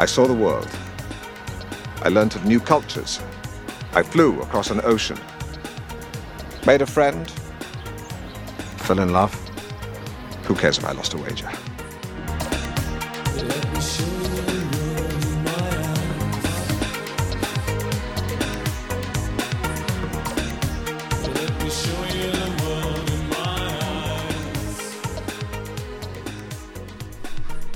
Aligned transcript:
I 0.00 0.06
saw 0.06 0.26
the 0.26 0.32
world. 0.32 0.66
I 2.00 2.08
learnt 2.08 2.34
of 2.34 2.46
new 2.46 2.58
cultures. 2.58 3.20
I 3.92 4.02
flew 4.02 4.40
across 4.40 4.70
an 4.70 4.80
ocean. 4.82 5.18
Made 6.66 6.80
a 6.80 6.86
friend. 6.86 7.30
Fell 8.78 8.98
in 8.98 9.12
love. 9.12 9.34
Who 10.44 10.54
cares 10.54 10.78
if 10.78 10.86
I 10.86 10.92
lost 10.92 11.12
a 11.12 11.18
wager? 11.18 11.50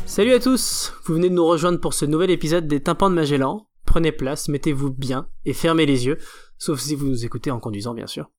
Salut 0.07 0.33
à 0.33 0.41
tous 0.41 0.84
Vous 1.07 1.13
venez 1.13 1.29
de 1.29 1.35
nous 1.35 1.45
rejoindre 1.45 1.81
pour 1.81 1.93
ce 1.93 2.07
nouvel 2.07 2.31
épisode 2.31 2.67
des 2.67 2.83
Tympans 2.83 3.11
de 3.11 3.15
Magellan. 3.15 3.69
Prenez 3.85 4.11
place, 4.11 4.49
mettez-vous 4.49 4.91
bien 4.91 5.29
et 5.45 5.53
fermez 5.53 5.85
les 5.85 6.07
yeux, 6.07 6.17
sauf 6.57 6.81
si 6.81 6.95
vous 6.95 7.07
nous 7.07 7.27
écoutez 7.27 7.51
en 7.51 7.61
conduisant 7.61 7.93
bien 7.93 8.07
sûr. 8.07 8.31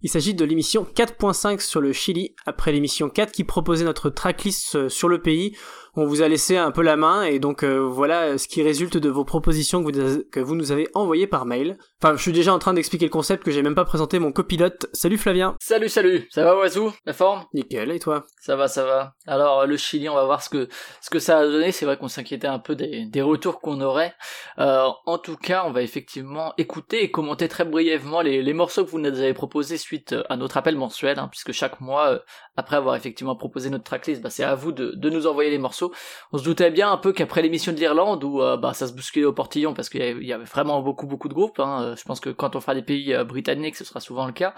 Il 0.00 0.10
s'agit 0.10 0.34
de 0.34 0.44
l'émission 0.44 0.84
4.5 0.92 1.60
sur 1.60 1.80
le 1.80 1.92
Chili, 1.92 2.34
après 2.46 2.72
l'émission 2.72 3.10
4 3.10 3.30
qui 3.30 3.44
proposait 3.44 3.84
notre 3.84 4.10
tracklist 4.10 4.74
euh, 4.74 4.88
sur 4.88 5.08
le 5.08 5.22
pays 5.22 5.56
on 5.96 6.06
vous 6.06 6.22
a 6.22 6.28
laissé 6.28 6.56
un 6.56 6.70
peu 6.70 6.82
la 6.82 6.96
main 6.96 7.22
et 7.22 7.38
donc 7.38 7.64
euh, 7.64 7.78
voilà 7.78 8.38
ce 8.38 8.48
qui 8.48 8.62
résulte 8.62 8.96
de 8.96 9.08
vos 9.08 9.24
propositions 9.24 9.82
que 9.82 9.90
vous, 9.90 10.22
que 10.30 10.40
vous 10.40 10.54
nous 10.54 10.72
avez 10.72 10.88
envoyées 10.94 11.26
par 11.26 11.46
mail. 11.46 11.78
Enfin, 12.02 12.16
je 12.16 12.22
suis 12.22 12.32
déjà 12.32 12.54
en 12.54 12.58
train 12.58 12.72
d'expliquer 12.74 13.06
le 13.06 13.10
concept 13.10 13.44
que 13.44 13.50
j'ai 13.50 13.62
même 13.62 13.74
pas 13.74 13.84
présenté 13.84 14.18
mon 14.18 14.32
copilote. 14.32 14.86
Salut 14.92 15.18
Flavien. 15.18 15.56
Salut, 15.60 15.88
salut. 15.88 16.28
Ça 16.30 16.44
va 16.44 16.56
Oiseau 16.56 16.92
La 17.06 17.12
forme? 17.12 17.44
Nickel, 17.54 17.90
et 17.90 17.98
toi? 17.98 18.24
Ça 18.40 18.56
va, 18.56 18.68
ça 18.68 18.84
va. 18.84 19.14
Alors 19.26 19.66
le 19.66 19.76
Chili, 19.76 20.08
on 20.08 20.14
va 20.14 20.24
voir 20.24 20.42
ce 20.42 20.50
que 20.50 20.68
ce 21.00 21.10
que 21.10 21.18
ça 21.18 21.38
a 21.38 21.46
donné. 21.46 21.72
C'est 21.72 21.86
vrai 21.86 21.96
qu'on 21.96 22.08
s'inquiétait 22.08 22.46
un 22.46 22.58
peu 22.58 22.76
des, 22.76 23.06
des 23.06 23.22
retours 23.22 23.60
qu'on 23.60 23.80
aurait. 23.80 24.14
Euh, 24.58 24.88
en 25.06 25.18
tout 25.18 25.36
cas, 25.36 25.64
on 25.66 25.72
va 25.72 25.82
effectivement 25.82 26.54
écouter 26.58 27.02
et 27.02 27.10
commenter 27.10 27.48
très 27.48 27.64
brièvement 27.64 28.20
les, 28.22 28.42
les 28.42 28.52
morceaux 28.52 28.84
que 28.84 28.90
vous 28.90 28.98
nous 28.98 29.06
avez 29.06 29.34
proposés 29.34 29.76
suite 29.78 30.14
à 30.28 30.36
notre 30.36 30.56
appel 30.56 30.76
mensuel, 30.76 31.18
hein, 31.18 31.28
puisque 31.30 31.52
chaque 31.52 31.80
mois, 31.80 32.10
euh, 32.10 32.18
après 32.56 32.76
avoir 32.76 32.96
effectivement 32.96 33.36
proposé 33.36 33.70
notre 33.70 33.84
tracklist, 33.84 34.22
bah, 34.22 34.30
c'est 34.30 34.44
à 34.44 34.54
vous 34.54 34.72
de, 34.72 34.92
de 34.94 35.10
nous 35.10 35.26
envoyer 35.26 35.50
les 35.50 35.58
morceaux. 35.58 35.79
On 36.32 36.38
se 36.38 36.44
doutait 36.44 36.70
bien 36.70 36.90
un 36.90 36.96
peu 36.96 37.12
qu'après 37.12 37.42
l'émission 37.42 37.72
de 37.72 37.78
l'Irlande, 37.78 38.24
où 38.24 38.42
euh, 38.42 38.56
bah, 38.56 38.74
ça 38.74 38.86
se 38.86 38.92
bousculait 38.92 39.26
au 39.26 39.32
portillon, 39.32 39.74
parce 39.74 39.88
qu'il 39.88 40.22
y 40.22 40.32
avait 40.32 40.44
vraiment 40.44 40.80
beaucoup 40.82 41.06
beaucoup 41.06 41.28
de 41.28 41.34
groupes, 41.34 41.60
hein, 41.60 41.82
euh, 41.82 41.96
je 41.96 42.04
pense 42.04 42.20
que 42.20 42.30
quand 42.30 42.56
on 42.56 42.60
fera 42.60 42.74
des 42.74 42.82
pays 42.82 43.14
euh, 43.14 43.24
britanniques, 43.24 43.76
ce 43.76 43.84
sera 43.84 44.00
souvent 44.00 44.26
le 44.26 44.32
cas, 44.32 44.54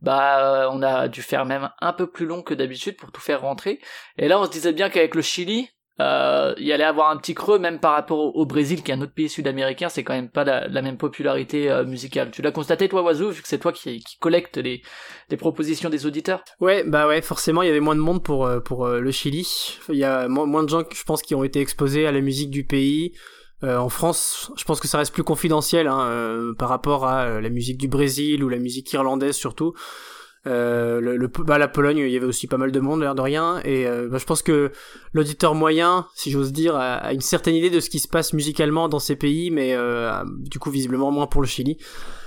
bah 0.00 0.68
on 0.72 0.82
a 0.82 1.08
dû 1.08 1.22
faire 1.22 1.44
même 1.44 1.70
un 1.80 1.92
peu 1.92 2.10
plus 2.10 2.26
long 2.26 2.42
que 2.42 2.54
d'habitude 2.54 2.96
pour 2.96 3.12
tout 3.12 3.20
faire 3.20 3.42
rentrer. 3.42 3.80
Et 4.18 4.28
là 4.28 4.40
on 4.40 4.44
se 4.44 4.50
disait 4.50 4.72
bien 4.72 4.90
qu'avec 4.90 5.14
le 5.14 5.22
Chili, 5.22 5.70
euh, 6.00 6.54
il 6.56 6.66
y 6.66 6.72
allait 6.72 6.84
avoir 6.84 7.10
un 7.10 7.18
petit 7.18 7.34
creux 7.34 7.58
même 7.58 7.78
par 7.78 7.92
rapport 7.92 8.34
au, 8.34 8.46
Brésil 8.46 8.82
qui 8.82 8.90
est 8.90 8.94
un 8.94 9.02
autre 9.02 9.12
pays 9.12 9.28
sud-américain 9.28 9.90
c'est 9.90 10.02
quand 10.02 10.14
même 10.14 10.30
pas 10.30 10.42
la, 10.42 10.82
même 10.82 10.96
popularité 10.96 11.70
euh, 11.70 11.84
musicale. 11.84 12.30
Tu 12.30 12.40
l'as 12.40 12.50
constaté 12.50 12.88
toi 12.88 13.02
Oiseau 13.02 13.30
vu 13.30 13.42
que 13.42 13.48
c'est 13.48 13.58
toi 13.58 13.72
qui, 13.72 14.02
collecte 14.18 14.56
les, 14.56 14.82
propositions 15.36 15.90
des 15.90 16.06
auditeurs? 16.06 16.42
Ouais 16.60 16.82
bah 16.84 17.06
ouais 17.06 17.20
forcément 17.20 17.62
il 17.62 17.66
y 17.66 17.70
avait 17.70 17.80
moins 17.80 17.94
de 17.94 18.00
monde 18.00 18.22
pour 18.22 18.46
euh, 18.46 18.60
pour 18.60 18.88
le 18.88 19.10
Chili. 19.10 19.78
Il 19.90 19.96
y 19.96 20.04
a 20.04 20.28
moins, 20.28 20.62
de 20.62 20.68
gens 20.68 20.82
je 20.90 21.02
pense 21.04 21.20
qui 21.20 21.34
ont 21.34 21.44
été 21.44 21.60
exposés 21.60 22.06
à 22.06 22.12
la 22.12 22.20
musique 22.20 22.50
du 22.50 22.64
pays. 22.64 23.12
En 23.64 23.88
France, 23.88 24.50
je 24.56 24.64
pense 24.64 24.80
que 24.80 24.88
ça 24.88 24.98
reste 24.98 25.14
plus 25.14 25.22
confidentiel 25.22 25.86
hein, 25.86 26.52
par 26.58 26.68
rapport 26.68 27.06
à 27.06 27.40
la 27.40 27.48
musique 27.48 27.78
du 27.78 27.86
Brésil 27.86 28.42
ou 28.42 28.48
la 28.48 28.58
musique 28.58 28.92
irlandaise 28.92 29.36
surtout. 29.36 29.72
Euh, 30.46 31.00
le, 31.00 31.28
bah, 31.28 31.58
la 31.58 31.68
Pologne, 31.68 31.98
il 31.98 32.10
y 32.10 32.16
avait 32.16 32.26
aussi 32.26 32.46
pas 32.46 32.56
mal 32.56 32.72
de 32.72 32.80
monde, 32.80 33.00
l'air 33.00 33.14
de 33.14 33.20
rien. 33.20 33.60
Et 33.64 33.86
euh, 33.86 34.08
bah, 34.08 34.18
je 34.18 34.24
pense 34.24 34.42
que 34.42 34.72
l'auditeur 35.12 35.54
moyen, 35.54 36.06
si 36.14 36.30
j'ose 36.30 36.52
dire, 36.52 36.74
a, 36.76 37.12
une 37.12 37.20
certaine 37.20 37.54
idée 37.54 37.70
de 37.70 37.80
ce 37.80 37.90
qui 37.90 37.98
se 37.98 38.08
passe 38.08 38.32
musicalement 38.32 38.88
dans 38.88 38.98
ces 38.98 39.16
pays, 39.16 39.50
mais 39.50 39.74
euh, 39.74 40.12
du 40.26 40.58
coup 40.58 40.70
visiblement 40.70 41.10
moins 41.10 41.26
pour 41.26 41.40
le 41.40 41.46
Chili. 41.46 41.78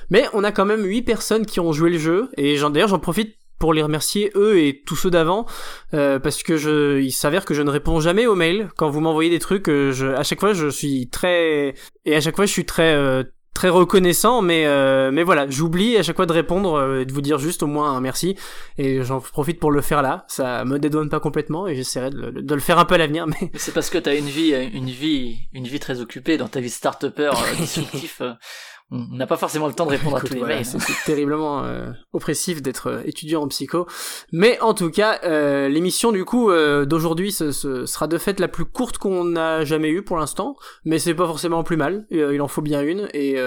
Mais 0.09 0.25
on 0.33 0.43
a 0.43 0.51
quand 0.51 0.65
même 0.65 0.83
8 0.83 1.01
personnes 1.01 1.45
qui 1.45 1.59
ont 1.59 1.73
joué 1.73 1.89
le 1.89 1.97
jeu, 1.97 2.29
et 2.37 2.57
d'ailleurs 2.57 2.89
j'en 2.89 2.99
profite 2.99 3.35
pour 3.57 3.73
les 3.73 3.81
remercier 3.81 4.31
eux 4.35 4.59
et 4.59 4.83
tous 4.85 4.97
ceux 4.97 5.09
d'avant 5.09 5.45
euh, 5.93 6.19
parce 6.19 6.43
que 6.43 6.57
je 6.57 6.99
il 6.99 7.13
s'avère 7.13 7.45
que 7.45 7.53
je 7.53 7.61
ne 7.61 7.69
réponds 7.69 8.01
jamais 8.01 8.27
aux 8.27 8.35
mails 8.35 8.67
quand 8.75 8.89
vous 8.89 8.99
m'envoyez 8.99 9.29
des 9.29 9.39
trucs 9.39 9.67
je 9.67 10.13
à 10.13 10.23
chaque 10.23 10.41
fois 10.41 10.51
je 10.51 10.67
suis 10.67 11.07
très 11.07 11.73
et 12.03 12.15
à 12.17 12.19
chaque 12.19 12.35
fois 12.35 12.45
je 12.45 12.51
suis 12.51 12.65
très 12.65 13.23
très 13.55 13.69
reconnaissant, 13.69 14.41
mais 14.43 14.67
euh, 14.67 15.11
mais 15.11 15.23
voilà, 15.23 15.49
j'oublie 15.49 15.97
à 15.97 16.03
chaque 16.03 16.17
fois 16.17 16.25
de 16.27 16.33
répondre 16.33 16.75
euh, 16.75 17.01
et 17.01 17.05
de 17.05 17.13
vous 17.13 17.21
dire 17.21 17.39
juste 17.39 17.63
au 17.63 17.67
moins 17.67 17.93
un 17.93 18.01
merci. 18.01 18.35
Et 18.77 19.01
j'en 19.01 19.21
profite 19.21 19.59
pour 19.59 19.71
le 19.71 19.81
faire 19.81 20.03
là. 20.03 20.25
Ça 20.27 20.65
me 20.65 20.77
dédouane 20.77 21.09
pas 21.09 21.21
complètement 21.21 21.65
et 21.65 21.75
j'essaierai 21.75 22.09
de, 22.11 22.29
de, 22.29 22.53
le 22.53 22.61
faire 22.61 22.77
un 22.77 22.85
peu 22.85 22.95
à 22.95 22.97
l'avenir. 22.99 23.25
Mais 23.25 23.49
c'est 23.55 23.73
parce 23.73 23.89
que 23.89 23.97
t'as 23.97 24.15
une 24.15 24.27
vie, 24.27 24.53
une 24.73 24.89
vie, 24.89 25.37
une 25.53 25.67
vie 25.67 25.79
très 25.79 26.01
occupée 26.01 26.37
dans 26.37 26.49
ta 26.49 26.59
vie 26.59 26.69
start-upper 26.69 27.31
euh, 27.31 27.55
disruptif. 27.57 28.19
Euh, 28.21 28.33
on 28.91 29.15
n'a 29.15 29.25
pas 29.25 29.37
forcément 29.37 29.67
le 29.67 29.73
temps 29.73 29.85
de 29.85 29.91
répondre 29.91 30.17
à 30.17 30.21
tous 30.21 30.35
les 30.35 30.43
mails. 30.43 30.63
C'est 30.63 31.03
terriblement 31.05 31.63
euh, 31.63 31.91
oppressif 32.13 32.61
d'être 32.61 32.87
euh, 32.87 33.01
étudiant 33.05 33.41
en 33.41 33.47
psycho. 33.47 33.87
Mais 34.31 34.59
en 34.61 34.75
tout 34.75 34.91
cas, 34.91 35.19
euh, 35.23 35.67
l'émission 35.69 36.11
du 36.11 36.23
coup 36.23 36.51
d'aujourd'hui 36.51 37.31
ce, 37.31 37.51
sera 37.51 38.07
de 38.07 38.17
fait 38.17 38.39
la 38.39 38.47
plus 38.47 38.65
courte 38.65 38.99
qu'on 38.99 39.23
n'a 39.23 39.65
jamais 39.65 39.89
eue 39.89 40.03
pour 40.03 40.17
l'instant. 40.17 40.55
Mais 40.83 40.99
c'est 40.99 41.15
pas 41.15 41.25
forcément 41.25 41.63
plus 41.63 41.77
mal. 41.77 42.05
il 42.11 42.41
en 42.41 42.47
faut 42.47 42.61
bien 42.61 42.81
une. 42.81 43.09
Et 43.13 43.37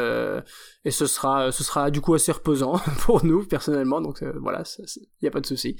et 0.89 0.91
ce 0.91 1.07
sera 1.07 1.53
ce 1.53 1.63
sera 1.63 1.91
du 1.91 2.01
coup 2.01 2.15
assez 2.15 2.33
reposant 2.33 2.81
pour 3.01 3.25
nous 3.25 3.45
personnellement 3.45 4.01
donc 4.01 4.23
euh, 4.23 4.33
voilà 4.41 4.63
il 4.97 5.03
n'y 5.23 5.29
a 5.29 5.31
pas 5.31 5.41
de 5.41 5.47
souci. 5.47 5.77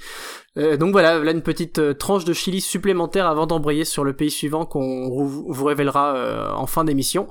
Euh, 0.57 0.77
donc 0.77 0.91
voilà 0.91 1.17
là 1.17 1.31
une 1.31 1.41
petite 1.41 1.79
euh, 1.79 1.93
tranche 1.93 2.25
de 2.25 2.33
chili 2.33 2.61
supplémentaire 2.61 3.25
avant 3.25 3.47
d'embrayer 3.47 3.85
sur 3.85 4.03
le 4.03 4.15
pays 4.15 4.29
suivant 4.29 4.65
qu'on 4.65 5.09
vous 5.09 5.65
révélera 5.65 6.53
en 6.55 6.67
fin 6.67 6.83
d'émission. 6.83 7.27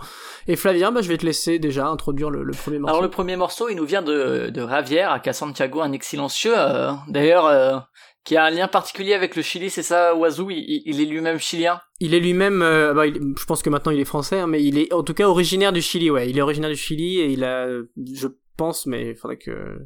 Et 0.49 0.57
Flavien 0.57 0.91
bah, 0.91 1.03
je 1.03 1.09
vais 1.09 1.19
te 1.19 1.25
laisser 1.25 1.61
déjà 1.61 1.87
introduire 1.87 2.31
le, 2.31 2.51
premier 2.51 2.81
morceau. 2.81 2.95
alors 2.95 3.03
le 3.03 3.11
premier 3.11 3.37
morceau 3.37 3.69
il 3.69 3.77
nous 3.77 3.87
vient 3.87 4.03
de, 4.03 4.51
de 4.51 4.61
Ravière 4.61 5.13
à 5.13 5.33
Santiago 5.33 5.81
un 5.81 5.93
ex 5.93 6.09
silencieux 6.09 6.55
d'ailleurs 7.07 7.89
qui 8.29 8.37
a 8.37 8.45
un 8.45 8.51
lien 8.51 8.69
particulier 8.69 9.15
avec 9.15 9.37
le 9.37 9.43
Chili, 9.43 9.71
c'est 9.71 9.83
ça, 9.83 10.15
Oazou? 10.15 10.51
Il, 10.51 11.01
est 11.01 11.05
lui-même 11.07 11.39
chilien? 11.39 11.81
Il 11.99 12.13
est 12.13 12.21
lui-même, 12.21 12.61
euh, 12.61 12.93
bah, 12.93 13.07
je 13.07 13.45
pense 13.47 13.63
que 13.63 13.71
maintenant 13.71 13.91
il 13.91 13.99
est 14.01 14.05
français, 14.05 14.41
hein, 14.41 14.47
mais 14.47 14.63
il 14.63 14.77
est 14.77 14.93
en 14.93 15.03
tout 15.03 15.15
cas 15.15 15.27
originaire 15.27 15.73
du 15.73 15.81
Chili, 15.81 16.11
ouais. 16.11 16.29
Il 16.29 16.37
est 16.37 16.43
originaire 16.43 16.69
du 16.69 16.77
Chili 16.77 17.21
et 17.21 17.33
il 17.33 17.43
a, 17.43 17.67
je 17.97 18.29
pense, 18.59 18.85
mais 18.85 19.13
il 19.13 19.17
faudrait 19.17 19.39
que 19.39 19.79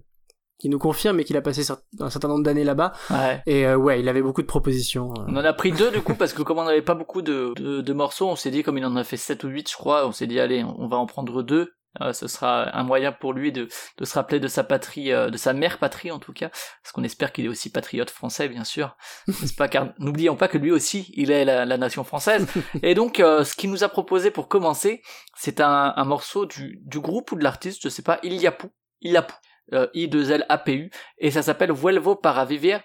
qu'il 0.58 0.72
nous 0.72 0.80
confirme, 0.80 1.16
mais 1.16 1.24
qu'il 1.24 1.36
a 1.36 1.40
passé 1.40 1.62
un 2.00 2.10
certain 2.10 2.28
nombre 2.28 2.42
d'années 2.42 2.64
là-bas. 2.64 2.92
Ouais. 3.10 3.42
Et 3.46 3.64
euh, 3.64 3.76
ouais, 3.76 4.00
il 4.00 4.08
avait 4.08 4.22
beaucoup 4.22 4.42
de 4.42 4.46
propositions. 4.46 5.12
Euh. 5.18 5.24
On 5.28 5.36
en 5.36 5.44
a 5.44 5.52
pris 5.52 5.70
deux 5.70 5.92
du 5.92 6.00
coup 6.00 6.14
parce 6.14 6.32
que 6.32 6.42
comme 6.42 6.58
on 6.58 6.64
n'avait 6.64 6.82
pas 6.82 6.94
beaucoup 6.94 7.22
de, 7.22 7.52
de, 7.56 7.92
morceaux, 7.92 8.28
on 8.28 8.36
s'est 8.36 8.50
dit 8.50 8.64
comme 8.64 8.78
il 8.78 8.84
en 8.84 8.96
a 8.96 9.04
fait 9.04 9.16
7 9.16 9.44
ou 9.44 9.48
8 9.48 9.70
je 9.70 9.76
crois, 9.76 10.06
on 10.06 10.12
s'est 10.12 10.26
dit 10.26 10.40
allez, 10.40 10.64
on 10.64 10.88
va 10.88 10.96
en 10.96 11.06
prendre 11.06 11.42
deux 11.42 11.72
euh, 12.00 12.12
ce 12.12 12.26
sera 12.26 12.74
un 12.76 12.82
moyen 12.84 13.12
pour 13.12 13.34
lui 13.34 13.52
de, 13.52 13.68
de 13.98 14.04
se 14.04 14.14
rappeler 14.14 14.40
de 14.40 14.48
sa 14.48 14.64
patrie, 14.64 15.12
euh, 15.12 15.28
de 15.28 15.36
sa 15.36 15.52
mère 15.52 15.78
patrie 15.78 16.10
en 16.10 16.18
tout 16.18 16.32
cas, 16.32 16.48
parce 16.48 16.92
qu'on 16.92 17.04
espère 17.04 17.32
qu'il 17.32 17.44
est 17.44 17.48
aussi 17.48 17.70
patriote 17.70 18.10
français 18.10 18.48
bien 18.48 18.64
sûr, 18.64 18.96
n'est-ce 19.28 19.54
pas? 19.54 19.68
Car 19.68 19.92
n'oublions 19.98 20.36
pas 20.36 20.48
que 20.48 20.58
lui 20.58 20.70
aussi, 20.70 21.12
il 21.14 21.30
est 21.30 21.44
la, 21.44 21.76
nation 21.76 22.04
française. 22.04 22.46
Et 22.82 22.94
donc, 22.94 23.20
euh, 23.20 23.44
ce 23.44 23.54
qu'il 23.54 23.70
nous 23.70 23.84
a 23.84 23.88
proposé 23.88 24.30
pour 24.30 24.48
commencer, 24.48 25.02
c'est 25.36 25.60
un, 25.60 25.92
un, 25.96 26.04
morceau 26.04 26.46
du, 26.46 26.80
du 26.82 27.00
groupe 27.00 27.32
ou 27.32 27.36
de 27.36 27.44
l'artiste, 27.44 27.80
je 27.82 27.88
sais 27.88 28.02
pas, 28.02 28.18
Iliapu, 28.22 28.68
Iliapu, 29.00 29.34
I2L-A-P-U, 29.72 30.90
et 31.18 31.30
ça 31.30 31.42
s'appelle 31.42 31.72
Vuelvo 31.72 32.14
para 32.16 32.44
vivir 32.44 32.82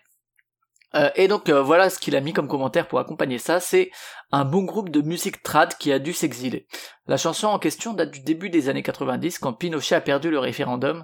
euh, 0.96 1.10
et 1.16 1.28
donc 1.28 1.50
euh, 1.50 1.62
voilà 1.62 1.90
ce 1.90 2.00
qu'il 2.00 2.16
a 2.16 2.22
mis 2.22 2.34
comme 2.34 2.48
commentaire 2.48 2.88
pour 2.88 3.00
accompagner 3.00 3.38
ça, 3.38 3.60
c'est 3.60 3.92
un 4.32 4.46
bon 4.46 4.64
groupe 4.64 4.90
de 4.90 5.02
musique 5.02 5.44
trad 5.44 5.76
qui 5.78 5.92
a 5.92 6.00
dû 6.00 6.14
s'exiler. 6.14 6.68
La 7.08 7.18
chanson 7.18 7.48
en 7.48 7.60
question 7.60 7.94
date 7.94 8.12
du 8.12 8.22
début 8.22 8.50
des 8.50 8.70
années 8.70 8.84
90 8.84 9.40
quand 9.40 9.54
Pinochet 9.54 9.96
a 9.96 10.02
perdu 10.02 10.30
le 10.30 10.40
référendum 10.40 11.04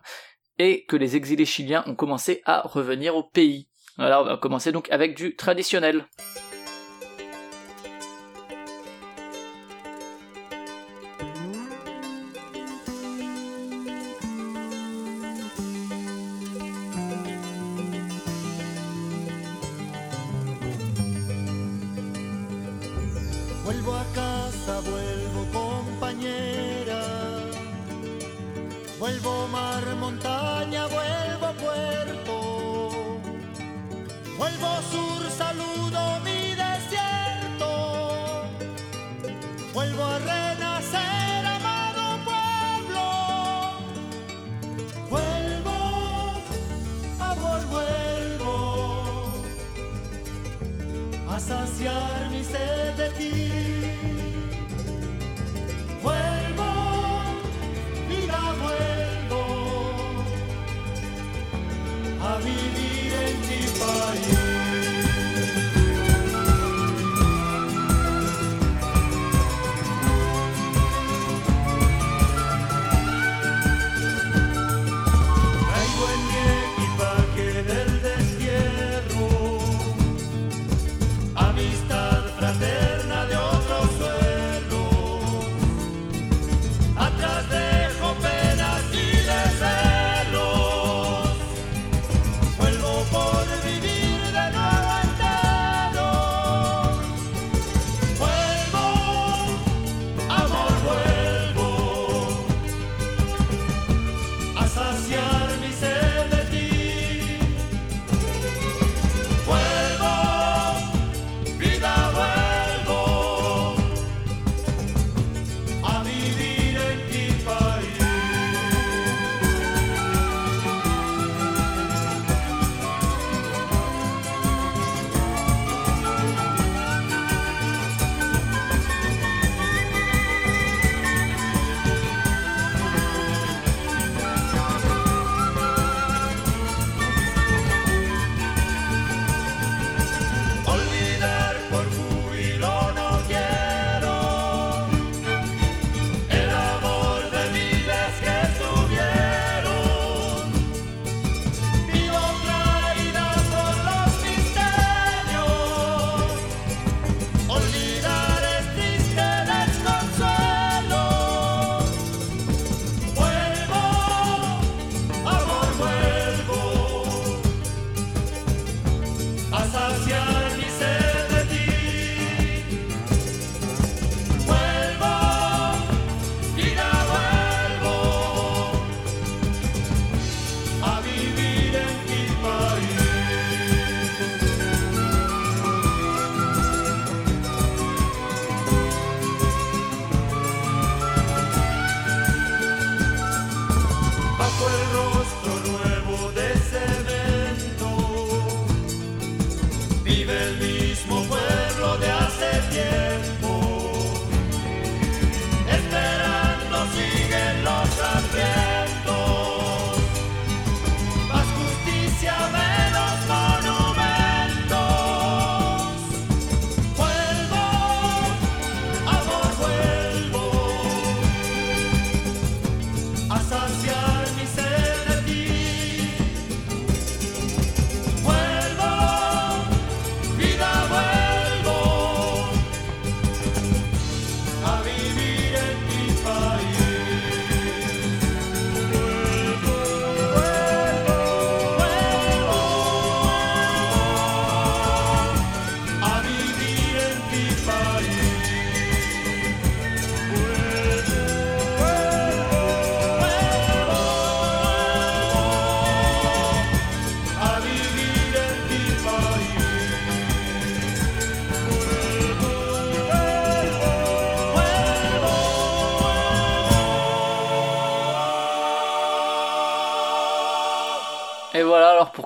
et 0.58 0.86
que 0.86 0.96
les 0.96 1.16
exilés 1.16 1.46
chiliens 1.46 1.84
ont 1.88 1.96
commencé 1.96 2.42
à 2.46 2.62
revenir 2.62 3.16
au 3.16 3.24
pays. 3.24 3.68
Alors 3.98 4.24
on 4.24 4.26
va 4.26 4.38
commencer 4.38 4.72
donc 4.72 4.90
avec 4.92 5.16
du 5.16 5.36
traditionnel. 5.36 6.06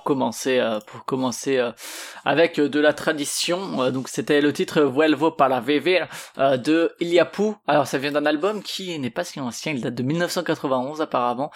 Commencer, 0.07 0.59
euh, 0.59 0.79
pour 0.87 1.03
commencer 1.03 1.57
euh, 1.57 1.73
avec 2.23 2.61
de 2.61 2.79
la 2.79 2.93
tradition. 2.93 3.91
donc 3.91 4.07
c'était 4.07 4.39
le 4.39 4.53
titre 4.53 4.81
Vuelvo 4.81 5.31
para 5.31 5.59
vivir 5.59 6.07
de 6.37 6.95
Iliapu. 7.01 7.55
Alors 7.67 7.87
ça 7.87 7.97
vient 7.97 8.13
d'un 8.13 8.25
album 8.25 8.63
qui 8.63 8.97
n'est 8.99 9.09
pas 9.09 9.25
si 9.25 9.41
ancien, 9.41 9.73
il 9.73 9.81
date 9.81 9.95
de 9.95 10.03
1991 10.03 11.01
apparemment, 11.01 11.51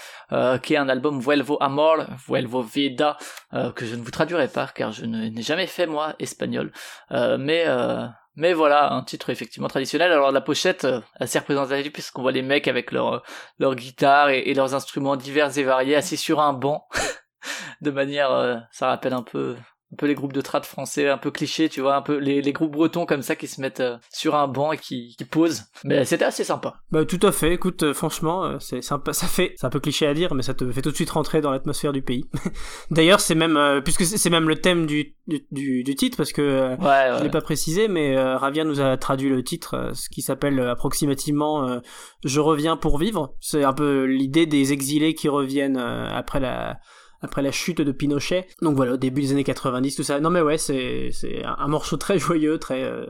qui 0.64 0.74
est 0.74 0.78
un 0.78 0.90
album 0.90 1.22
Vuelvo 1.22 1.58
Amor, 1.62 2.06
Vuelvo 2.28 2.62
Vida, 2.62 3.18
que 3.52 3.86
je 3.86 3.96
ne 3.96 4.04
vous 4.04 4.12
traduirai 4.12 4.50
pas 4.50 4.68
car 4.68 4.92
je 4.92 5.06
n'ai 5.06 5.42
jamais 5.42 5.68
fait 5.68 5.88
moi 5.88 6.16
espagnol. 6.20 6.74
mais 7.10 7.66
mais 8.36 8.54
voilà, 8.54 8.94
un 8.94 9.04
titre 9.04 9.30
effectivement 9.30 9.68
traditionnel. 9.68 10.12
Alors 10.12 10.32
la 10.32 10.42
pochette, 10.42 10.86
euh, 10.86 11.02
assez 11.20 11.38
représentative 11.40 11.92
puisqu'on 11.92 12.22
voit 12.22 12.32
les 12.32 12.42
mecs 12.42 12.68
avec 12.68 12.92
leur, 12.92 13.14
euh, 13.16 13.20
leur 13.60 13.76
guitare 13.76 14.30
et, 14.30 14.54
leurs 14.54 14.74
instruments 14.74 15.18
divers 15.18 15.58
et 15.58 15.64
variés 15.64 15.96
assis 15.96 16.18
sur 16.18 16.40
un 16.40 16.54
banc. 16.54 16.88
de 17.82 17.92
manière, 17.92 18.32
euh, 18.32 18.58
ça 18.72 18.88
rappelle 18.88 19.14
un 19.14 19.24
peu 19.24 19.56
un 19.92 19.96
peu 19.98 20.06
les 20.06 20.16
groupes 20.16 20.34
de 20.34 20.42
trad 20.42 20.66
français 20.66 21.10
un 21.10 21.18
peu 21.18 21.32
clichés 21.32 21.68
tu 21.68 21.82
vois 21.82 21.96
un 21.96 22.02
peu 22.02 22.18
les, 22.18 22.42
les 22.42 22.54
groupes 22.54 22.72
bretons 22.72 23.06
comme 23.06 23.22
ça 23.22 23.36
qui 23.36 23.48
se 23.48 23.60
mettent 23.60 23.82
euh, 23.82 23.98
sur 24.12 24.36
un 24.36 24.48
banc 24.48 24.72
et 24.72 24.78
qui, 24.78 25.16
qui 25.18 25.26
posent. 25.26 25.66
Mais 25.84 26.06
c'était 26.06 26.26
assez 26.26 26.44
sympa. 26.44 26.76
Bah 26.92 27.06
tout 27.06 27.20
à 27.24 27.32
fait. 27.32 27.54
Écoute 27.54 27.84
euh, 27.84 27.94
franchement 27.94 28.46
euh, 28.46 28.58
c'est 28.60 28.82
sympa. 28.82 29.14
Ça 29.14 29.28
fait 29.28 29.54
c'est 29.58 29.66
un 29.66 29.70
peu 29.70 29.80
cliché 29.80 30.08
à 30.08 30.14
dire 30.14 30.34
mais 30.34 30.44
ça 30.44 30.54
te 30.54 30.70
fait 30.72 30.82
tout 30.82 30.92
de 30.92 30.96
suite 30.96 31.10
rentrer 31.10 31.42
dans 31.42 31.52
l'atmosphère 31.52 31.92
du 31.92 32.02
pays. 32.02 32.26
D'ailleurs 32.92 33.20
c'est 33.20 33.36
même 33.36 33.82
puisque 33.84 34.06
c'est 34.06 34.30
même 34.30 34.48
le 34.48 34.56
thème 34.56 34.86
du, 34.86 35.16
du, 35.28 35.84
du, 35.84 35.96
titre 35.96 36.18
parce 36.18 36.32
que 36.32 36.76
ouais, 36.80 37.18
je 37.18 37.24
l'ai 37.24 37.30
pas 37.30 37.42
précisé 37.42 37.88
mais 37.88 38.18
Ravia 38.18 38.64
nous 38.64 38.80
a 38.80 38.98
traduit 38.98 39.30
le 39.30 39.44
titre 39.44 39.92
ce 39.94 40.10
qui 40.10 40.22
s'appelle 40.22 40.60
approximativement 40.62 41.82
je 42.24 42.40
reviens 42.40 42.78
pour 42.78 42.98
vivre. 42.98 43.36
C'est 43.42 43.64
un 43.64 43.74
peu 43.74 44.06
l'idée 44.06 44.46
des 44.46 44.72
exilés 44.72 45.16
qui 45.16 45.28
reviennent 45.28 45.78
après 45.78 46.40
la 46.40 46.80
après 47.22 47.42
la 47.42 47.52
chute 47.52 47.82
de 47.82 47.92
Pinochet. 47.92 48.48
Donc 48.62 48.76
voilà, 48.76 48.94
au 48.94 48.98
début 48.98 49.22
des 49.22 49.32
années 49.32 49.44
90, 49.44 49.96
tout 49.96 50.04
ça. 50.04 50.20
Non 50.20 50.30
mais 50.30 50.42
ouais, 50.42 50.58
c'est 50.58 51.12
un, 51.44 51.68
morceau 51.68 51.98
très 51.98 52.20
joyeux, 52.20 52.58
très 52.58 52.84
euh, 52.84 53.06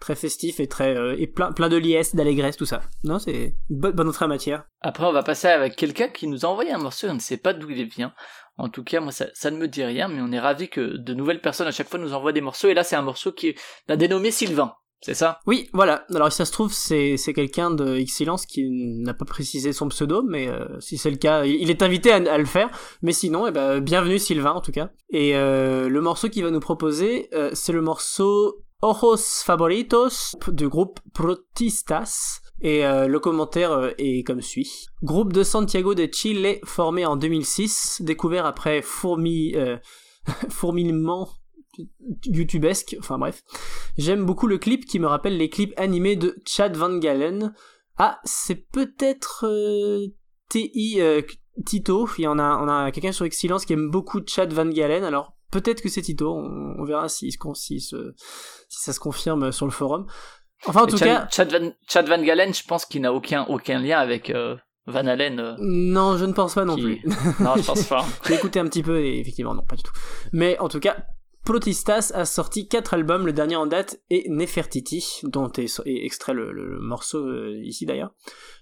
très 0.00 0.16
festif 0.16 0.58
et 0.60 0.66
très 0.66 0.96
euh, 0.96 1.14
et 1.18 1.26
plein 1.26 1.52
plein 1.52 1.68
de 1.68 1.76
liesse, 1.76 2.14
d'allégresse, 2.14 2.56
tout 2.56 2.66
ça. 2.66 2.82
Non, 3.04 3.18
c'est 3.18 3.54
bonne 3.70 3.92
bonne 3.92 4.08
entrée 4.08 4.24
en 4.24 4.28
matière. 4.28 4.64
Après, 4.80 5.04
on 5.04 5.12
va 5.12 5.22
passer 5.22 5.48
avec 5.48 5.76
quelqu'un 5.76 6.08
qui 6.08 6.26
nous 6.26 6.44
a 6.44 6.48
envoyé 6.48 6.72
un 6.72 6.78
morceau, 6.78 7.08
on 7.08 7.14
ne 7.14 7.20
sait 7.20 7.36
pas 7.36 7.52
d'où 7.52 7.70
il 7.70 7.84
vient. 7.84 8.12
En 8.58 8.68
tout 8.68 8.84
cas, 8.84 9.00
moi, 9.00 9.12
ça, 9.12 9.26
ça, 9.32 9.50
ne 9.50 9.56
me 9.56 9.66
dit 9.66 9.82
rien, 9.82 10.08
mais 10.08 10.20
on 10.20 10.30
est 10.30 10.38
ravi 10.38 10.68
que 10.68 10.98
de 10.98 11.14
nouvelles 11.14 11.40
personnes 11.40 11.66
à 11.66 11.70
chaque 11.70 11.88
fois 11.88 11.98
nous 11.98 12.12
envoient 12.12 12.32
des 12.32 12.42
morceaux. 12.42 12.68
Et 12.68 12.74
là, 12.74 12.84
c'est 12.84 12.96
un 12.96 13.02
morceau 13.02 13.32
qui 13.32 13.54
a 13.88 13.96
dénommé 13.96 14.30
Sylvain. 14.30 14.74
C'est 15.02 15.14
ça? 15.14 15.40
Oui, 15.48 15.68
voilà. 15.72 16.06
Alors 16.14 16.30
si 16.30 16.38
ça 16.38 16.44
se 16.44 16.52
trouve, 16.52 16.72
c'est, 16.72 17.16
quelqu'un 17.34 17.72
de 17.72 17.96
Excellence 17.96 18.46
qui 18.46 18.70
n'a 18.70 19.14
pas 19.14 19.24
précisé 19.24 19.72
son 19.72 19.88
pseudo, 19.88 20.22
mais 20.22 20.46
euh, 20.46 20.78
si 20.78 20.96
c'est 20.96 21.10
le 21.10 21.16
cas, 21.16 21.44
il 21.44 21.70
est 21.70 21.82
invité 21.82 22.12
à, 22.12 22.38
le 22.38 22.44
faire. 22.44 22.70
Mais 23.02 23.12
sinon, 23.12 23.48
eh 23.48 23.50
ben, 23.50 23.80
bienvenue 23.80 24.20
Sylvain 24.20 24.52
en 24.52 24.60
tout 24.60 24.70
cas. 24.70 24.90
Et 25.10 25.34
euh, 25.34 25.88
le 25.88 26.00
morceau 26.00 26.28
qu'il 26.28 26.44
va 26.44 26.52
nous 26.52 26.60
proposer, 26.60 27.28
euh, 27.34 27.50
c'est 27.52 27.72
le 27.72 27.82
morceau 27.82 28.62
Ojos 28.80 29.42
Favoritos 29.44 30.36
du 30.48 30.68
groupe 30.68 31.00
Protistas. 31.12 32.38
Et 32.64 32.82
le 32.84 33.18
commentaire 33.18 33.92
est 33.98 34.24
comme 34.24 34.40
suit. 34.40 34.86
Groupe 35.02 35.32
de 35.32 35.42
Santiago 35.42 35.96
de 35.96 36.08
Chile 36.12 36.60
formé 36.64 37.04
en 37.04 37.16
2006, 37.16 38.02
découvert 38.04 38.46
après 38.46 38.82
fourmi, 38.82 39.56
fourmillement 40.48 41.28
youtubesque, 42.24 42.96
enfin 42.98 43.18
bref. 43.18 43.42
J'aime 43.96 44.24
beaucoup 44.24 44.46
le 44.46 44.58
clip 44.58 44.84
qui 44.84 44.98
me 44.98 45.06
rappelle 45.06 45.36
les 45.36 45.48
clips 45.48 45.78
animés 45.78 46.16
de 46.16 46.36
Chad 46.46 46.76
Van 46.76 46.96
Galen. 46.98 47.54
Ah, 47.98 48.20
c'est 48.24 48.68
peut-être 48.70 49.46
euh, 49.46 50.06
TI 50.48 51.00
euh, 51.00 51.22
Tito, 51.66 52.08
il 52.18 52.22
y 52.22 52.26
en 52.26 52.38
a, 52.38 52.58
on 52.58 52.68
a 52.68 52.90
quelqu'un 52.90 53.12
sur 53.12 53.24
Excellence 53.24 53.66
qui 53.66 53.74
aime 53.74 53.90
beaucoup 53.90 54.20
Chad 54.26 54.52
Van 54.52 54.66
Galen, 54.66 55.04
alors 55.04 55.36
peut-être 55.50 55.82
que 55.82 55.88
c'est 55.88 56.02
Tito, 56.02 56.34
on, 56.34 56.84
verra 56.84 57.08
si, 57.08 57.30
si, 57.54 57.80
si, 57.80 57.96
ça 58.68 58.92
se 58.92 59.00
confirme 59.00 59.52
sur 59.52 59.66
le 59.66 59.72
forum. 59.72 60.06
Enfin 60.66 60.82
en 60.82 60.86
tout 60.86 60.96
cas... 60.96 61.28
Chad 61.30 61.52
Van, 61.52 61.72
Chad 61.88 62.08
Van 62.08 62.22
Galen, 62.22 62.54
je 62.54 62.64
pense 62.64 62.86
qu'il 62.86 63.02
n'a 63.02 63.12
aucun, 63.12 63.44
aucun 63.46 63.78
lien 63.78 63.98
avec... 63.98 64.30
Euh, 64.30 64.56
Van 64.86 65.06
Halen 65.06 65.56
Non, 65.60 66.16
je 66.16 66.24
ne 66.24 66.32
pense 66.32 66.54
pas 66.54 66.64
non 66.64 66.76
plus. 66.76 67.00
non, 67.38 67.54
je 67.56 67.62
pense 67.62 67.84
pas. 67.84 68.04
J'ai 68.26 68.34
écouté 68.34 68.58
un 68.58 68.64
petit 68.64 68.82
peu 68.82 69.00
et 69.00 69.20
effectivement 69.20 69.54
non, 69.54 69.62
pas 69.62 69.76
du 69.76 69.82
tout. 69.84 69.92
Mais 70.32 70.58
en 70.58 70.68
tout 70.68 70.80
cas, 70.80 70.96
Protistas 71.44 72.12
a 72.14 72.24
sorti 72.24 72.68
quatre 72.68 72.94
albums, 72.94 73.26
le 73.26 73.32
dernier 73.32 73.56
en 73.56 73.66
date 73.66 74.00
est 74.10 74.28
Nefertiti, 74.28 75.22
dont 75.24 75.50
est, 75.50 75.80
extrait 75.86 76.34
le, 76.34 76.78
morceau 76.80 77.18
euh, 77.18 77.60
ici 77.64 77.84
d'ailleurs. 77.84 78.12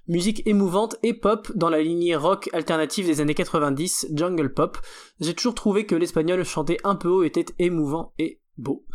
Musique 0.08 0.46
émouvante 0.46 0.96
et 1.02 1.12
pop 1.12 1.52
dans 1.54 1.68
la 1.68 1.82
lignée 1.82 2.16
rock 2.16 2.48
alternative 2.54 3.04
des 3.04 3.20
années 3.20 3.34
90, 3.34 4.08
jungle 4.14 4.54
pop. 4.54 4.78
J'ai 5.20 5.34
toujours 5.34 5.54
trouvé 5.54 5.84
que 5.84 5.94
l'espagnol 5.94 6.42
chanté 6.42 6.78
un 6.82 6.94
peu 6.94 7.08
haut 7.08 7.22
était 7.22 7.44
émouvant 7.58 8.14
et 8.18 8.40
beau. 8.56 8.86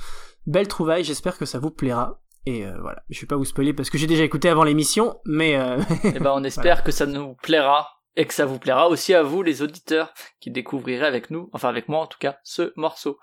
Belle 0.48 0.68
trouvaille, 0.68 1.04
j'espère 1.04 1.38
que 1.38 1.46
ça 1.46 1.60
vous 1.60 1.72
plaira. 1.72 2.24
Et 2.48 2.66
euh, 2.66 2.80
voilà, 2.82 3.04
je 3.10 3.22
vais 3.22 3.28
pas 3.28 3.38
vous 3.38 3.46
spoiler 3.46 3.74
parce 3.74 3.92
que 3.92 4.00
j'ai 4.00 4.08
déjà 4.08 4.24
écouté 4.24 4.50
avant 4.50 4.64
l'émission, 4.64 5.20
mais... 5.26 5.58
Euh... 5.60 5.78
eh 6.04 6.20
ben 6.20 6.32
on 6.34 6.44
espère 6.44 6.84
que 6.84 6.92
ça 6.92 7.06
nous 7.06 7.36
plaira 7.36 7.88
et 8.16 8.26
que 8.26 8.34
ça 8.34 8.48
vous 8.48 8.58
plaira 8.58 8.88
aussi 8.88 9.14
à 9.14 9.22
vous 9.22 9.44
les 9.44 9.62
auditeurs 9.62 10.12
qui 10.40 10.50
découvrirez 10.50 11.06
avec 11.06 11.30
nous, 11.30 11.50
enfin 11.54 11.70
avec 11.70 11.88
moi 11.88 12.00
en 12.00 12.08
tout 12.08 12.20
cas, 12.20 12.38
ce 12.44 12.74
morceau. 12.76 13.20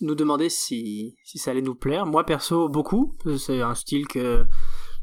Nous 0.00 0.14
demandait 0.14 0.48
si, 0.48 1.16
si 1.24 1.38
ça 1.38 1.50
allait 1.50 1.62
nous 1.62 1.74
plaire. 1.74 2.06
Moi, 2.06 2.24
perso, 2.24 2.68
beaucoup. 2.68 3.16
C'est 3.38 3.60
un 3.62 3.74
style 3.74 4.06
que, 4.06 4.44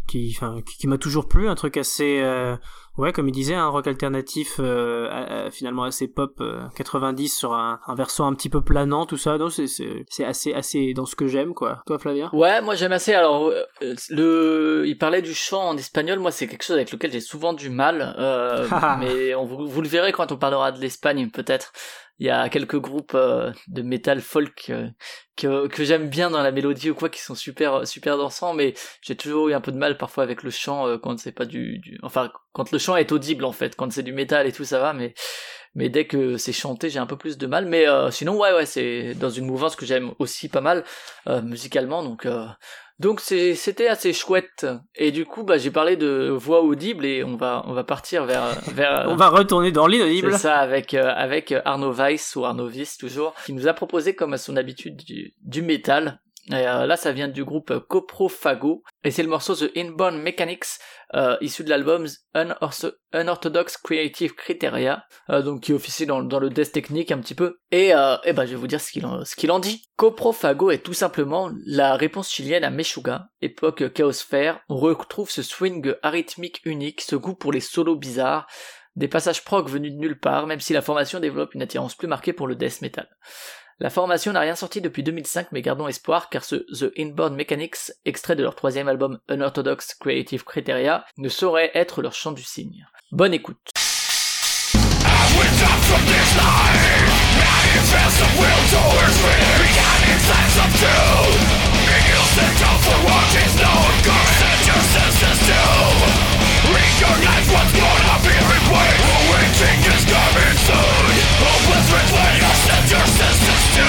qui, 0.07 0.33
enfin, 0.35 0.59
qui, 0.79 0.87
m'a 0.87 0.97
toujours 0.97 1.27
plu, 1.27 1.49
un 1.49 1.55
truc 1.55 1.77
assez, 1.77 2.19
euh, 2.21 2.55
ouais, 2.97 3.11
comme 3.11 3.27
il 3.27 3.31
disait, 3.31 3.55
un 3.55 3.67
rock 3.67 3.87
alternatif 3.87 4.55
euh, 4.59 5.49
finalement 5.51 5.83
assez 5.83 6.07
pop 6.07 6.41
90 6.75 7.25
euh, 7.25 7.37
sur 7.37 7.53
un, 7.53 7.79
un 7.87 7.95
verso 7.95 8.23
un 8.23 8.33
petit 8.33 8.49
peu 8.49 8.61
planant, 8.61 9.05
tout 9.05 9.17
ça. 9.17 9.37
Donc 9.37 9.51
c'est 9.51 9.67
c'est 9.67 10.25
assez 10.25 10.53
assez 10.53 10.93
dans 10.93 11.05
ce 11.05 11.15
que 11.15 11.27
j'aime, 11.27 11.53
quoi. 11.53 11.81
Toi, 11.85 11.97
Flavien? 11.97 12.29
Ouais, 12.33 12.61
moi 12.61 12.75
j'aime 12.75 12.91
assez. 12.91 13.13
Alors 13.13 13.51
le, 14.09 14.83
il 14.85 14.97
parlait 14.97 15.21
du 15.21 15.33
chant 15.33 15.69
en 15.69 15.77
espagnol. 15.77 16.19
Moi, 16.19 16.31
c'est 16.31 16.47
quelque 16.47 16.63
chose 16.63 16.75
avec 16.75 16.91
lequel 16.91 17.11
j'ai 17.11 17.21
souvent 17.21 17.53
du 17.53 17.69
mal, 17.69 18.15
mais 18.99 19.33
on, 19.35 19.45
vous 19.45 19.81
le 19.81 19.87
verrez 19.87 20.11
quand 20.11 20.31
on 20.31 20.37
parlera 20.37 20.71
de 20.71 20.79
l'Espagne, 20.79 21.29
peut-être 21.29 21.71
il 22.19 22.27
y 22.27 22.29
a 22.29 22.47
quelques 22.49 22.79
groupes 22.79 23.13
euh, 23.13 23.51
de 23.67 23.81
metal 23.81 24.21
folk 24.21 24.67
euh, 24.69 24.89
que, 25.35 25.67
que 25.67 25.83
j'aime 25.83 26.09
bien 26.09 26.29
dans 26.29 26.41
la 26.41 26.51
mélodie 26.51 26.89
ou 26.89 26.95
quoi 26.95 27.09
qui 27.09 27.21
sont 27.21 27.35
super 27.35 27.85
super 27.85 28.17
dansants 28.17 28.53
mais 28.53 28.73
j'ai 29.01 29.15
toujours 29.15 29.49
eu 29.49 29.53
un 29.53 29.61
peu 29.61 29.71
de 29.71 29.77
mal 29.77 29.97
parfois 29.97 30.23
avec 30.23 30.43
le 30.43 30.49
chant 30.49 30.87
euh, 30.87 30.97
quand 30.97 31.19
c'est 31.19 31.33
pas 31.33 31.45
du, 31.45 31.79
du 31.79 31.99
enfin 32.03 32.31
quand 32.53 32.71
le 32.71 32.77
chant 32.77 32.95
est 32.95 33.11
audible 33.11 33.43
en 33.43 33.51
fait 33.51 33.75
quand 33.75 33.91
c'est 33.91 34.03
du 34.03 34.13
métal 34.13 34.47
et 34.47 34.53
tout 34.53 34.63
ça 34.63 34.79
va 34.79 34.93
mais 34.93 35.13
mais 35.73 35.89
dès 35.89 36.07
que 36.07 36.37
c'est 36.37 36.53
chanté 36.53 36.89
j'ai 36.89 36.99
un 36.99 37.05
peu 37.05 37.17
plus 37.17 37.37
de 37.37 37.47
mal 37.47 37.65
mais 37.65 37.85
sinon 38.09 38.39
ouais 38.39 38.53
ouais 38.53 38.65
c'est 38.65 39.13
dans 39.15 39.29
une 39.29 39.45
mouvance 39.45 39.75
que 39.75 39.85
j'aime 39.85 40.13
aussi 40.19 40.47
pas 40.47 40.61
mal 40.61 40.85
musicalement 41.43 42.01
donc 42.01 42.25
donc 42.99 43.19
c'était 43.19 43.87
assez 43.87 44.13
chouette. 44.13 44.65
Et 44.95 45.11
du 45.11 45.25
coup, 45.25 45.43
bah, 45.43 45.57
j'ai 45.57 45.71
parlé 45.71 45.97
de 45.97 46.29
voix 46.29 46.61
audible 46.61 47.05
et 47.05 47.23
on 47.23 47.35
va, 47.35 47.63
on 47.67 47.73
va 47.73 47.83
partir 47.83 48.25
vers, 48.25 48.57
vers. 48.73 49.05
on 49.07 49.15
va 49.15 49.29
retourner 49.29 49.71
dans 49.71 49.87
l'inaudible. 49.87 50.31
C'est 50.33 50.39
ça, 50.39 50.57
avec, 50.57 50.93
euh, 50.93 51.11
avec 51.15 51.53
Arnaud 51.65 51.91
Weiss 51.91 52.35
ou 52.35 52.45
Arnaud 52.45 52.69
Weiss 52.69 52.97
toujours, 52.97 53.33
qui 53.45 53.53
nous 53.53 53.67
a 53.67 53.73
proposé, 53.73 54.15
comme 54.15 54.33
à 54.33 54.37
son 54.37 54.55
habitude, 54.55 54.95
du, 54.95 55.33
du 55.41 55.61
métal. 55.61 56.21
Et 56.51 56.67
euh, 56.67 56.85
là, 56.85 56.95
ça 56.95 57.11
vient 57.11 57.27
du 57.27 57.43
groupe 57.43 57.79
Coprofago, 57.87 58.83
et 59.03 59.09
c'est 59.09 59.23
le 59.23 59.29
morceau 59.29 59.55
The 59.55 59.71
Inborn 59.75 60.17
Mechanics, 60.17 60.65
euh, 61.15 61.37
issu 61.41 61.63
de 61.63 61.69
l'album 61.69 62.07
Unorthodox 63.13 63.77
Creative 63.77 64.33
Criteria, 64.33 65.05
euh, 65.29 65.41
donc 65.41 65.61
qui 65.61 65.73
officie 65.73 66.05
dans, 66.05 66.19
le 66.19 66.49
death 66.49 66.71
technique 66.71 67.11
un 67.11 67.19
petit 67.19 67.35
peu. 67.35 67.59
Et, 67.71 67.93
euh, 67.93 68.17
et 68.25 68.33
ben, 68.33 68.45
je 68.45 68.51
vais 68.51 68.57
vous 68.57 68.67
dire 68.67 68.81
ce 68.81 68.91
qu'il 68.91 69.51
en, 69.51 69.59
dit. 69.59 69.87
Coprofago 69.95 70.71
est 70.71 70.83
tout 70.83 70.93
simplement 70.93 71.51
la 71.65 71.95
réponse 71.95 72.31
chilienne 72.31 72.63
à 72.63 72.69
Meshuga, 72.69 73.29
époque 73.41 73.93
chaosphère. 73.93 74.59
On 74.67 74.77
retrouve 74.77 75.29
ce 75.29 75.41
swing 75.41 75.93
arythmique 76.03 76.61
unique, 76.65 77.01
ce 77.01 77.15
goût 77.15 77.35
pour 77.35 77.51
les 77.51 77.61
solos 77.61 77.95
bizarres, 77.95 78.47
des 78.95 79.07
passages 79.07 79.43
prog 79.43 79.69
venus 79.69 79.93
de 79.93 79.97
nulle 79.97 80.19
part, 80.19 80.47
même 80.47 80.59
si 80.59 80.73
la 80.73 80.81
formation 80.81 81.19
développe 81.19 81.53
une 81.53 81.61
attirance 81.61 81.95
plus 81.95 82.07
marquée 82.07 82.33
pour 82.33 82.47
le 82.47 82.55
death 82.55 82.81
metal. 82.81 83.07
La 83.79 83.89
formation 83.89 84.31
n'a 84.31 84.39
rien 84.39 84.55
sorti 84.55 84.79
depuis 84.79 85.03
2005, 85.03 85.47
mais 85.51 85.61
gardons 85.61 85.89
espoir 85.89 86.29
car 86.29 86.45
ce 86.45 86.55
The 86.55 86.93
Inborn 86.97 87.35
Mechanics, 87.35 87.91
extrait 88.05 88.37
de 88.37 88.43
leur 88.43 88.55
troisième 88.55 88.87
album 88.87 89.19
Unorthodox 89.29 89.95
Creative 89.95 90.45
Criteria, 90.45 91.03
ne 91.17 91.27
saurait 91.27 91.71
être 91.73 92.01
leur 92.01 92.13
chant 92.13 92.31
du 92.31 92.41
cygne. 92.41 92.87
Bonne 93.11 93.33
écoute. 93.33 93.71
Set 112.65 112.89
your 112.89 113.05
senses 113.05 113.63
to 113.77 113.87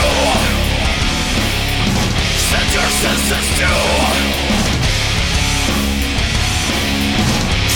Set 2.36 2.68
your 2.76 2.90
senses 3.02 3.46
to 3.58 3.70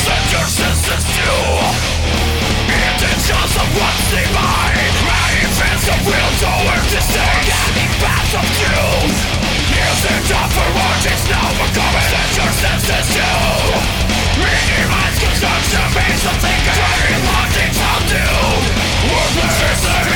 Set 0.05 0.25
your 0.33 0.47
senses 0.61 1.05
to 1.17 1.31
Intentions 2.69 3.55
of 3.57 3.69
what's 3.81 4.11
divine 4.13 4.81
fans 5.57 5.89
of 5.89 6.01
will 6.05 6.33
to 6.41 6.51
work 6.69 6.85
to 6.93 7.01
paths 8.01 8.35
of 8.37 8.47
truth 8.61 9.41
it 10.01 10.33
up 10.33 10.49
for 10.53 10.69
what 10.77 11.01
is 11.05 11.23
now 11.29 11.49
becoming 11.61 12.09
Set 12.13 12.31
your 12.37 12.53
senses 12.61 13.07
to 13.17 13.29
Minimize 14.41 15.19
construction 15.21 15.85
based 15.97 16.27
on 16.29 16.37
thinking 16.41 16.77
Driving 16.77 17.25
hunting 17.29 17.73
how 17.77 17.99
to 18.13 18.25
Worthless 19.13 20.10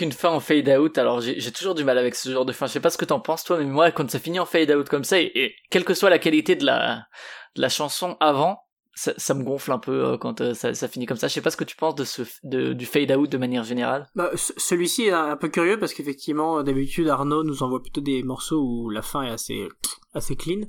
Une 0.00 0.12
fin 0.12 0.30
en 0.30 0.40
fade 0.40 0.68
out, 0.68 0.96
alors 0.96 1.20
j'ai 1.20 1.52
toujours 1.52 1.74
du 1.74 1.84
mal 1.84 1.98
avec 1.98 2.14
ce 2.14 2.30
genre 2.30 2.46
de 2.46 2.52
fin. 2.52 2.66
Je 2.66 2.72
sais 2.72 2.80
pas 2.80 2.88
ce 2.88 2.96
que 2.96 3.04
t'en 3.04 3.20
penses 3.20 3.44
toi, 3.44 3.58
mais 3.58 3.64
moi 3.64 3.90
quand 3.90 4.10
ça 4.10 4.18
finit 4.18 4.40
en 4.40 4.46
fade 4.46 4.70
out 4.70 4.88
comme 4.88 5.04
ça, 5.04 5.20
et, 5.20 5.54
quelle 5.70 5.84
que 5.84 5.92
soit 5.92 6.08
la 6.08 6.18
qualité 6.18 6.56
de 6.56 6.64
la 6.64 7.68
chanson 7.68 8.16
avant, 8.18 8.62
ça, 8.94 9.12
ça, 9.16 9.34
me 9.34 9.44
gonfle 9.44 9.72
un 9.72 9.78
peu 9.78 10.04
euh, 10.04 10.18
quand 10.18 10.40
euh, 10.40 10.54
ça, 10.54 10.74
ça, 10.74 10.88
finit 10.88 11.06
comme 11.06 11.16
ça. 11.16 11.28
Je 11.28 11.34
sais 11.34 11.40
pas 11.40 11.50
ce 11.50 11.56
que 11.56 11.64
tu 11.64 11.76
penses 11.76 11.94
de 11.94 12.04
ce 12.04 12.22
de, 12.42 12.72
du 12.72 12.86
fade 12.86 13.10
out 13.12 13.30
de 13.30 13.38
manière 13.38 13.64
générale. 13.64 14.08
Bah, 14.14 14.30
celui-ci 14.34 15.04
est 15.04 15.12
un 15.12 15.36
peu 15.36 15.48
curieux 15.48 15.78
parce 15.78 15.94
qu'effectivement 15.94 16.62
d'habitude 16.62 17.08
Arnaud 17.08 17.44
nous 17.44 17.62
envoie 17.62 17.82
plutôt 17.82 18.00
des 18.00 18.22
morceaux 18.22 18.62
où 18.62 18.90
la 18.90 19.02
fin 19.02 19.22
est 19.22 19.30
assez 19.30 19.68
assez 20.14 20.36
clean, 20.36 20.62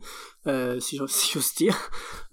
euh, 0.47 0.79
si 0.79 0.97
j'ose 0.97 1.53
dire. 1.55 1.77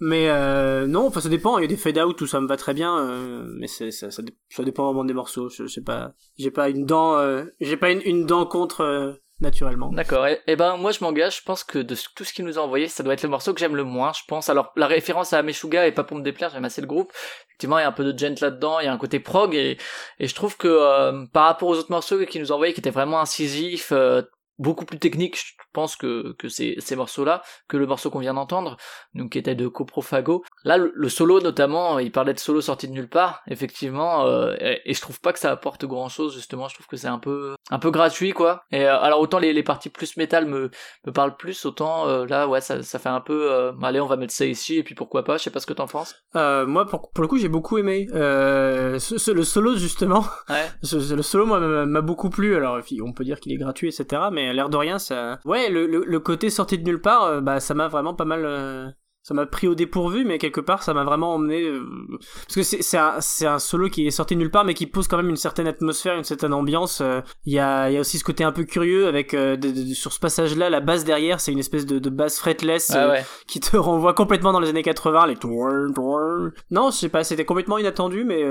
Mais 0.00 0.28
euh, 0.28 0.86
non, 0.86 1.06
enfin 1.06 1.20
ça 1.20 1.28
dépend. 1.28 1.58
Il 1.58 1.62
y 1.62 1.64
a 1.64 1.68
des 1.68 1.76
fade 1.76 1.98
out 1.98 2.20
où 2.20 2.26
ça 2.26 2.40
me 2.40 2.46
va 2.46 2.56
très 2.56 2.74
bien, 2.74 2.98
euh, 2.98 3.44
mais 3.58 3.66
ça, 3.66 3.90
ça, 3.90 4.10
ça, 4.10 4.22
dépend 4.64 4.86
vraiment 4.86 5.04
des 5.04 5.14
morceaux. 5.14 5.48
Je, 5.48 5.66
je 5.66 5.72
sais 5.72 5.82
pas, 5.82 6.14
j'ai 6.36 6.50
pas 6.50 6.68
une 6.68 6.84
dent, 6.84 7.18
j'ai 7.60 7.76
pas 7.76 7.90
une, 7.90 8.02
une 8.04 8.26
dent 8.26 8.46
contre 8.46 9.18
naturellement. 9.40 9.90
D'accord. 9.92 10.26
Et, 10.26 10.56
ben 10.56 10.76
moi 10.76 10.92
je 10.92 11.02
m'engage. 11.02 11.38
Je 11.38 11.42
pense 11.42 11.64
que 11.64 11.78
de 11.78 11.96
tout 12.14 12.24
ce 12.24 12.32
qu'il 12.32 12.44
nous 12.44 12.58
a 12.58 12.62
envoyé, 12.62 12.88
ça 12.88 13.02
doit 13.02 13.14
être 13.14 13.22
le 13.22 13.28
morceau 13.28 13.54
que 13.54 13.60
j'aime 13.60 13.76
le 13.76 13.84
moins. 13.84 14.12
Je 14.12 14.22
pense. 14.26 14.48
Alors 14.48 14.72
la 14.76 14.86
référence 14.86 15.32
à 15.32 15.42
Meshuga 15.42 15.86
et 15.86 15.92
pas 15.92 16.04
pour 16.04 16.16
me 16.16 16.22
déplaire, 16.22 16.50
j'aime 16.50 16.64
assez 16.64 16.80
le 16.80 16.86
groupe. 16.86 17.12
Effectivement, 17.48 17.78
il 17.78 17.82
y 17.82 17.84
a 17.84 17.88
un 17.88 17.92
peu 17.92 18.04
de 18.04 18.18
gent 18.18 18.40
là-dedans. 18.40 18.80
Il 18.80 18.84
y 18.84 18.88
a 18.88 18.92
un 18.92 18.98
côté 18.98 19.20
prog 19.20 19.54
et, 19.54 19.78
et 20.18 20.28
je 20.28 20.34
trouve 20.34 20.56
que 20.56 20.68
euh, 20.68 21.26
par 21.32 21.44
rapport 21.44 21.68
aux 21.68 21.76
autres 21.76 21.90
morceaux 21.90 22.24
qu'il 22.26 22.40
nous 22.40 22.52
a 22.52 22.54
envoyés, 22.54 22.72
qui 22.72 22.80
étaient 22.80 22.90
vraiment 22.90 23.20
incisifs, 23.20 23.92
euh, 23.92 24.22
beaucoup 24.58 24.84
plus 24.84 24.98
techniques, 24.98 25.36
je 25.36 25.52
pense 25.72 25.96
que 25.96 26.32
que 26.38 26.48
ces 26.48 26.76
ces 26.78 26.96
morceaux 26.96 27.24
là 27.24 27.42
que 27.68 27.76
le 27.76 27.86
morceau 27.86 28.10
qu'on 28.10 28.18
vient 28.18 28.34
d'entendre 28.34 28.76
donc 29.14 29.32
qui 29.32 29.38
était 29.38 29.54
de 29.54 29.68
Coprofago 29.68 30.44
là 30.64 30.76
le, 30.76 31.08
solo 31.08 31.40
notamment 31.40 31.98
il 31.98 32.10
parlait 32.10 32.34
de 32.34 32.38
solo 32.38 32.60
sorti 32.60 32.88
de 32.88 32.92
nulle 32.92 33.08
part 33.08 33.42
effectivement 33.46 34.26
euh, 34.26 34.54
et, 34.60 34.92
je 34.92 35.00
trouve 35.00 35.20
pas 35.20 35.32
que 35.32 35.38
ça 35.38 35.50
apporte 35.50 35.84
grand 35.84 36.08
chose 36.08 36.34
justement. 36.34 36.68
Je 36.68 36.74
trouve 36.74 36.86
que 36.86 36.96
c'est 36.96 37.08
un 37.08 37.18
peu 37.18 37.54
un 37.70 37.78
peu 37.78 37.90
gratuit 37.90 38.32
quoi. 38.32 38.62
Et 38.70 38.84
euh, 38.84 38.98
alors 39.00 39.20
autant 39.20 39.38
les, 39.38 39.52
les 39.52 39.62
parties 39.62 39.90
plus 39.90 40.16
métal 40.16 40.46
me 40.46 40.70
me 41.06 41.12
parlent 41.12 41.36
plus 41.36 41.64
autant 41.64 42.08
euh, 42.08 42.26
là 42.26 42.48
ouais 42.48 42.60
ça 42.60 42.82
ça 42.82 42.98
fait 42.98 43.08
un 43.08 43.20
peu 43.20 43.72
allez 43.82 44.00
on 44.00 44.06
va 44.06 44.16
mettre 44.16 44.32
ça 44.32 44.44
ici 44.44 44.76
et 44.76 44.82
puis 44.82 44.94
pourquoi 44.94 45.24
pas 45.24 45.36
je 45.36 45.44
sais 45.44 45.50
pas 45.50 45.60
ce 45.60 45.66
que 45.66 45.72
t'en 45.72 45.86
penses. 45.86 46.16
Moi 46.34 46.86
pour, 46.86 47.10
pour 47.10 47.22
le 47.22 47.28
coup 47.28 47.38
j'ai 47.38 47.48
beaucoup 47.48 47.78
aimé. 47.78 48.06
Ce, 48.10 49.30
le 49.30 49.44
solo 49.44 49.76
justement 49.76 50.24
ouais. 50.48 50.66
le 50.92 51.22
solo 51.22 51.46
moi 51.46 51.60
m'a 51.60 52.00
beaucoup 52.00 52.30
plu. 52.30 52.56
Alors 52.56 52.80
on 53.02 53.12
peut 53.12 53.24
dire 53.24 53.40
qu'il 53.40 53.52
est 53.52 53.56
gratuit 53.56 53.88
etc 53.88 54.22
mais 54.32 54.52
l'air 54.52 54.68
de 54.68 54.76
rien 54.76 54.98
ça 54.98 55.38
ouais 55.44 55.68
le, 55.70 55.86
le, 55.86 56.20
côté 56.20 56.50
sorti 56.50 56.78
de 56.78 56.84
nulle 56.84 57.00
part, 57.00 57.24
euh, 57.24 57.40
bah 57.40 57.60
ça 57.60 57.74
m'a 57.74 57.88
vraiment 57.88 58.14
pas 58.14 58.24
mal 58.24 58.44
euh, 58.44 58.88
ça 59.22 59.34
m'a 59.34 59.46
pris 59.46 59.68
au 59.68 59.74
dépourvu, 59.74 60.24
mais 60.24 60.38
quelque 60.38 60.60
part, 60.60 60.82
ça 60.82 60.94
m'a 60.94 61.04
vraiment 61.04 61.34
emmené. 61.34 61.62
Euh, 61.62 61.84
parce 62.46 62.54
que 62.54 62.62
c'est 62.62 62.96
un, 62.96 63.18
un 63.18 63.58
solo 63.58 63.88
qui 63.90 64.06
est 64.06 64.10
sorti 64.10 64.34
de 64.34 64.40
nulle 64.40 64.50
part, 64.50 64.64
mais 64.64 64.74
qui 64.74 64.86
pose 64.86 65.06
quand 65.06 65.18
même 65.18 65.28
une 65.28 65.36
certaine 65.36 65.66
atmosphère, 65.66 66.16
une 66.16 66.24
certaine 66.24 66.54
ambiance. 66.54 67.02
Il 67.44 67.52
y, 67.52 67.58
a, 67.58 67.90
y 67.90 67.96
a 67.96 68.00
aussi 68.00 68.18
ce 68.18 68.24
côté 68.24 68.44
un 68.44 68.52
peu 68.52 68.64
curieux 68.64 69.06
avec 69.06 69.36
sur 69.94 70.12
ce 70.12 70.20
passage-là, 70.20 70.70
la 70.70 70.80
basse 70.80 71.04
derrière, 71.04 71.40
c'est 71.40 71.52
une 71.52 71.58
espèce 71.58 71.84
de, 71.84 71.98
de 71.98 72.10
basse 72.10 72.38
fretless 72.38 72.96
qui 73.46 73.60
te 73.60 73.76
renvoie 73.78 74.14
complètement 74.14 74.52
dans 74.52 74.60
les 74.60 74.70
années 74.70 74.82
80. 74.82 75.26
Les 75.26 75.36
non, 76.70 76.90
je 76.90 76.96
sais 76.96 77.08
pas, 77.08 77.24
c'était 77.24 77.44
complètement 77.44 77.78
inattendu, 77.78 78.24
mais 78.24 78.42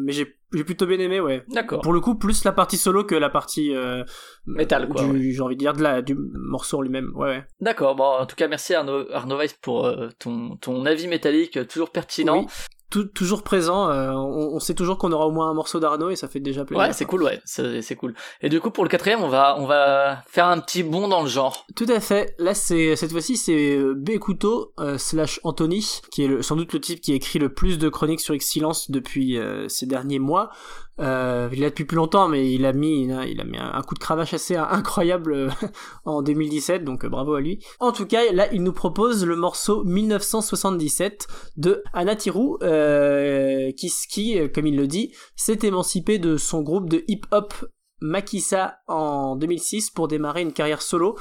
mais 0.00 0.12
j'ai 0.12 0.36
j'ai 0.52 0.64
plutôt 0.64 0.86
bien 0.86 0.98
aimé, 0.98 1.20
ouais. 1.20 1.44
D'accord. 1.48 1.80
Pour 1.80 1.92
le 1.92 2.00
coup, 2.00 2.14
plus 2.14 2.44
la 2.44 2.52
partie 2.52 2.76
solo 2.76 3.04
que 3.04 3.14
la 3.14 3.30
partie 3.30 3.74
euh, 3.74 4.04
métal, 4.46 4.88
quoi. 4.88 5.02
J'ai 5.16 5.40
envie 5.40 5.56
de 5.56 5.60
dire 5.60 5.72
de 5.72 5.82
la, 5.82 6.02
du 6.02 6.16
morceau 6.16 6.78
en 6.78 6.82
lui-même, 6.82 7.10
ouais. 7.14 7.28
ouais. 7.28 7.44
D'accord. 7.60 7.96
Bon, 7.96 8.04
en 8.04 8.26
tout 8.26 8.36
cas, 8.36 8.48
merci 8.48 8.74
Arnaud, 8.74 9.10
Arnaud 9.12 9.38
Weiss 9.38 9.54
pour 9.54 9.86
euh, 9.86 10.08
ton 10.18 10.56
ton 10.56 10.86
avis 10.86 11.08
métallique 11.08 11.66
toujours 11.68 11.90
pertinent. 11.90 12.42
Oui 12.42 12.46
toujours 12.90 13.42
présent. 13.42 13.90
Euh, 13.90 14.12
on, 14.12 14.58
sait 14.60 14.74
toujours 14.74 14.98
qu'on 14.98 15.12
aura 15.12 15.26
au 15.26 15.30
moins 15.30 15.50
un 15.50 15.54
morceau 15.54 15.80
d'Arnaud 15.80 16.10
et 16.10 16.16
ça 16.16 16.28
fait 16.28 16.40
déjà 16.40 16.64
plaisir. 16.64 16.86
Ouais, 16.86 16.92
c'est 16.92 17.04
cool, 17.04 17.22
ouais, 17.22 17.40
c'est 17.44 17.96
cool. 17.96 18.14
Et 18.42 18.48
du 18.48 18.60
coup, 18.60 18.70
pour 18.70 18.84
le 18.84 18.90
quatrième, 18.90 19.22
on 19.22 19.28
va 19.28 19.56
on 19.58 19.66
va 19.66 20.22
faire 20.26 20.46
un 20.46 20.58
petit 20.60 20.82
bond 20.82 21.08
dans 21.08 21.22
le 21.22 21.28
genre. 21.28 21.66
Tout 21.74 21.86
à 21.88 22.00
fait. 22.00 22.34
Là, 22.38 22.54
c'est 22.54 22.96
cette 22.96 23.12
fois-ci, 23.12 23.36
c'est 23.36 23.76
euh, 23.76 23.94
Bekuto 23.96 24.72
euh, 24.80 24.98
slash 24.98 25.40
Anthony, 25.44 26.00
qui 26.10 26.24
est 26.24 26.42
sans 26.42 26.56
doute 26.56 26.72
le 26.72 26.80
type 26.80 27.00
qui 27.00 27.12
a 27.12 27.14
écrit 27.14 27.38
le 27.38 27.52
plus 27.52 27.78
de 27.78 27.88
chroniques 27.88 28.20
sur 28.20 28.34
Excellence 28.34 28.90
depuis 28.90 29.38
ces 29.68 29.86
derniers 29.86 30.18
mois. 30.18 30.50
Euh, 30.98 31.50
il 31.52 31.60
l'a 31.60 31.68
depuis 31.68 31.84
plus 31.84 31.96
longtemps, 31.96 32.28
mais 32.28 32.52
il 32.52 32.64
a 32.64 32.72
mis, 32.72 33.02
il 33.04 33.40
a 33.40 33.44
mis 33.44 33.58
un 33.58 33.82
coup 33.82 33.94
de 33.94 33.98
cravache 33.98 34.32
assez 34.32 34.56
incroyable 34.56 35.32
euh, 35.32 35.50
en 36.04 36.22
2017, 36.22 36.84
donc 36.84 37.04
euh, 37.04 37.08
bravo 37.08 37.34
à 37.34 37.40
lui. 37.40 37.64
En 37.80 37.92
tout 37.92 38.06
cas, 38.06 38.32
là, 38.32 38.52
il 38.52 38.62
nous 38.62 38.72
propose 38.72 39.24
le 39.26 39.36
morceau 39.36 39.84
1977 39.84 41.26
de 41.56 41.82
Anatiru, 41.92 42.56
euh, 42.62 43.72
qui, 43.72 43.92
qui, 44.08 44.38
comme 44.52 44.66
il 44.66 44.76
le 44.76 44.86
dit, 44.86 45.12
s'est 45.34 45.58
émancipé 45.62 46.18
de 46.18 46.36
son 46.36 46.62
groupe 46.62 46.88
de 46.88 47.04
hip-hop 47.08 47.54
Makisa 48.00 48.78
en 48.88 49.36
2006 49.36 49.90
pour 49.90 50.08
démarrer 50.08 50.42
une 50.42 50.52
carrière 50.52 50.82
solo. 50.82 51.16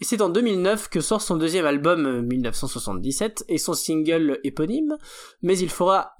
Et 0.00 0.04
c'est 0.04 0.22
en 0.22 0.28
2009 0.28 0.88
que 0.88 1.00
sort 1.00 1.22
son 1.22 1.36
deuxième 1.36 1.66
album 1.66 2.22
1977 2.22 3.42
euh, 3.48 3.54
et 3.54 3.58
son 3.58 3.74
single 3.74 4.40
éponyme, 4.42 4.96
mais 5.40 5.56
il 5.56 5.70
faudra, 5.70 6.10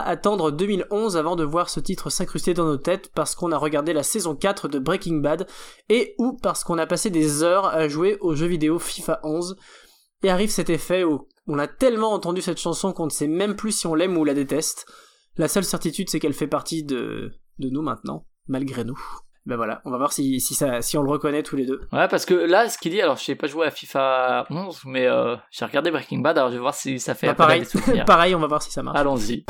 attendre 0.00 0.50
2011 0.50 1.16
avant 1.16 1.34
de 1.34 1.44
voir 1.44 1.70
ce 1.70 1.80
titre 1.80 2.10
s'incruster 2.10 2.52
dans 2.52 2.66
nos 2.66 2.76
têtes 2.76 3.10
parce 3.14 3.34
qu'on 3.34 3.50
a 3.50 3.56
regardé 3.56 3.94
la 3.94 4.02
saison 4.02 4.36
4 4.36 4.68
de 4.68 4.78
Breaking 4.78 5.16
Bad 5.16 5.46
et 5.88 6.14
ou 6.18 6.34
parce 6.34 6.62
qu'on 6.62 6.76
a 6.76 6.86
passé 6.86 7.08
des 7.08 7.42
heures 7.42 7.64
à 7.66 7.88
jouer 7.88 8.18
au 8.20 8.34
jeu 8.34 8.46
vidéo 8.46 8.78
FIFA 8.78 9.20
11. 9.22 9.56
Et 10.24 10.30
arrive 10.30 10.50
cet 10.50 10.68
effet 10.68 11.02
où 11.02 11.26
on 11.46 11.58
a 11.58 11.66
tellement 11.66 12.12
entendu 12.12 12.42
cette 12.42 12.60
chanson 12.60 12.92
qu'on 12.92 13.06
ne 13.06 13.10
sait 13.10 13.28
même 13.28 13.56
plus 13.56 13.72
si 13.72 13.86
on 13.86 13.94
l'aime 13.94 14.16
ou 14.18 14.24
la 14.24 14.34
déteste. 14.34 14.86
La 15.36 15.48
seule 15.48 15.64
certitude 15.64 16.10
c'est 16.10 16.20
qu'elle 16.20 16.34
fait 16.34 16.46
partie 16.46 16.84
de 16.84 17.32
nous 17.58 17.82
maintenant, 17.82 18.26
malgré 18.46 18.84
nous 18.84 19.00
ben 19.44 19.56
voilà, 19.56 19.82
on 19.84 19.90
va 19.90 19.98
voir 19.98 20.12
si, 20.12 20.40
si, 20.40 20.54
ça, 20.54 20.82
si 20.82 20.96
on 20.96 21.02
le 21.02 21.10
reconnaît 21.10 21.42
tous 21.42 21.56
les 21.56 21.66
deux. 21.66 21.80
Ouais, 21.92 22.06
parce 22.08 22.24
que 22.24 22.34
là, 22.34 22.68
ce 22.68 22.78
qu'il 22.78 22.92
dit, 22.92 23.02
alors 23.02 23.16
je 23.16 23.24
sais 23.24 23.34
pas 23.34 23.48
jouer 23.48 23.66
à 23.66 23.70
FIFA 23.70 24.46
11, 24.50 24.82
mais 24.86 25.06
euh, 25.06 25.36
j'ai 25.50 25.64
regardé 25.64 25.90
Breaking 25.90 26.20
Bad, 26.20 26.38
alors 26.38 26.50
je 26.50 26.56
vais 26.56 26.60
voir 26.60 26.74
si 26.74 27.00
ça 27.00 27.14
fait 27.14 27.26
bah, 27.26 27.34
pareil. 27.34 27.64
pareil, 28.06 28.34
on 28.34 28.40
va 28.40 28.46
voir 28.46 28.62
si 28.62 28.70
ça 28.70 28.82
marche. 28.82 28.98
Allons-y. 28.98 29.44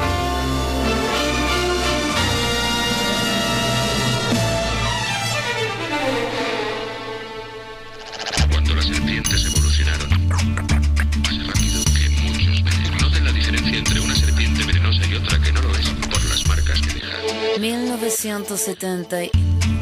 1970 17.63 19.31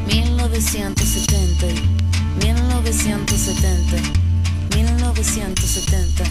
1970, 0.05 1.65
1970, 2.39 3.97
1970. 4.75 6.23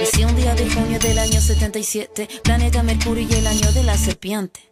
Nací 0.00 0.24
un 0.24 0.36
día 0.36 0.54
de 0.54 0.68
junio 0.68 0.98
del 0.98 1.18
año 1.18 1.40
77, 1.40 2.28
planeta 2.42 2.82
Mercurio 2.82 3.26
y 3.26 3.32
el 3.32 3.46
año 3.46 3.72
de 3.72 3.84
la 3.84 3.96
serpiente. 3.96 4.71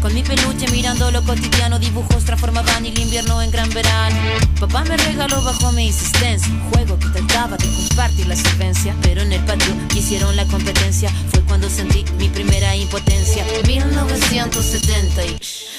Con 0.00 0.14
mi 0.14 0.22
peluche 0.22 0.70
mirando 0.70 1.10
lo 1.10 1.22
cotidiano, 1.24 1.78
dibujos 1.78 2.24
transformaban 2.24 2.86
el 2.86 2.98
invierno 2.98 3.42
en 3.42 3.50
gran 3.50 3.68
verano. 3.70 4.16
Papá 4.60 4.84
me 4.84 4.96
regaló 4.96 5.42
bajo 5.42 5.72
mi 5.72 5.86
insistencia 5.86 6.48
juego 6.72 6.98
que 6.98 7.08
trataba 7.08 7.56
de 7.56 7.66
compartir 7.66 8.28
la 8.28 8.36
solvencia. 8.36 8.94
Pero 9.02 9.22
en 9.22 9.32
el 9.32 9.44
patio 9.44 9.74
hicieron 9.96 10.36
la 10.36 10.44
competencia, 10.46 11.10
fue 11.30 11.40
cuando 11.42 11.68
sentí 11.68 12.04
mi 12.18 12.28
primera 12.28 12.76
impotencia. 12.76 13.44
1970 13.66 15.22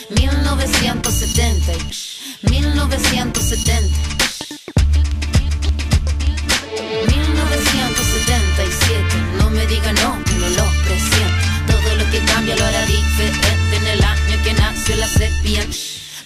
1970 0.09 1.73
1970 2.41 4.19
1977, 7.07 9.03
no 9.37 9.49
me 9.49 9.65
diga 9.67 9.93
no, 9.93 10.17
nació 15.19 15.27
la 15.27 15.27
serpiente. 15.27 15.77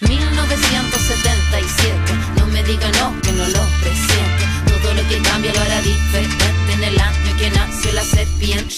1977, 0.01 1.97
no 2.37 2.45
me 2.47 2.63
diga 2.63 2.89
no, 2.99 3.13
que 3.21 3.31
no 3.31 3.47
lo 3.47 3.61
presiento. 3.81 4.43
Todo 4.67 4.93
lo 4.93 5.07
que 5.07 5.21
cambia 5.21 5.53
lo 5.53 5.61
hará 5.61 5.81
diferente 5.81 6.73
en 6.73 6.83
el 6.83 6.99
año 6.99 7.37
que 7.37 7.49
nació 7.51 7.93
la 7.93 8.03
serpiente. 8.03 8.75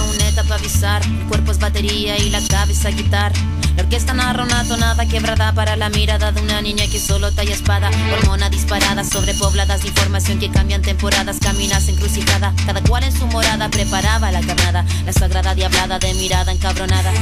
Luneta 0.00 0.42
para 0.44 0.56
avisar. 0.56 1.02
El 1.04 1.26
cuerpo 1.28 1.52
es 1.52 1.58
batería 1.58 2.18
y 2.18 2.30
la 2.30 2.40
cabeza 2.48 2.90
guitarra. 2.90 3.36
La 3.76 3.84
orquesta 3.84 4.12
narra 4.12 4.44
una 4.44 4.64
tonada 4.64 5.06
quebrada 5.06 5.54
para 5.54 5.76
la 5.76 5.88
mirada 5.88 6.30
de 6.30 6.42
una 6.42 6.60
niña 6.60 6.84
que 6.90 7.00
solo 7.00 7.32
talla 7.32 7.54
espada. 7.54 7.90
Hormona 8.18 8.50
disparada 8.50 9.02
sobre 9.02 9.32
pobladas 9.32 9.82
de 9.82 9.88
información 9.88 10.38
que 10.38 10.50
cambian 10.50 10.82
temporadas, 10.82 11.38
caminas 11.38 11.88
encrucijada. 11.88 12.52
Cada 12.66 12.82
cual 12.82 13.04
en 13.04 13.12
su 13.12 13.26
morada 13.28 13.70
preparaba 13.70 14.30
la 14.30 14.42
carnada. 14.42 14.84
La 15.06 15.12
sagrada 15.12 15.54
diablada 15.54 15.98
de 15.98 16.12
mirada 16.14 16.52
encabronada. 16.52 17.12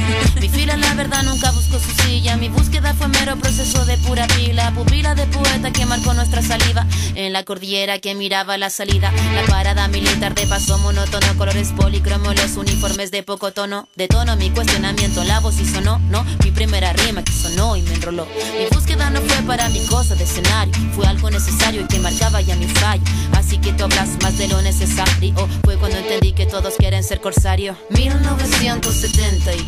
Mi 0.41 0.49
fila, 0.49 0.75
la 0.75 0.93
verdad, 0.93 1.23
nunca 1.23 1.51
buscó 1.51 1.79
su 1.79 1.91
silla. 2.03 2.35
Mi 2.35 2.49
búsqueda 2.49 2.93
fue 2.95 3.07
mero 3.07 3.37
proceso 3.37 3.85
de 3.85 3.97
pura 3.99 4.27
pila. 4.27 4.71
Pupila 4.71 5.15
de 5.15 5.27
poeta 5.27 5.71
que 5.71 5.85
marcó 5.85 6.13
nuestra 6.13 6.41
saliva. 6.41 6.85
En 7.15 7.31
la 7.31 7.43
cordillera 7.43 7.99
que 7.99 8.13
miraba 8.13 8.57
la 8.57 8.69
salida. 8.69 9.13
La 9.35 9.43
parada 9.43 9.87
militar 9.87 10.35
de 10.35 10.45
paso 10.47 10.77
monótono. 10.79 11.27
Colores 11.37 11.71
policromos, 11.81 12.35
los 12.35 12.57
uniformes 12.57 13.09
de 13.11 13.23
poco 13.23 13.51
tono. 13.51 13.87
De 13.95 14.07
tono 14.07 14.35
mi 14.35 14.51
cuestionamiento, 14.51 15.23
la 15.23 15.39
voz 15.39 15.59
y 15.59 15.65
sonó, 15.65 15.97
no. 16.09 16.23
Mi 16.43 16.51
primera 16.51 16.93
rima 16.93 17.23
que 17.23 17.31
sonó 17.31 17.75
y 17.75 17.81
me 17.81 17.95
enroló. 17.95 18.27
Mi 18.57 18.67
búsqueda 18.71 19.09
no 19.09 19.19
fue 19.21 19.41
para 19.43 19.67
mi 19.69 19.83
cosa 19.87 20.15
de 20.15 20.23
escenario. 20.23 20.73
Fue 20.95 21.07
algo 21.07 21.29
necesario 21.29 21.81
y 21.81 21.87
que 21.87 21.99
marcaba 21.99 22.41
ya 22.41 22.55
mi 22.55 22.67
fallo. 22.67 23.03
Así 23.33 23.57
que 23.57 23.73
tú 23.73 23.85
hablas 23.85 24.09
más 24.21 24.37
de 24.37 24.47
lo 24.47 24.61
necesario. 24.61 25.33
Fue 25.63 25.77
cuando 25.77 25.97
entendí 25.97 26.33
que 26.33 26.45
todos 26.45 26.75
quieren 26.77 27.03
ser 27.03 27.19
corsario. 27.19 27.75
1970 27.89 29.55
y 29.55 29.65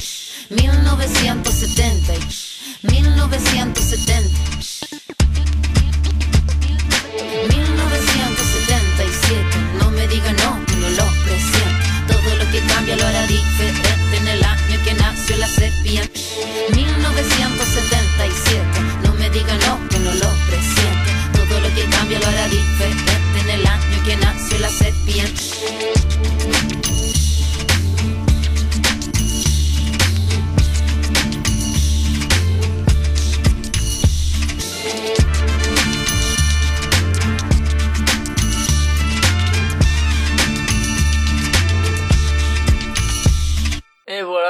1970 0.50 2.16
y 2.16 2.28
1970 2.92 4.30
1977 7.50 9.44
No 9.80 9.92
me 9.92 10.08
diga 10.08 10.32
no, 10.34 10.63
Todo 12.74 12.82
lo 12.82 12.90
que 12.90 12.96
cambia 12.96 12.96
lo 12.96 13.06
hará 13.06 13.28
diferente. 13.28 14.18
En 14.18 14.28
el 14.28 14.44
año 14.44 14.84
que 14.84 14.94
nació 14.96 15.38
la 15.38 15.48
sepia. 15.48 16.02
1977 16.76 18.64
No 19.04 19.14
me 19.14 19.30
diga 19.30 19.54
no, 19.68 19.80
que 19.90 20.00
no 20.00 20.12
lo 20.12 20.30
presiento. 20.48 21.12
Todo 21.34 21.60
lo 21.60 21.74
que 21.76 21.86
cambia 21.86 22.20
lo 22.20 22.28
hará 22.28 22.48
diferente. 22.48 23.12
En 23.42 23.50
el 23.50 23.68
año 23.68 24.04
que 24.06 24.16
nació 24.18 24.60
la 24.60 24.70
sepia 24.70 25.26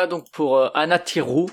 Donc 0.07 0.29
pour 0.31 0.57
euh, 0.57 0.69
Anna 0.73 0.99
Tirou 0.99 1.49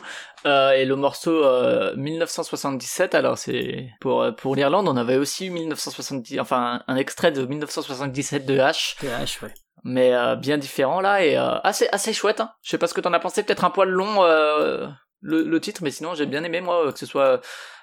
euh, 0.46 0.72
et 0.72 0.84
le 0.84 0.96
morceau 0.96 1.44
euh, 1.44 1.94
1977. 1.96 3.14
Alors 3.14 3.38
c'est 3.38 3.90
pour 4.00 4.22
euh, 4.22 4.32
pour 4.32 4.54
l'Irlande, 4.56 4.88
on 4.88 4.96
avait 4.96 5.16
aussi 5.16 5.46
eu 5.46 5.50
1970, 5.50 6.40
enfin 6.40 6.82
un, 6.86 6.94
un 6.94 6.96
extrait 6.96 7.32
de 7.32 7.44
1977 7.44 8.46
de 8.46 8.56
H, 8.56 8.96
TH, 8.98 9.42
ouais. 9.42 9.54
mais 9.84 10.14
euh, 10.14 10.36
bien 10.36 10.58
différent 10.58 11.00
là 11.00 11.24
et 11.24 11.36
euh, 11.36 11.58
assez 11.62 11.88
assez 11.92 12.12
chouette. 12.12 12.40
Hein. 12.40 12.50
Je 12.62 12.70
sais 12.70 12.78
pas 12.78 12.86
ce 12.86 12.94
que 12.94 13.00
t'en 13.00 13.12
as 13.12 13.20
pensé, 13.20 13.42
peut-être 13.42 13.64
un 13.64 13.70
poil 13.70 13.88
long 13.88 14.22
euh, 14.24 14.86
le, 15.20 15.42
le 15.42 15.60
titre, 15.60 15.82
mais 15.82 15.90
sinon 15.90 16.14
j'ai 16.14 16.26
bien 16.26 16.44
aimé 16.44 16.60
moi 16.60 16.86
euh, 16.86 16.92
que 16.92 16.98
ce 16.98 17.06
soit 17.06 17.40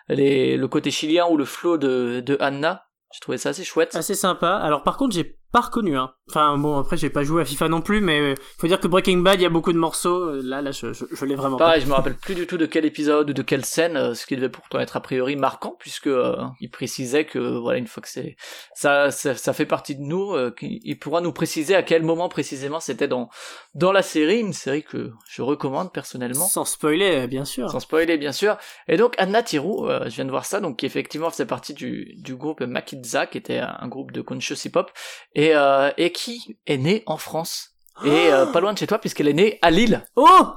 les, 0.09 0.57
le 0.57 0.67
côté 0.67 0.89
chilien 0.89 1.27
ou 1.27 1.37
le 1.37 1.45
flow 1.45 1.77
de 1.77 2.21
de 2.25 2.37
Anna. 2.39 2.83
J'ai 3.13 3.21
trouvé 3.21 3.37
ça 3.37 3.49
assez 3.49 3.63
chouette. 3.63 3.95
Assez 3.95 4.15
sympa. 4.15 4.57
Alors 4.57 4.83
par 4.83 4.97
contre, 4.97 5.15
j'ai 5.15 5.37
pas 5.51 5.61
reconnu. 5.61 5.97
Hein. 5.97 6.11
Enfin 6.29 6.57
bon, 6.57 6.77
après 6.77 6.97
j'ai 6.97 7.09
pas 7.09 7.23
joué 7.23 7.41
à 7.41 7.45
FIFA 7.45 7.69
non 7.69 7.81
plus, 7.81 8.01
mais 8.01 8.19
euh, 8.19 8.35
faut 8.59 8.67
dire 8.67 8.79
que 8.79 8.87
Breaking 8.87 9.19
Bad, 9.19 9.39
il 9.39 9.43
y 9.43 9.45
a 9.45 9.49
beaucoup 9.49 9.71
de 9.71 9.77
morceaux. 9.77 10.29
euh, 10.29 10.41
Là, 10.43 10.61
là, 10.61 10.71
je, 10.71 10.91
je, 10.93 11.05
je 11.11 11.25
l'ai 11.25 11.35
vraiment 11.35 11.55
Pareil, 11.57 11.81
je 11.81 11.87
me 11.87 11.93
rappelle 11.93 12.15
plus 12.15 12.35
du 12.35 12.45
tout 12.47 12.57
de 12.57 12.65
quel 12.65 12.83
épisode 12.85 13.29
ou 13.29 13.33
de 13.33 13.41
quelle 13.41 13.63
scène, 13.63 13.95
euh, 13.95 14.13
ce 14.13 14.25
qui 14.25 14.35
devait 14.35 14.49
pourtant 14.49 14.79
être 14.79 14.97
a 14.97 14.99
priori 14.99 15.35
marquant, 15.37 15.75
puisque 15.79 16.07
euh, 16.07 16.35
il 16.59 16.69
précisait 16.69 17.25
que 17.25 17.39
voilà 17.59 17.77
une 17.79 17.87
fois 17.87 18.01
que 18.03 18.09
c'est 18.09 18.35
ça, 18.75 19.09
ça, 19.11 19.35
ça 19.35 19.53
fait 19.53 19.65
partie 19.65 19.95
de 19.95 20.01
nous, 20.01 20.33
euh, 20.33 20.51
qu'il 20.51 20.79
il 20.83 20.99
pourra 20.99 21.21
nous 21.21 21.31
préciser 21.31 21.75
à 21.75 21.83
quel 21.83 22.03
moment 22.03 22.27
précisément 22.29 22.79
c'était 22.81 23.07
dans 23.07 23.29
dans 23.73 23.91
la 23.93 24.01
série, 24.01 24.39
une 24.39 24.53
série 24.53 24.83
que 24.83 25.11
je 25.29 25.41
recommande 25.41 25.87
pas. 25.87 25.93
personnellement. 25.93 26.45
Sans 26.47 26.65
spoiler, 26.65 27.27
bien 27.27 27.45
sûr. 27.45 27.69
Sans 27.71 27.79
spoiler 27.79 28.17
bien 28.17 28.31
sûr. 28.33 28.57
Et 28.87 28.97
donc 28.97 29.15
Anna 29.17 29.43
Tirou, 29.43 29.87
euh, 29.87 30.03
je 30.09 30.15
viens 30.15 30.25
de 30.25 30.29
voir 30.31 30.45
ça, 30.45 30.59
donc 30.59 30.77
qui 30.79 30.85
effectivement 30.85 31.29
faisait 31.29 31.45
partie 31.45 31.73
du, 31.73 32.13
du 32.17 32.35
groupe 32.35 32.61
Makidza, 32.61 33.27
qui 33.27 33.37
était 33.37 33.59
un 33.59 33.87
groupe 33.87 34.11
de 34.11 34.21
conscious 34.21 34.55
hip-hop, 34.65 34.91
et, 35.37 35.55
euh, 35.55 35.91
et 35.97 36.11
qui 36.11 36.57
est 36.65 36.77
née 36.77 37.03
en 37.05 37.15
France. 37.15 37.75
Et 38.03 38.33
euh, 38.33 38.45
pas 38.51 38.59
loin 38.59 38.73
de 38.73 38.77
chez 38.77 38.87
toi, 38.87 38.97
puisqu'elle 38.97 39.29
est 39.29 39.33
née 39.33 39.59
à 39.61 39.71
Lille. 39.71 40.03
Oh 40.17 40.47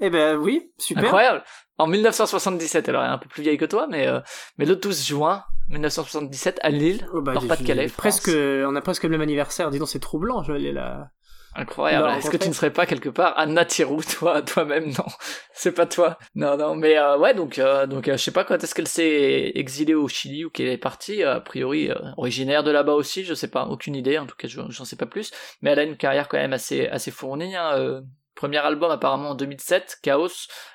Eh 0.00 0.08
ben 0.08 0.36
oui, 0.36 0.72
super. 0.78 1.04
Incroyable. 1.04 1.44
En 1.76 1.86
1977, 1.86 2.88
alors 2.88 3.02
elle 3.02 3.10
est 3.10 3.12
un 3.12 3.18
peu 3.18 3.28
plus 3.28 3.42
vieille 3.42 3.58
que 3.58 3.64
toi, 3.64 3.86
mais 3.88 4.06
euh, 4.06 4.20
mais 4.56 4.64
le 4.64 4.76
12 4.76 5.06
juin 5.06 5.44
1977 5.68 6.58
à 6.62 6.70
Lille, 6.70 7.06
Oh, 7.12 7.20
bah, 7.20 7.34
Nord-Pas-de-Calais, 7.34 7.88
France. 7.88 8.20
Presque, 8.20 8.30
on 8.34 8.74
a 8.74 8.80
presque 8.80 9.02
le 9.02 9.10
même 9.10 9.20
anniversaire. 9.20 9.70
Dis 9.70 9.78
donc, 9.78 9.88
c'est 9.88 9.98
troublant. 10.00 10.42
Je 10.42 10.52
vais 10.52 10.58
aller 10.58 10.72
là. 10.72 11.10
Incroyable. 11.60 12.08
Est-ce 12.18 12.30
que 12.30 12.36
tu 12.36 12.48
ne 12.48 12.54
serais 12.54 12.72
pas 12.72 12.86
quelque 12.86 13.08
part 13.08 13.34
Anna 13.36 13.64
Tirou, 13.64 14.00
toi, 14.18 14.42
toi-même 14.42 14.86
Non, 14.86 15.04
c'est 15.52 15.72
pas 15.72 15.86
toi. 15.86 16.18
Non, 16.34 16.56
non. 16.56 16.74
Mais 16.76 16.96
euh, 16.98 17.18
ouais, 17.18 17.34
donc 17.34 17.58
euh, 17.58 17.86
donc 17.86 18.06
euh, 18.08 18.12
je 18.16 18.22
sais 18.22 18.30
pas 18.30 18.44
quand 18.44 18.62
est-ce 18.62 18.74
qu'elle 18.74 18.88
s'est 18.88 19.52
exilée 19.54 19.94
au 19.94 20.06
Chili 20.08 20.44
ou 20.44 20.50
qu'elle 20.50 20.68
est 20.68 20.78
partie. 20.78 21.22
A 21.22 21.40
priori 21.40 21.90
euh, 21.90 21.94
originaire 22.16 22.62
de 22.62 22.70
là-bas 22.70 22.92
aussi, 22.94 23.24
je 23.24 23.34
sais 23.34 23.50
pas, 23.50 23.64
aucune 23.66 23.96
idée. 23.96 24.18
En 24.18 24.26
tout 24.26 24.36
cas, 24.36 24.46
je- 24.48 24.60
j'en 24.68 24.84
sais 24.84 24.96
pas 24.96 25.06
plus. 25.06 25.32
Mais 25.62 25.70
elle 25.70 25.78
a 25.80 25.82
une 25.84 25.96
carrière 25.96 26.28
quand 26.28 26.38
même 26.38 26.52
assez 26.52 26.86
assez 26.88 27.10
fournie. 27.10 27.56
Hein, 27.56 27.72
euh, 27.76 28.00
Premier 28.34 28.58
album 28.58 28.92
apparemment 28.92 29.30
en 29.30 29.34
2007, 29.34 29.96
Chaos, 30.00 30.28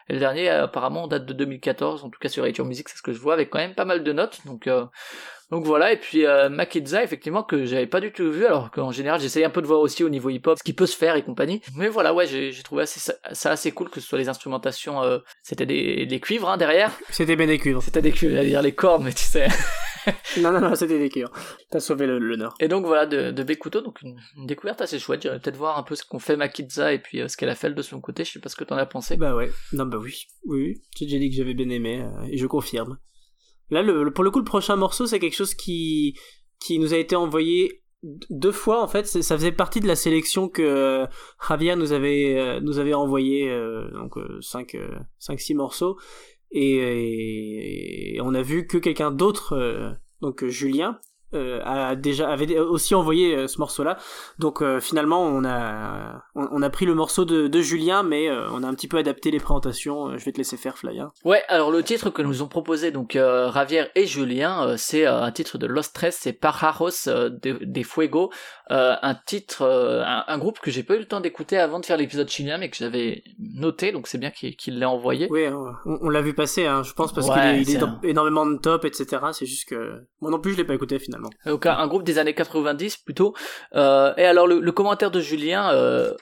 et 0.10 0.14
le 0.14 0.20
dernier 0.20 0.52
euh, 0.52 0.66
apparemment 0.66 1.08
date 1.08 1.26
de 1.26 1.32
2014, 1.32 2.04
en 2.04 2.10
tout 2.10 2.20
cas 2.20 2.28
sur 2.28 2.46
iTunes 2.46 2.66
Music, 2.68 2.90
c'est 2.90 2.98
ce 2.98 3.02
que 3.02 3.14
je 3.14 3.20
vois, 3.22 3.36
avec 3.36 3.50
quand 3.52 3.60
même 3.60 3.74
pas 3.74 3.86
mal 3.86 4.04
de 4.04 4.12
notes, 4.12 4.40
donc 4.46 4.68
euh, 4.68 4.84
donc 5.52 5.66
voilà, 5.66 5.94
et 5.94 5.98
puis 5.98 6.26
euh, 6.26 6.50
effectivement, 7.04 7.44
que 7.44 7.66
j'avais 7.66 7.88
pas 7.88 8.00
du 8.02 8.12
tout 8.12 8.32
vu, 8.32 8.46
alors 8.46 8.72
qu'en 8.72 8.92
général, 8.92 9.20
j'essaye 9.22 9.44
un 9.44 9.50
peu 9.50 9.62
de 9.62 9.68
voir 9.68 9.80
aussi 9.80 10.04
au 10.04 10.10
niveau 10.10 10.30
hip-hop 10.30 10.58
ce 10.58 10.64
qui 10.64 10.74
peut 10.74 10.86
se 10.86 10.98
faire 10.98 11.16
et 11.16 11.24
compagnie. 11.24 11.62
Mais 11.76 11.90
voilà, 11.90 12.14
ouais, 12.14 12.26
j'ai 12.28 12.52
trouvé 12.64 12.84
assez, 12.84 13.00
ça, 13.00 13.52
assez 13.52 13.72
cool 13.72 13.90
que 13.90 14.00
ce 14.00 14.08
soit 14.08 14.18
les 14.20 14.30
instrumentations, 14.30 15.02
euh, 15.04 15.20
c'était 15.44 15.66
des, 15.66 16.06
des 16.06 16.20
cuivres 16.20 16.50
hein, 16.50 16.58
derrière. 16.58 16.92
C'était 17.10 17.36
bien 17.36 17.48
des 17.48 17.60
cuivres. 17.60 17.82
C'était 17.84 18.02
des 18.02 18.12
cuivres, 18.12 18.36
j'allais 18.36 18.50
dire 18.50 18.62
les 18.62 18.74
cordes, 18.74 19.04
mais 19.04 19.14
tu 19.14 19.24
sais. 19.26 19.48
non, 20.42 20.52
non, 20.52 20.60
non, 20.60 20.76
c'était 20.76 21.00
des 21.00 21.10
cuivres. 21.10 21.32
T'as 21.72 21.80
sauvé 21.80 22.08
le- 22.08 22.20
l'honneur. 22.20 22.56
Et 22.60 22.68
donc 22.68 22.86
voilà, 22.86 23.06
de, 23.06 23.32
de 23.32 23.44
Bekuto, 23.44 23.82
donc 23.82 24.02
une, 24.02 24.20
une 24.38 24.46
découverte 24.48 24.82
assez 24.82 25.00
chouette. 25.00 25.22
J'irai 25.22 25.40
peut-être 25.40 25.56
voir 25.58 25.78
un 25.78 25.84
peu 25.84 25.96
ce 25.96 26.04
qu'on 26.04 26.20
fait 26.20 26.36
Makidza 26.36 26.94
et 26.94 27.00
puis 27.00 27.22
euh, 27.22 27.28
ce 27.28 27.38
qu'elle 27.38 27.50
a 27.50 27.56
fait 27.56 27.70
de 27.70 27.82
son 27.82 28.02
côté. 28.02 28.24
Je 28.26 28.32
sais 28.32 28.40
pas 28.40 28.50
ce 28.50 28.56
que 28.56 28.64
t'en 28.64 28.76
as 28.78 28.86
pensé. 28.86 29.16
Bah 29.18 29.36
ouais. 29.36 29.50
Non, 29.72 29.86
bah 29.86 29.98
oui. 30.02 30.26
Oui, 30.46 30.62
oui. 30.64 30.82
J'ai 30.98 31.06
déjà 31.06 31.18
dit 31.20 31.30
que 31.30 31.36
j'avais 31.36 31.54
bien 31.54 31.70
aimé, 31.70 32.02
euh, 32.02 32.26
et 32.30 32.38
je 32.38 32.48
confirme. 32.48 32.98
Là, 33.74 33.84
pour 34.12 34.24
le 34.24 34.32
coup, 34.32 34.40
le 34.40 34.46
prochain 34.46 34.76
morceau, 34.76 35.06
c'est 35.06 35.20
quelque 35.20 35.36
chose 35.36 35.56
qui, 35.56 36.16
nous 36.70 36.94
a 36.94 36.98
été 36.98 37.16
envoyé 37.16 37.82
deux 38.30 38.52
fois, 38.52 38.82
en 38.82 38.88
fait. 38.88 39.06
Ça 39.06 39.38
faisait 39.38 39.52
partie 39.52 39.80
de 39.80 39.88
la 39.88 39.96
sélection 39.96 40.48
que 40.48 40.62
euh, 40.62 41.06
Javier 41.48 41.76
nous 41.76 41.92
avait, 41.92 42.38
euh, 42.38 42.60
nous 42.60 42.80
envoyé, 42.94 43.50
euh, 43.50 43.90
donc 43.92 44.16
5, 44.42 44.78
5, 45.20 45.40
6 45.40 45.56
morceaux. 45.56 45.98
Et, 46.52 48.16
et 48.16 48.22
on 48.22 48.34
a 48.36 48.42
vu 48.44 48.68
que 48.68 48.78
quelqu'un 48.78 49.12
d'autre, 49.12 49.98
donc 50.22 50.46
Julien, 50.46 51.00
euh, 51.34 51.62
a 51.64 51.96
déjà 51.96 52.30
avait 52.30 52.58
aussi 52.60 52.96
envoyé 52.96 53.36
euh, 53.36 53.48
ce 53.48 53.60
morceau-là. 53.60 53.98
Donc 54.40 54.62
euh, 54.62 54.80
finalement, 54.80 55.22
on 55.24 55.44
a 55.46 56.24
on, 56.36 56.48
on 56.52 56.62
a 56.62 56.70
pris 56.70 56.86
le 56.86 56.94
morceau 56.96 57.26
de, 57.26 57.48
de 57.48 57.62
Julien, 57.62 58.04
mais 58.04 58.30
on 58.32 58.64
a 58.64 58.68
un 58.68 58.74
petit 58.74 58.88
peu 58.88 58.98
adapté 58.98 59.32
les 59.32 59.40
présentations. 59.40 60.18
Je 60.18 60.26
vais 60.26 60.32
te 60.32 60.38
laisser 60.38 60.58
faire, 60.58 60.78
Fly. 60.78 61.00
hein. 61.00 61.12
Ouais, 61.26 61.42
alors 61.48 61.72
le 61.72 61.84
titre 61.84 62.10
que 62.10 62.22
nous 62.22 62.42
ont 62.42 62.48
proposé 62.48 62.92
donc 62.92 63.14
Javier 63.14 63.86
et 63.96 64.06
Julien, 64.06 64.76
c'est 64.78 65.06
un 65.06 65.32
titre 65.32 65.58
de 65.58 65.68
Los 65.68 65.92
Tres, 65.94 66.12
c'est 66.20 66.34
Pajaros 66.34 67.08
euh, 67.08 67.30
de, 67.30 67.84
Fuego, 67.84 68.32
un 68.70 69.16
titre, 69.26 69.64
un, 69.66 70.24
un 70.28 70.38
groupe 70.38 70.60
que 70.60 70.72
j'ai 70.72 70.84
pas 70.84 70.96
eu 70.96 71.00
le 71.00 71.06
temps 71.06 71.20
d'écouter 71.20 71.58
avant 71.58 71.80
de 71.80 71.86
faire 71.86 71.98
l'épisode 71.98 72.30
chilien, 72.30 72.58
mais 72.58 72.70
que 72.70 72.78
j'avais 72.78 73.24
noté, 73.40 73.92
donc 73.92 74.08
c'est 74.08 74.18
bien 74.18 74.32
qu'il 74.32 74.56
qu'il 74.56 74.80
l'ait 74.80 74.86
envoyé. 74.86 75.28
Oui, 75.30 75.48
on, 75.48 75.98
on 76.02 76.10
l'a 76.10 76.22
vu 76.22 76.34
passer, 76.34 76.66
hein, 76.66 76.82
je 76.84 76.94
pense, 76.94 77.14
parce 77.14 77.28
Ouais, 77.28 77.34
qu'il 77.34 77.44
est, 77.46 77.56
il 77.62 77.70
est 77.70 77.74
c'est 77.74 77.78
dans 77.80 77.88
un- 77.88 78.00
énormément 78.04 78.46
de 78.46 78.58
top, 78.58 78.86
etc. 78.86 79.22
C'est 79.34 79.46
juste 79.46 79.68
que 79.70 80.02
moi 80.22 80.32
non 80.32 80.40
plus, 80.40 80.54
je 80.54 80.58
l'ai 80.58 80.64
pas 80.64 80.74
écouté 80.74 80.98
finalement. 81.00 81.23
Donc 81.46 81.66
un, 81.66 81.88
groupe 81.88 82.04
des 82.04 82.20
années 82.20 82.34
90 82.34 82.98
plutôt. 82.98 83.34
Euh, 83.76 84.14
et 84.18 84.26
alors 84.26 84.48
le, 84.48 84.60
le 84.60 84.72
commentaire 84.72 85.12
de 85.12 85.20
Julien 85.20 85.72
euh, 85.72 86.14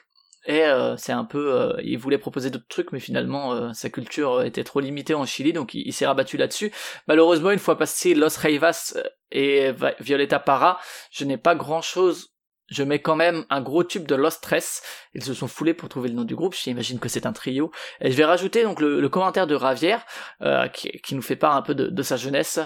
euh, 0.50 0.96
c'est 0.98 1.12
un 1.12 1.26
peu, 1.26 1.54
euh, 1.54 1.74
il 1.84 1.98
voulait 1.98 2.18
proposer 2.18 2.50
d'autres 2.50 2.68
trucs, 2.68 2.92
mais 2.92 3.00
finalement 3.00 3.54
euh, 3.54 3.74
sa 3.74 3.90
culture 3.90 4.42
était 4.44 4.64
trop 4.64 4.80
limitée 4.80 5.14
en 5.14 5.26
Chili, 5.26 5.54
donc 5.54 5.74
il, 5.74 5.94
s'est 5.94 6.06
rabattu 6.06 6.38
là-dessus. 6.38 6.72
Malheureusement, 7.08 7.52
une 7.52 7.60
fois 7.60 7.78
passé 7.78 8.16
Los 8.16 8.40
Reivas 8.40 8.94
euh, 8.96 9.04
et 9.32 9.72
Violeta 10.00 10.40
Parra, 10.40 10.80
je 11.12 11.26
n'ai 11.26 11.38
pas 11.38 11.56
grand-chose. 11.56 12.30
Je 12.68 12.84
mets 12.84 13.02
quand 13.02 13.18
même 13.18 13.46
un 13.50 13.60
gros 13.62 13.84
tube 13.84 14.08
de 14.08 14.16
Los 14.16 14.40
Tres. 14.42 14.82
Ils 15.14 15.24
se 15.24 15.34
sont 15.34 15.50
foulés 15.50 15.74
pour 15.74 15.90
trouver 15.90 16.08
le 16.08 16.16
nom 16.16 16.24
du 16.24 16.36
groupe. 16.36 16.56
J'imagine 16.56 17.00
que 17.00 17.10
c'est 17.10 17.26
un 17.26 17.34
trio. 17.34 17.70
Et 18.00 18.12
je 18.12 18.16
vais 18.16 18.24
rajouter 18.24 18.64
donc 18.64 18.80
le, 18.80 19.02
le 19.02 19.10
commentaire 19.10 19.46
de 19.46 19.56
Ravière, 19.56 20.06
euh, 20.42 20.70
qui, 20.70 20.90
qui 21.02 21.16
nous 21.16 21.22
fait 21.22 21.36
part 21.36 21.58
un 21.58 21.64
peu 21.64 21.76
de, 21.76 21.88
de 21.88 22.02
sa 22.02 22.16
jeunesse 22.16 22.62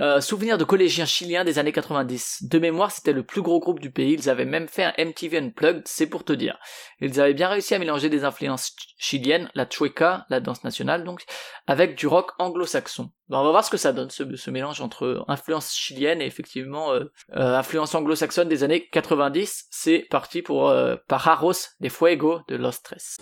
Euh, 0.00 0.20
souvenir 0.20 0.56
de 0.56 0.64
collégiens 0.64 1.04
chiliens 1.04 1.44
des 1.44 1.58
années 1.58 1.72
90. 1.72 2.44
De 2.44 2.58
mémoire, 2.58 2.90
c'était 2.90 3.12
le 3.12 3.22
plus 3.22 3.42
gros 3.42 3.60
groupe 3.60 3.80
du 3.80 3.90
pays. 3.90 4.14
Ils 4.14 4.30
avaient 4.30 4.46
même 4.46 4.68
fait 4.68 4.84
un 4.84 4.94
MTV 4.96 5.38
Unplugged, 5.38 5.82
c'est 5.86 6.06
pour 6.06 6.24
te 6.24 6.32
dire. 6.32 6.58
Ils 7.00 7.20
avaient 7.20 7.34
bien 7.34 7.48
réussi 7.48 7.74
à 7.74 7.78
mélanger 7.78 8.08
des 8.08 8.24
influences 8.24 8.74
chiliennes, 8.96 9.50
la 9.54 9.68
chueca, 9.68 10.26
la 10.30 10.40
danse 10.40 10.64
nationale 10.64 11.04
donc, 11.04 11.24
avec 11.66 11.94
du 11.96 12.06
rock 12.06 12.30
anglo-saxon. 12.38 13.10
On 13.30 13.42
va 13.42 13.50
voir 13.50 13.64
ce 13.64 13.70
que 13.70 13.76
ça 13.76 13.92
donne, 13.92 14.10
ce, 14.10 14.50
mélange 14.50 14.80
entre 14.80 15.24
influence 15.28 15.74
chilienne 15.74 16.20
et 16.20 16.26
effectivement 16.26 16.92
euh, 16.92 17.04
euh, 17.34 17.56
influence 17.56 17.94
anglo-saxonne 17.94 18.48
des 18.48 18.64
années 18.64 18.88
90. 18.88 19.66
C'est 19.70 20.06
parti 20.10 20.42
pour 20.42 20.68
euh, 20.68 20.96
Pajaros 21.08 21.52
de 21.80 21.88
Fuego 21.88 22.40
de 22.48 22.56
Los 22.56 22.82
Tres. 22.82 23.18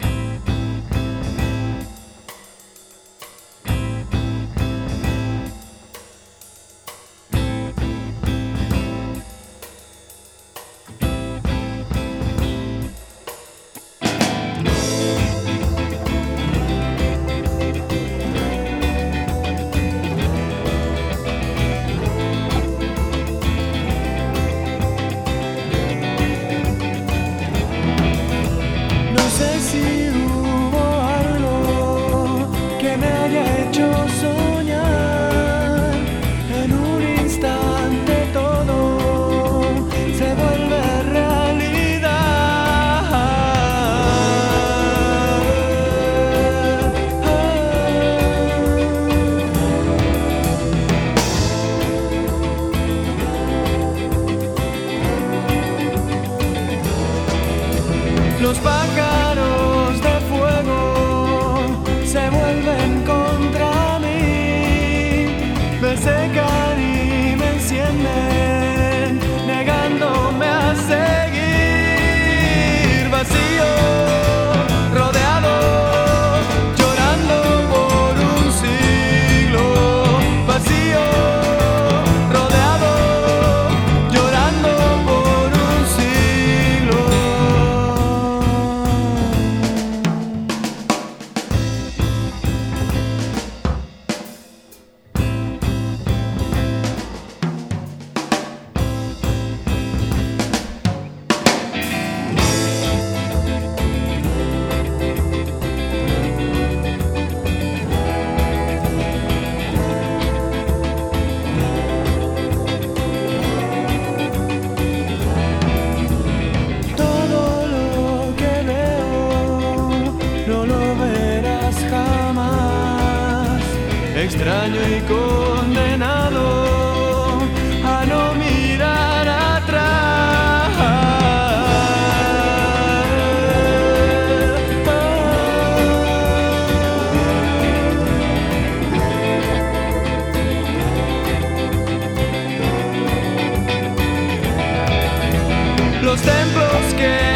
C'était 146.16 147.29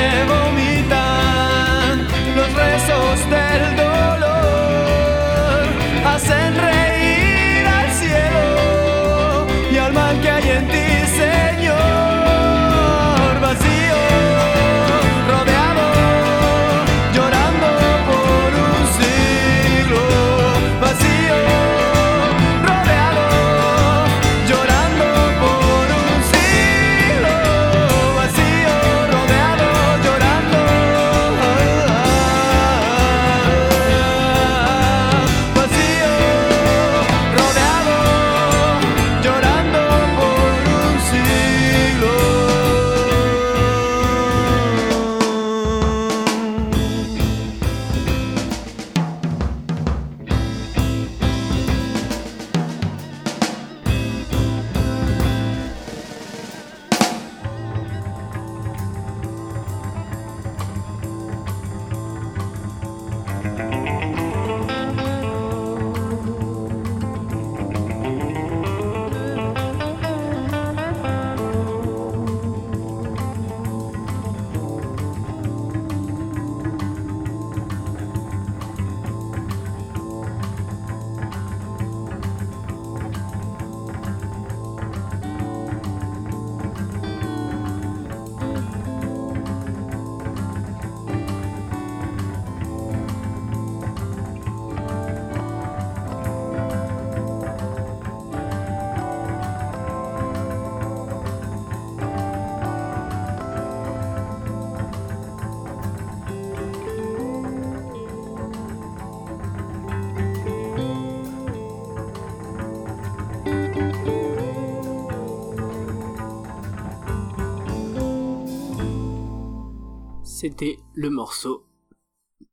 le 121.04 121.10
morceau. 121.10 121.66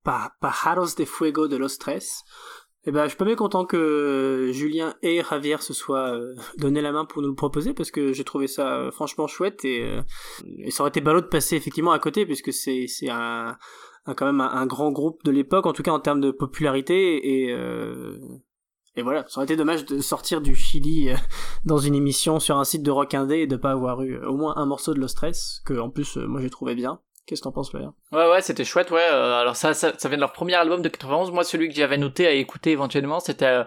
Pajaros 0.03 0.95
de 0.97 1.05
Fuego 1.05 1.47
de 1.47 1.57
Los 1.57 1.77
Tres, 1.79 2.23
Eh 2.85 2.91
ben, 2.91 3.03
je 3.03 3.09
suis 3.09 3.17
pas 3.17 3.25
mécontent 3.25 3.65
que 3.65 4.49
Julien 4.51 4.95
et 5.03 5.21
Javier 5.21 5.57
se 5.59 5.73
soient 5.73 6.15
euh, 6.15 6.35
donné 6.57 6.81
la 6.81 6.91
main 6.91 7.05
pour 7.05 7.21
nous 7.21 7.27
le 7.27 7.35
proposer 7.35 7.75
parce 7.75 7.91
que 7.91 8.11
j'ai 8.11 8.23
trouvé 8.23 8.47
ça 8.47 8.75
euh, 8.75 8.91
franchement 8.91 9.27
chouette 9.27 9.63
et, 9.63 9.83
euh, 9.83 10.01
et, 10.57 10.71
ça 10.71 10.81
aurait 10.81 10.89
été 10.89 10.99
ballot 10.99 11.21
de 11.21 11.27
passer 11.27 11.55
effectivement 11.55 11.91
à 11.91 11.99
côté 11.99 12.25
puisque 12.25 12.51
c'est 12.51 12.87
un, 13.07 13.55
un, 14.07 14.13
quand 14.15 14.25
même 14.25 14.41
un, 14.41 14.65
grand 14.65 14.91
groupe 14.91 15.23
de 15.23 15.29
l'époque 15.29 15.67
en 15.67 15.73
tout 15.73 15.83
cas 15.83 15.91
en 15.91 15.99
termes 15.99 16.21
de 16.21 16.31
popularité 16.31 17.45
et 17.45 17.55
et 18.97 19.03
voilà, 19.03 19.25
ça 19.29 19.39
aurait 19.39 19.45
été 19.45 19.55
dommage 19.55 19.85
de 19.85 19.99
sortir 19.99 20.41
du 20.41 20.53
Chili 20.53 21.11
dans 21.63 21.77
une 21.77 21.95
émission 21.95 22.41
sur 22.41 22.57
un 22.57 22.65
site 22.65 22.83
de 22.83 22.91
rock 22.91 23.13
indé 23.13 23.37
et 23.37 23.47
de 23.47 23.55
pas 23.55 23.71
avoir 23.71 24.01
eu 24.01 24.17
au 24.25 24.35
moins 24.35 24.57
un 24.57 24.65
morceau 24.65 24.93
de 24.93 24.99
Lost 24.99 25.15
Stress 25.15 25.61
que 25.65 25.79
en 25.79 25.89
plus 25.89 26.17
moi 26.17 26.41
j'ai 26.41 26.49
trouvé 26.49 26.75
bien. 26.75 26.99
Qu'est-ce 27.25 27.41
que 27.41 27.45
t'en 27.45 27.51
penses, 27.51 27.73
Léa 27.73 27.93
Ouais, 28.11 28.29
ouais, 28.29 28.41
c'était 28.41 28.63
chouette, 28.63 28.91
ouais. 28.91 29.07
Euh, 29.11 29.39
alors 29.39 29.55
ça, 29.55 29.73
ça, 29.73 29.93
ça 29.97 30.09
vient 30.09 30.17
de 30.17 30.21
leur 30.21 30.33
premier 30.33 30.55
album 30.55 30.81
de 30.81 30.89
91. 30.89 31.31
Moi, 31.31 31.43
celui 31.43 31.69
que 31.69 31.75
j'avais 31.75 31.97
noté 31.97 32.25
à 32.25 32.31
écouter 32.31 32.71
éventuellement, 32.71 33.19
c'était 33.19 33.45
euh, 33.45 33.63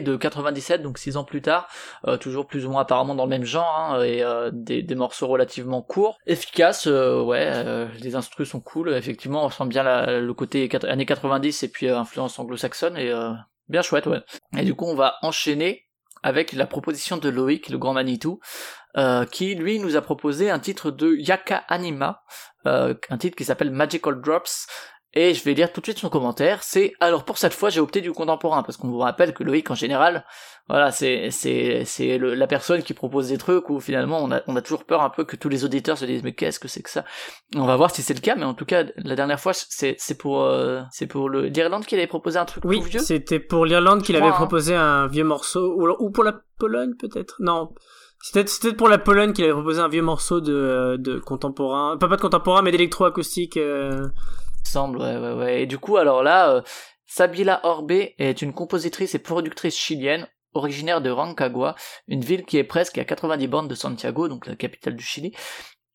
de 0.00 0.16
97, 0.16 0.82
donc 0.82 0.98
six 0.98 1.16
ans 1.16 1.24
plus 1.24 1.40
tard. 1.40 1.68
Euh, 2.06 2.16
toujours 2.16 2.46
plus 2.46 2.66
ou 2.66 2.70
moins 2.70 2.82
apparemment 2.82 3.14
dans 3.14 3.24
le 3.24 3.30
même 3.30 3.44
genre, 3.44 3.74
hein, 3.78 4.02
et 4.02 4.22
euh, 4.22 4.50
des, 4.52 4.82
des, 4.82 4.94
morceaux 4.96 5.28
relativement 5.28 5.82
courts, 5.82 6.18
efficaces. 6.26 6.86
ouais, 6.86 7.88
les 8.00 8.16
instrus 8.16 8.48
sont 8.48 8.60
cool. 8.60 8.92
Effectivement, 8.94 9.44
on 9.44 9.50
sent 9.50 9.66
bien 9.66 9.84
la, 9.84 10.18
le 10.20 10.34
côté 10.34 10.68
années 10.84 11.06
90 11.06 11.62
et 11.62 11.68
puis 11.68 11.88
influence 11.88 12.38
anglo-saxonne 12.38 12.96
et 12.96 13.12
bien 13.68 13.82
chouette, 13.82 14.06
ouais. 14.06 14.20
Et 14.58 14.64
du 14.64 14.74
coup, 14.74 14.86
on 14.86 14.96
va 14.96 15.16
enchaîner 15.22 15.87
avec 16.22 16.52
la 16.52 16.66
proposition 16.66 17.16
de 17.16 17.28
Loïc, 17.28 17.68
le 17.68 17.78
grand 17.78 17.92
Manitou, 17.92 18.40
euh, 18.96 19.24
qui 19.24 19.54
lui 19.54 19.78
nous 19.78 19.96
a 19.96 20.00
proposé 20.00 20.50
un 20.50 20.58
titre 20.58 20.90
de 20.90 21.14
Yaka 21.14 21.64
Anima, 21.68 22.22
euh, 22.66 22.94
un 23.10 23.18
titre 23.18 23.36
qui 23.36 23.44
s'appelle 23.44 23.70
Magical 23.70 24.20
Drops, 24.20 24.66
et 25.14 25.34
je 25.34 25.42
vais 25.44 25.54
lire 25.54 25.72
tout 25.72 25.80
de 25.80 25.86
suite 25.86 25.98
son 25.98 26.10
commentaire. 26.10 26.62
C'est 26.62 26.92
alors 27.00 27.24
pour 27.24 27.38
cette 27.38 27.54
fois 27.54 27.70
j'ai 27.70 27.80
opté 27.80 28.00
du 28.00 28.12
contemporain 28.12 28.62
parce 28.62 28.76
qu'on 28.76 28.88
vous 28.88 28.98
rappelle 28.98 29.32
que 29.32 29.42
Loïc 29.42 29.70
en 29.70 29.74
général, 29.74 30.24
voilà 30.68 30.90
c'est 30.90 31.30
c'est 31.30 31.84
c'est 31.84 32.18
la 32.18 32.46
personne 32.46 32.82
qui 32.82 32.94
propose 32.94 33.28
des 33.28 33.38
trucs 33.38 33.70
où 33.70 33.80
finalement 33.80 34.18
on 34.22 34.30
a 34.30 34.42
on 34.46 34.56
a 34.56 34.62
toujours 34.62 34.84
peur 34.84 35.02
un 35.02 35.10
peu 35.10 35.24
que 35.24 35.36
tous 35.36 35.48
les 35.48 35.64
auditeurs 35.64 35.96
se 35.96 36.04
disent 36.04 36.22
mais 36.22 36.34
qu'est-ce 36.34 36.60
que 36.60 36.68
c'est 36.68 36.82
que 36.82 36.90
ça? 36.90 37.04
On 37.56 37.64
va 37.64 37.76
voir 37.76 37.90
si 37.90 38.02
c'est 38.02 38.14
le 38.14 38.20
cas, 38.20 38.36
mais 38.36 38.44
en 38.44 38.54
tout 38.54 38.66
cas 38.66 38.84
la 38.96 39.16
dernière 39.16 39.40
fois 39.40 39.52
c'est 39.54 39.96
c'est 39.98 40.18
pour 40.18 40.42
euh, 40.42 40.82
c'est 40.90 41.06
pour 41.06 41.28
le 41.28 41.46
l'Irlande 41.46 41.86
qu'il 41.86 41.98
avait 41.98 42.06
proposé 42.06 42.38
un 42.38 42.44
truc 42.44 42.64
oui, 42.66 42.80
vieux? 42.80 43.00
c'était 43.00 43.40
pour 43.40 43.64
l'Irlande 43.64 44.02
qu'il 44.02 44.16
avait 44.16 44.26
hein. 44.26 44.32
proposé 44.32 44.74
un 44.74 45.06
vieux 45.06 45.24
morceau 45.24 45.74
ou, 45.74 45.88
ou 45.98 46.10
pour 46.10 46.24
la 46.24 46.40
Pologne 46.58 46.94
peut-être? 46.98 47.36
Non. 47.40 47.72
C'était 48.20 48.72
pour 48.72 48.88
la 48.88 48.98
Pologne 48.98 49.32
qu'il 49.32 49.44
avait 49.44 49.52
proposé 49.52 49.80
un 49.80 49.88
vieux 49.88 50.02
morceau 50.02 50.40
de, 50.40 50.96
de 50.98 51.20
contemporain, 51.20 51.96
pas 51.96 52.08
pas 52.08 52.16
de 52.16 52.20
contemporain, 52.20 52.62
mais 52.62 52.72
d'électroacoustique. 52.72 53.56
Euh... 53.56 54.08
Semble. 54.64 55.02
Et 55.48 55.66
du 55.66 55.78
coup, 55.78 55.96
alors 55.96 56.22
là, 56.22 56.50
euh, 56.50 56.62
Sabila 57.06 57.60
Orbe 57.64 57.92
est 57.92 58.42
une 58.42 58.52
compositrice 58.52 59.14
et 59.14 59.18
productrice 59.18 59.76
chilienne, 59.76 60.28
originaire 60.52 61.00
de 61.00 61.10
Rancagua, 61.10 61.74
une 62.06 62.20
ville 62.20 62.44
qui 62.44 62.58
est 62.58 62.64
presque 62.64 62.98
à 62.98 63.04
90 63.04 63.46
bornes 63.48 63.68
de 63.68 63.74
Santiago, 63.74 64.28
donc 64.28 64.46
la 64.46 64.56
capitale 64.56 64.94
du 64.94 65.04
Chili. 65.04 65.32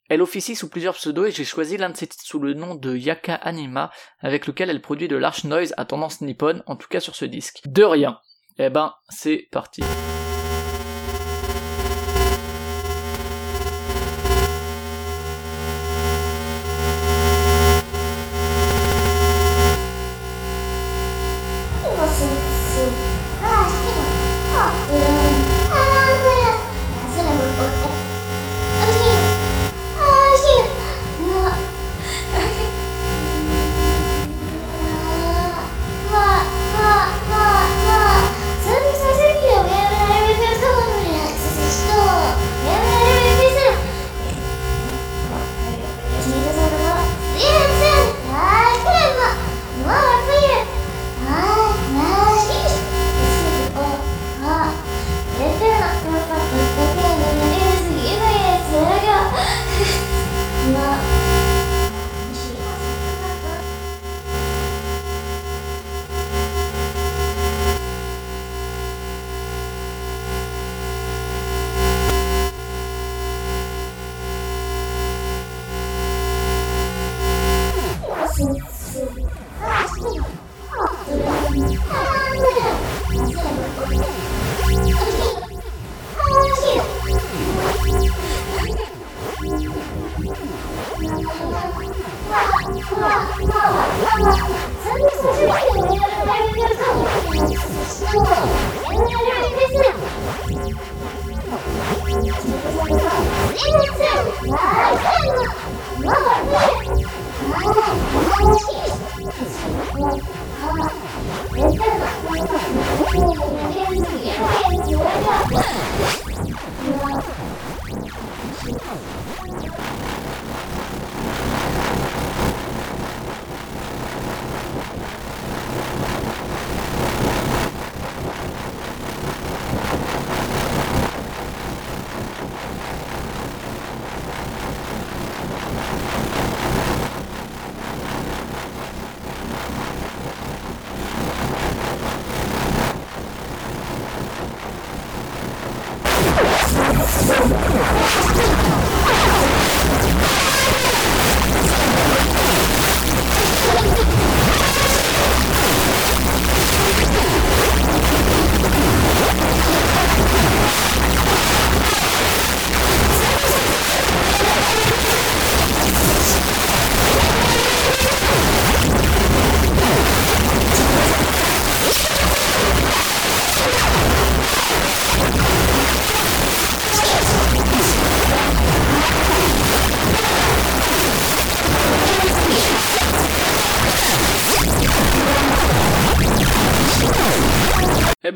Elle 0.09 0.22
officie 0.22 0.55
sous 0.55 0.70
plusieurs 0.70 0.95
pseudos 0.95 1.28
et 1.28 1.32
j'ai 1.32 1.45
choisi 1.45 1.78
l'un 1.78 1.89
de 1.89 1.97
ses 1.97 2.07
titres 2.07 2.26
sous 2.26 2.39
le 2.39 2.53
nom 2.53 2.76
de 2.76 2.95
Yaka 2.95 3.36
Anima, 3.36 3.91
avec 4.20 4.47
lequel 4.47 4.70
elle 4.70 4.82
produit 4.82 5.07
de 5.07 5.16
l'arch 5.16 5.43
noise 5.43 5.74
à 5.78 5.86
tendance 5.86 6.22
nippone, 6.22 6.64
en 6.66 6.76
tout 6.76 6.88
cas 6.88 6.99
sur 6.99 7.16
ce 7.16 7.26
disque. 7.26 7.61
De 7.66 7.84
rien. 7.84 8.20
Eh 8.57 8.70
ben, 8.70 8.93
c'est 9.09 9.47
parti. 9.51 9.82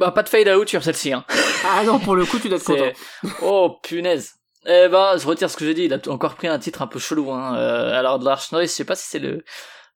Bah 0.07 0.11
pas 0.11 0.23
de 0.23 0.29
fade 0.29 0.47
out 0.47 0.67
sur 0.69 0.83
celle-ci. 0.83 1.13
Hein. 1.13 1.25
Ah 1.65 1.83
non, 1.83 1.99
pour 1.99 2.15
le 2.15 2.25
coup, 2.25 2.39
tu 2.39 2.49
dois 2.49 2.57
être 2.57 2.63
content. 2.65 2.91
Oh 3.41 3.77
punaise. 3.83 4.33
Eh 4.65 4.87
ben, 4.89 5.17
je 5.17 5.25
retire 5.25 5.49
ce 5.49 5.57
que 5.57 5.65
j'ai 5.65 5.73
dit. 5.73 5.83
Il 5.83 5.93
a 5.93 5.99
encore 6.09 6.35
pris 6.35 6.47
un 6.47 6.59
titre 6.59 6.81
un 6.81 6.87
peu 6.87 6.99
chelou. 6.99 7.31
Hein. 7.31 7.55
Euh, 7.57 7.97
alors 7.97 8.19
de 8.19 8.25
l'Arch 8.25 8.51
Noise, 8.51 8.69
je 8.69 8.75
sais 8.75 8.85
pas 8.85 8.95
si 8.95 9.07
c'est 9.07 9.19
le 9.19 9.43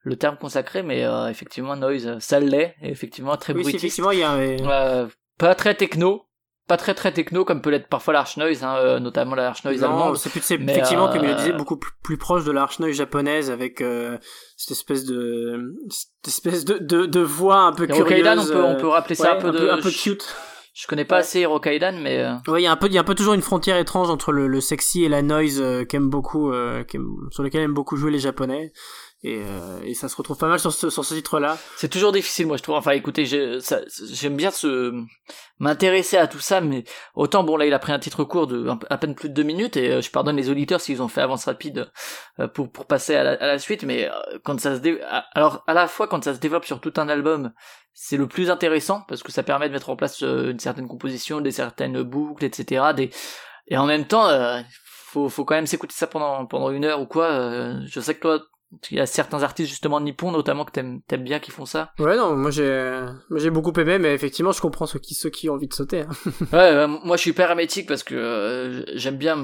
le 0.03 0.15
terme 0.15 0.35
consacré, 0.35 0.81
mais 0.81 1.05
effectivement 1.29 1.75
noise, 1.75 2.17
ça 2.19 2.39
l'est, 2.39 2.75
effectivement 2.81 3.37
très 3.37 3.53
oui, 3.53 3.61
brutiste. 3.61 3.83
effectivement, 3.83 4.09
il 4.09 4.17
y 4.17 4.23
a 4.23 5.07
pas 5.37 5.53
très 5.53 5.75
techno, 5.75 6.25
pas 6.71 6.77
très 6.77 6.93
très 6.93 7.11
techno 7.11 7.43
comme 7.43 7.61
peut 7.61 7.69
l'être 7.69 7.89
parfois 7.89 8.13
l'Arch 8.13 8.37
Noise, 8.37 8.63
hein, 8.63 8.77
euh, 8.77 8.99
notamment 8.99 9.35
l'Arch 9.35 9.65
Noise 9.65 9.83
allemande. 9.83 10.15
C'est 10.15 10.29
plus, 10.29 10.39
effectivement, 10.39 11.09
comme 11.11 11.25
il 11.25 11.29
le 11.29 11.35
disait, 11.35 11.51
beaucoup 11.51 11.77
plus, 11.77 12.17
proche 12.17 12.45
de 12.45 12.51
l'Arch 12.51 12.79
Noise 12.79 12.95
japonaise 12.95 13.51
avec 13.51 13.81
euh, 13.81 14.17
cette 14.55 14.71
espèce 14.71 15.03
de 15.03 15.75
cette 15.89 16.27
espèce 16.27 16.63
de, 16.63 16.77
de, 16.77 17.05
de 17.05 17.19
voix 17.19 17.63
un 17.63 17.73
peu 17.73 17.87
curieuse. 17.87 18.49
on 18.49 18.53
peut, 18.53 18.63
on 18.63 18.75
peut 18.77 18.87
rappeler 18.87 19.15
ça 19.15 19.33
un 19.33 19.41
peu 19.41 19.51
de... 19.51 19.69
un 19.69 19.81
peu 19.81 19.91
cute. 19.91 20.33
Je 20.73 20.87
connais 20.87 21.03
pas 21.03 21.17
assez 21.17 21.41
Hirokaidan, 21.41 21.97
mais. 22.01 22.23
Euh... 22.23 22.35
Ouais, 22.47 22.61
il 22.61 22.63
y 22.63 22.67
a 22.67 22.71
un 22.71 22.77
peu, 22.77 22.87
il 22.87 22.93
y 22.93 22.97
a 22.97 23.01
un 23.01 23.03
peu 23.03 23.15
toujours 23.15 23.33
une 23.33 23.41
frontière 23.41 23.75
étrange 23.75 24.09
entre 24.09 24.31
le, 24.31 24.47
le 24.47 24.61
sexy 24.61 25.03
et 25.03 25.09
la 25.09 25.21
noise 25.21 25.61
qu'aime 25.89 26.09
beaucoup, 26.09 26.53
euh, 26.53 26.85
sur 27.31 27.43
lequel 27.43 27.63
aiment 27.63 27.73
beaucoup 27.73 27.97
jouer 27.97 28.11
les 28.11 28.19
Japonais. 28.19 28.71
Et, 29.23 29.39
euh, 29.39 29.79
et, 29.83 29.93
ça 29.93 30.09
se 30.09 30.15
retrouve 30.15 30.37
pas 30.37 30.47
mal 30.47 30.59
sur 30.59 30.73
ce, 30.73 30.89
sur 30.89 31.05
ce 31.05 31.13
titre-là. 31.13 31.57
C'est 31.77 31.89
toujours 31.89 32.11
difficile, 32.11 32.47
moi 32.47 32.57
je 32.57 32.63
trouve. 32.63 32.75
Enfin, 32.75 32.91
écoutez, 32.91 33.25
j'aime 33.25 34.35
bien 34.35 34.49
se 34.49 34.93
m'intéresser 35.61 36.17
à 36.17 36.25
tout 36.25 36.39
ça, 36.39 36.59
mais 36.59 36.83
autant 37.13 37.43
bon 37.43 37.55
là 37.55 37.67
il 37.67 37.73
a 37.73 37.77
pris 37.77 37.91
un 37.93 37.99
titre 37.99 38.23
court 38.23 38.47
de 38.47 38.67
à 38.89 38.97
peine 38.97 39.13
plus 39.13 39.29
de 39.29 39.33
deux 39.35 39.43
minutes 39.43 39.77
et 39.77 39.91
euh, 39.91 40.01
je 40.01 40.09
pardonne 40.09 40.35
les 40.35 40.49
auditeurs 40.49 40.81
s'ils 40.81 41.03
ont 41.03 41.07
fait 41.07 41.21
avance 41.21 41.45
rapide 41.45 41.91
euh, 42.39 42.47
pour 42.47 42.71
pour 42.71 42.87
passer 42.87 43.15
à 43.15 43.23
la, 43.23 43.31
à 43.33 43.45
la 43.45 43.59
suite, 43.59 43.83
mais 43.83 44.09
euh, 44.09 44.39
quand 44.43 44.59
ça 44.59 44.75
se 44.75 44.81
dé... 44.81 44.99
alors 45.35 45.63
à 45.67 45.75
la 45.75 45.87
fois 45.87 46.07
quand 46.07 46.23
ça 46.23 46.33
se 46.33 46.39
développe 46.39 46.65
sur 46.65 46.81
tout 46.81 46.93
un 46.97 47.07
album, 47.09 47.53
c'est 47.93 48.17
le 48.17 48.27
plus 48.27 48.49
intéressant 48.49 49.03
parce 49.07 49.21
que 49.21 49.31
ça 49.31 49.43
permet 49.43 49.67
de 49.67 49.73
mettre 49.73 49.91
en 49.91 49.95
place 49.95 50.21
une 50.21 50.59
certaine 50.59 50.87
composition, 50.87 51.41
des 51.41 51.51
certaines 51.51 52.01
boucles, 52.01 52.43
etc. 52.43 52.85
Des 52.95 53.11
et 53.67 53.77
en 53.77 53.85
même 53.85 54.07
temps, 54.07 54.29
faut 55.05 55.29
faut 55.29 55.45
quand 55.45 55.55
même 55.55 55.67
s'écouter 55.67 55.93
ça 55.95 56.07
pendant 56.07 56.47
pendant 56.47 56.71
une 56.71 56.85
heure 56.85 57.01
ou 57.01 57.05
quoi. 57.05 57.29
je 57.85 57.99
sais 57.99 58.15
que 58.15 58.19
toi 58.19 58.39
il 58.89 58.97
y 58.97 58.99
a 58.99 59.05
certains 59.05 59.43
artistes 59.43 59.69
justement 59.69 59.99
nippons 59.99 60.31
notamment 60.31 60.65
que 60.65 60.71
t'aimes 60.71 61.01
aimes 61.11 61.23
bien 61.23 61.39
qui 61.39 61.51
font 61.51 61.65
ça. 61.65 61.91
Ouais 61.99 62.15
non, 62.15 62.35
moi 62.35 62.51
j'ai 62.51 63.05
j'ai 63.35 63.49
beaucoup 63.49 63.73
aimé 63.79 63.97
mais 63.99 64.13
effectivement 64.13 64.51
je 64.51 64.61
comprends 64.61 64.85
ceux 64.85 64.99
qui 64.99 65.13
ceux 65.13 65.29
qui 65.29 65.49
ont 65.49 65.53
envie 65.53 65.67
de 65.67 65.73
sauter. 65.73 66.01
Hein. 66.01 66.31
ouais, 66.53 66.87
moi 66.87 67.17
je 67.17 67.21
suis 67.21 67.31
hyper 67.31 67.49
hermétique 67.49 67.87
parce 67.87 68.03
que 68.03 68.15
euh, 68.15 68.83
j'aime 68.95 69.17
bien 69.17 69.37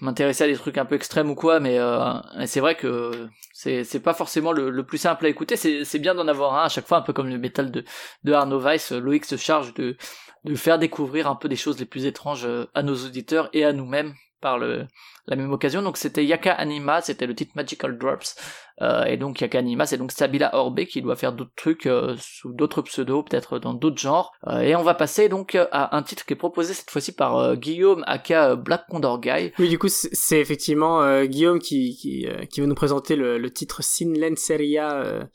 m'intéresser 0.00 0.44
à 0.44 0.46
des 0.46 0.56
trucs 0.56 0.78
un 0.78 0.84
peu 0.84 0.94
extrêmes 0.94 1.30
ou 1.30 1.34
quoi 1.34 1.60
mais 1.60 1.78
euh, 1.78 2.14
c'est 2.46 2.60
vrai 2.60 2.74
que 2.74 3.28
c'est 3.52 3.84
c'est 3.84 4.00
pas 4.00 4.14
forcément 4.14 4.52
le, 4.52 4.70
le, 4.70 4.84
plus 4.84 4.98
simple 4.98 5.26
à 5.26 5.28
écouter, 5.28 5.56
c'est 5.56 5.84
c'est 5.84 5.98
bien 5.98 6.14
d'en 6.14 6.26
avoir 6.26 6.54
un 6.54 6.64
à 6.64 6.68
chaque 6.68 6.86
fois 6.86 6.98
un 6.98 7.02
peu 7.02 7.12
comme 7.12 7.28
le 7.28 7.38
métal 7.38 7.70
de 7.70 7.84
de 8.24 8.32
Arno 8.32 8.58
Weiss, 8.58 8.92
Loïc 8.92 9.24
se 9.24 9.36
charge 9.36 9.74
de 9.74 9.96
de 10.44 10.54
faire 10.54 10.78
découvrir 10.78 11.28
un 11.28 11.36
peu 11.36 11.48
des 11.48 11.56
choses 11.56 11.78
les 11.78 11.84
plus 11.84 12.06
étranges 12.06 12.44
euh, 12.46 12.66
à 12.74 12.82
nos 12.82 12.96
auditeurs 12.96 13.48
et 13.52 13.64
à 13.64 13.72
nous-mêmes 13.72 14.14
par 14.42 14.58
le, 14.58 14.86
la 15.26 15.36
même 15.36 15.52
occasion. 15.52 15.80
Donc 15.80 15.96
c'était 15.96 16.24
Yaka 16.24 16.52
Anima, 16.52 17.00
c'était 17.00 17.26
le 17.26 17.34
titre 17.34 17.52
Magical 17.54 17.96
Drops. 17.96 18.36
Euh, 18.82 19.04
et 19.04 19.16
donc 19.16 19.40
Yaka 19.40 19.58
Anima, 19.58 19.86
c'est 19.86 19.96
donc 19.96 20.12
Sabila 20.12 20.54
Orbe 20.54 20.84
qui 20.84 21.00
doit 21.00 21.16
faire 21.16 21.32
d'autres 21.32 21.54
trucs 21.56 21.86
euh, 21.86 22.14
sous 22.18 22.52
d'autres 22.52 22.82
pseudos, 22.82 23.22
peut-être 23.22 23.58
dans 23.58 23.72
d'autres 23.72 24.00
genres. 24.00 24.32
Euh, 24.48 24.60
et 24.60 24.76
on 24.76 24.82
va 24.82 24.94
passer 24.94 25.30
donc 25.30 25.54
à 25.54 25.96
un 25.96 26.02
titre 26.02 26.26
qui 26.26 26.34
est 26.34 26.36
proposé 26.36 26.74
cette 26.74 26.90
fois-ci 26.90 27.14
par 27.14 27.56
Guillaume 27.56 28.04
aka 28.06 28.56
Black 28.56 28.86
Condor 28.90 29.20
Guy. 29.20 29.52
Oui, 29.58 29.70
du 29.70 29.78
coup 29.78 29.88
c'est 29.88 30.40
effectivement 30.40 31.24
Guillaume 31.24 31.60
qui, 31.60 31.96
qui, 31.96 32.26
qui 32.50 32.60
va 32.60 32.66
nous 32.66 32.74
présenter 32.74 33.16
le, 33.16 33.38
le 33.38 33.50
titre 33.50 33.82
Sin 33.82 34.12
Lenseria. 34.14 35.28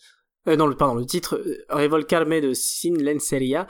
Euh, 0.47 0.55
non, 0.55 0.72
pardon, 0.74 0.95
le 0.95 1.05
titre 1.05 1.43
Revolcarme 1.70 2.39
de 2.39 2.53
Sin 2.53 2.95
Lenseria, 2.97 3.68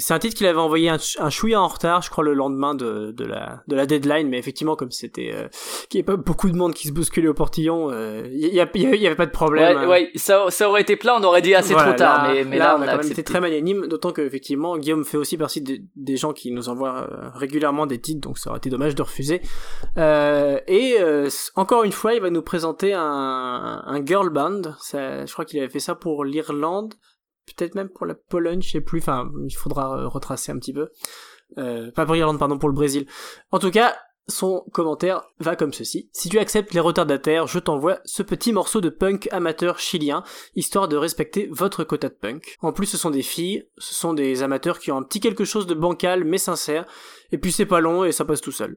c'est 0.00 0.14
un 0.14 0.18
titre 0.18 0.36
qu'il 0.36 0.46
avait 0.46 0.58
envoyé 0.58 0.88
un, 0.88 0.98
un 1.18 1.30
chouïa 1.30 1.60
en 1.60 1.68
retard, 1.68 2.02
je 2.02 2.10
crois, 2.10 2.24
le 2.24 2.34
lendemain 2.34 2.74
de, 2.74 3.12
de, 3.12 3.24
la, 3.24 3.62
de 3.68 3.76
la 3.76 3.86
deadline, 3.86 4.28
mais 4.28 4.38
effectivement, 4.38 4.76
comme 4.76 4.90
c'était, 4.90 5.30
euh, 5.34 5.48
qu'il 5.88 6.00
n'y 6.00 6.06
avait 6.06 6.16
pas 6.16 6.22
beaucoup 6.22 6.50
de 6.50 6.56
monde 6.56 6.74
qui 6.74 6.88
se 6.88 6.92
bousculait 6.92 7.28
au 7.28 7.34
portillon, 7.34 7.90
il 7.90 7.94
euh, 7.94 8.28
n'y 8.48 8.60
avait 8.60 9.14
pas 9.14 9.26
de 9.26 9.30
problème. 9.30 9.78
Ouais, 9.80 9.86
ouais 9.86 10.10
ça, 10.16 10.46
ça, 10.48 10.68
aurait 10.68 10.82
été 10.82 10.96
plein, 10.96 11.20
on 11.20 11.24
aurait 11.24 11.42
dit 11.42 11.54
assez 11.54 11.74
trop 11.74 11.92
tard, 11.92 12.28
mais, 12.28 12.44
mais 12.44 12.58
là, 12.58 12.76
on, 12.78 12.82
a, 12.82 12.86
quand 12.86 13.02
même 13.02 13.10
été 13.10 13.22
très 13.22 13.40
magnanime, 13.40 13.86
d'autant 13.86 14.12
que, 14.12 14.22
effectivement, 14.22 14.76
Guillaume 14.78 15.04
fait 15.04 15.16
aussi 15.16 15.36
partie 15.36 15.62
des 15.62 16.16
gens 16.16 16.32
qui 16.32 16.50
nous 16.50 16.68
envoient 16.68 17.08
euh, 17.10 17.30
régulièrement 17.34 17.86
des 17.86 18.00
titres, 18.00 18.20
donc 18.20 18.38
ça 18.38 18.50
aurait 18.50 18.58
été 18.58 18.70
dommage 18.70 18.94
de 18.94 19.02
refuser. 19.02 19.42
Euh, 19.98 20.58
et 20.66 20.96
encore 21.56 21.84
une 21.84 21.92
fois, 21.92 22.14
il 22.14 22.20
va 22.20 22.30
nous 22.30 22.42
présenter 22.42 22.92
un, 22.94 23.82
un 23.84 24.04
girl 24.04 24.30
band, 24.30 24.62
ça, 24.80 25.26
je 25.26 25.32
crois 25.32 25.44
qu'il 25.44 25.58
avait 25.58 25.68
fait 25.68 25.80
ça 25.80 25.94
pour 25.94 26.24
l'Irlande, 26.24 26.94
peut-être 27.54 27.74
même 27.74 27.88
pour 27.88 28.06
la 28.06 28.14
Pologne, 28.14 28.62
je 28.62 28.70
sais 28.70 28.80
plus, 28.80 29.00
enfin, 29.00 29.30
il 29.46 29.54
faudra 29.54 29.98
euh, 29.98 30.08
retracer 30.08 30.52
un 30.52 30.58
petit 30.58 30.72
peu. 30.72 30.88
Euh, 31.58 31.90
pas 31.92 32.06
pour 32.06 32.14
l'Irlande, 32.14 32.38
pardon, 32.38 32.58
pour 32.58 32.68
le 32.68 32.74
Brésil. 32.74 33.06
En 33.50 33.58
tout 33.58 33.70
cas, 33.70 33.96
son 34.28 34.64
commentaire 34.72 35.22
va 35.40 35.56
comme 35.56 35.72
ceci. 35.72 36.08
Si 36.12 36.28
tu 36.28 36.38
acceptes 36.38 36.72
les 36.72 36.80
retardataires, 36.80 37.46
je 37.46 37.58
t'envoie 37.58 37.98
ce 38.04 38.22
petit 38.22 38.52
morceau 38.52 38.80
de 38.80 38.88
punk 38.88 39.28
amateur 39.32 39.78
chilien, 39.78 40.22
histoire 40.54 40.88
de 40.88 40.96
respecter 40.96 41.48
votre 41.50 41.84
quota 41.84 42.08
de 42.08 42.14
punk. 42.14 42.56
En 42.60 42.72
plus, 42.72 42.86
ce 42.86 42.96
sont 42.96 43.10
des 43.10 43.22
filles, 43.22 43.66
ce 43.78 43.94
sont 43.94 44.14
des 44.14 44.42
amateurs 44.42 44.78
qui 44.78 44.92
ont 44.92 44.98
un 44.98 45.02
petit 45.02 45.20
quelque 45.20 45.44
chose 45.44 45.66
de 45.66 45.74
bancal 45.74 46.24
mais 46.24 46.38
sincère, 46.38 46.86
et 47.32 47.38
puis 47.38 47.52
c'est 47.52 47.66
pas 47.66 47.80
long 47.80 48.04
et 48.04 48.12
ça 48.12 48.24
passe 48.24 48.40
tout 48.40 48.52
seul. 48.52 48.76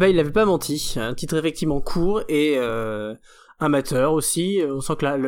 Ben, 0.00 0.06
il 0.06 0.16
n'avait 0.16 0.32
pas 0.32 0.46
menti. 0.46 0.94
Un 0.96 1.14
titre 1.14 1.36
effectivement 1.36 1.82
court 1.82 2.22
et 2.28 2.54
euh, 2.56 3.14
amateur 3.58 4.14
aussi. 4.14 4.62
On 4.66 4.80
sent 4.80 4.96
que 4.96 5.04
la, 5.04 5.18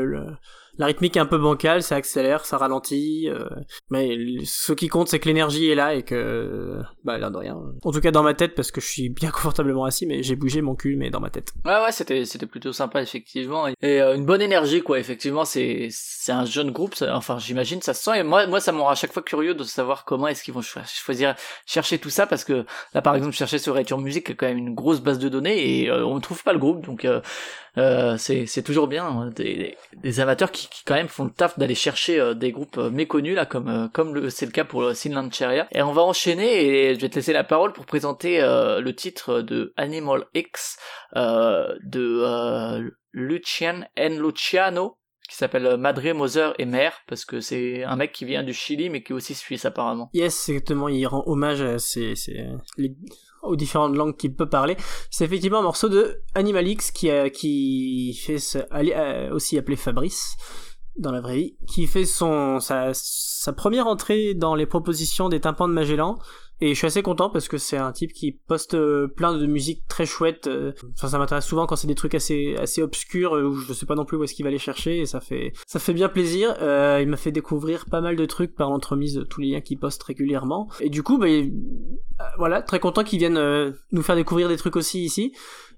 la 0.78 0.86
rythmique 0.86 1.16
est 1.16 1.20
un 1.20 1.26
peu 1.26 1.38
bancale, 1.38 1.82
ça 1.82 1.96
accélère, 1.96 2.46
ça 2.46 2.56
ralentit, 2.56 3.28
euh, 3.28 3.48
mais 3.90 4.16
ce 4.44 4.72
qui 4.72 4.88
compte 4.88 5.08
c'est 5.08 5.18
que 5.18 5.28
l'énergie 5.28 5.68
est 5.68 5.74
là 5.74 5.94
et 5.94 6.02
que 6.02 6.80
bah 7.04 7.18
là 7.18 7.30
de 7.30 7.36
rien. 7.36 7.58
En 7.82 7.92
tout 7.92 8.00
cas 8.00 8.10
dans 8.10 8.22
ma 8.22 8.34
tête 8.34 8.54
parce 8.54 8.70
que 8.70 8.80
je 8.80 8.86
suis 8.86 9.08
bien 9.10 9.30
confortablement 9.32 9.84
assis, 9.84 10.06
mais 10.06 10.22
j'ai 10.22 10.36
bougé 10.36 10.62
mon 10.62 10.74
cul 10.74 10.96
mais 10.96 11.10
dans 11.10 11.20
ma 11.20 11.30
tête. 11.30 11.52
Ouais 11.64 11.82
ouais 11.82 11.92
c'était 11.92 12.24
c'était 12.24 12.46
plutôt 12.46 12.72
sympa 12.72 13.02
effectivement 13.02 13.66
et 13.68 13.76
euh, 13.82 14.14
une 14.14 14.24
bonne 14.24 14.40
énergie 14.40 14.82
quoi 14.82 14.98
effectivement 14.98 15.44
c'est 15.44 15.88
c'est 15.90 16.32
un 16.32 16.44
jeune 16.44 16.70
groupe 16.70 16.94
enfin 17.10 17.38
j'imagine 17.38 17.82
ça 17.82 17.94
se 17.94 18.02
sent 18.02 18.18
et 18.18 18.22
moi 18.22 18.46
moi 18.46 18.60
ça 18.60 18.72
m'aura 18.72 18.92
à 18.92 18.94
chaque 18.94 19.12
fois 19.12 19.22
curieux 19.22 19.54
de 19.54 19.64
savoir 19.64 20.04
comment 20.04 20.28
est-ce 20.28 20.42
qu'ils 20.42 20.54
vont 20.54 20.62
choisir 20.62 21.34
chercher 21.66 21.98
tout 21.98 22.10
ça 22.10 22.26
parce 22.26 22.44
que 22.44 22.64
là 22.94 23.02
par 23.02 23.14
exemple 23.14 23.34
chercher 23.34 23.58
sur 23.58 23.74
Retour 23.74 23.98
Music 23.98 24.26
qui 24.26 24.32
est 24.32 24.34
quand 24.36 24.46
même 24.46 24.58
une 24.58 24.74
grosse 24.74 25.00
base 25.00 25.18
de 25.18 25.28
données 25.28 25.82
et 25.82 25.90
euh, 25.90 26.04
on 26.06 26.14
ne 26.16 26.20
trouve 26.20 26.42
pas 26.42 26.52
le 26.52 26.58
groupe 26.58 26.84
donc 26.84 27.06
euh, 27.78 28.18
c'est 28.18 28.62
toujours 28.62 28.86
bien 28.86 29.06
hein, 29.06 29.30
des, 29.34 29.78
des 29.96 30.20
amateurs 30.20 30.52
qui, 30.52 30.68
qui, 30.68 30.84
quand 30.84 30.94
même 30.94 31.08
font 31.08 31.24
le 31.24 31.30
taf 31.30 31.58
d'aller 31.58 31.74
chercher 31.74 32.20
euh, 32.20 32.34
des 32.34 32.52
groupes 32.52 32.76
euh, 32.76 32.90
méconnus 32.90 33.34
là 33.34 33.46
comme 33.46 33.88
comme 33.94 34.28
c'est 34.28 34.44
le 34.44 34.52
cas 34.52 34.64
pour 34.64 34.94
Sinland 34.94 35.32
Cheria 35.32 35.66
et 35.72 35.80
on 35.80 35.92
va 35.92 36.02
enchaîner 36.02 36.66
et 36.66 36.94
je 36.94 37.00
vais 37.00 37.08
te 37.08 37.14
laisser 37.14 37.32
la 37.32 37.44
parole 37.44 37.72
pour 37.72 37.86
présenter 37.86 38.40
le 38.40 38.92
titre 38.92 39.40
de 39.40 39.72
Animal 39.76 40.26
X 40.34 40.76
de 41.14 42.92
Lucien 43.12 43.86
N 43.96 44.20
Luciano 44.20 44.98
qui 45.28 45.36
s'appelle 45.38 45.78
Madre, 45.78 46.12
Mother 46.12 46.52
et 46.58 46.66
Mère, 46.66 46.92
parce 47.06 47.24
que 47.24 47.40
c'est 47.40 47.84
un 47.84 47.96
mec 47.96 48.12
qui 48.12 48.26
vient 48.26 48.42
du 48.42 48.52
Chili, 48.52 48.90
mais 48.90 49.02
qui 49.02 49.12
est 49.12 49.14
aussi 49.14 49.34
suisse 49.34 49.64
apparemment. 49.64 50.10
Yes, 50.12 50.50
exactement, 50.50 50.88
il 50.88 51.06
rend 51.06 51.22
hommage 51.24 51.62
à 51.62 51.78
ces, 51.78 52.16
ces 52.16 52.44
les, 52.76 52.94
aux 53.42 53.56
différentes 53.56 53.96
langues 53.96 54.16
qu'il 54.16 54.34
peut 54.34 54.48
parler. 54.48 54.76
C'est 55.10 55.24
effectivement 55.24 55.58
un 55.58 55.62
morceau 55.62 55.88
de 55.88 56.22
Animalix 56.34 56.90
qui, 56.90 57.10
a, 57.10 57.30
qui 57.30 58.14
fait 58.14 58.38
euh, 58.72 59.32
aussi 59.32 59.58
appelé 59.58 59.76
Fabrice 59.76 60.36
dans 60.96 61.10
la 61.10 61.20
vraie 61.20 61.36
vie, 61.36 61.56
qui 61.66 61.86
fait 61.86 62.04
son 62.04 62.60
sa, 62.60 62.90
sa 62.92 63.52
première 63.52 63.86
entrée 63.86 64.34
dans 64.34 64.54
les 64.54 64.66
propositions 64.66 65.28
des 65.28 65.40
tympans 65.40 65.68
de 65.68 65.72
Magellan 65.72 66.18
et 66.62 66.68
je 66.68 66.74
suis 66.74 66.86
assez 66.86 67.02
content 67.02 67.28
parce 67.28 67.48
que 67.48 67.58
c'est 67.58 67.76
un 67.76 67.90
type 67.90 68.12
qui 68.12 68.30
poste 68.30 68.74
euh, 68.74 69.08
plein 69.08 69.36
de 69.36 69.46
musique 69.46 69.82
très 69.88 70.06
chouette. 70.06 70.46
Euh. 70.46 70.72
Enfin, 70.96 71.08
ça 71.08 71.18
m'intéresse 71.18 71.44
souvent 71.44 71.66
quand 71.66 71.74
c'est 71.74 71.88
des 71.88 71.96
trucs 71.96 72.14
assez 72.14 72.54
assez 72.56 72.82
obscurs 72.82 73.32
où 73.32 73.54
je 73.56 73.72
sais 73.72 73.84
pas 73.84 73.96
non 73.96 74.04
plus 74.04 74.16
où 74.16 74.22
est-ce 74.22 74.32
qu'il 74.32 74.44
va 74.44 74.50
les 74.52 74.60
chercher 74.60 75.00
et 75.00 75.06
ça 75.06 75.20
fait 75.20 75.52
ça 75.66 75.80
fait 75.80 75.92
bien 75.92 76.08
plaisir. 76.08 76.54
Euh, 76.62 77.00
il 77.02 77.08
m'a 77.08 77.16
fait 77.16 77.32
découvrir 77.32 77.86
pas 77.86 78.00
mal 78.00 78.14
de 78.14 78.24
trucs 78.26 78.54
par 78.54 78.70
l'entremise 78.70 79.14
de 79.14 79.24
tous 79.24 79.40
les 79.40 79.48
liens 79.48 79.60
qu'il 79.60 79.80
poste 79.80 80.04
régulièrement. 80.04 80.68
Et 80.78 80.88
du 80.88 81.02
coup, 81.02 81.18
bah, 81.18 81.26
voilà, 82.38 82.62
très 82.62 82.78
content 82.78 83.02
qu'il 83.02 83.18
vienne 83.18 83.74
nous 83.90 84.02
faire 84.02 84.14
découvrir 84.14 84.48
des 84.48 84.56
trucs 84.56 84.76
aussi 84.76 85.02
ici. 85.02 85.32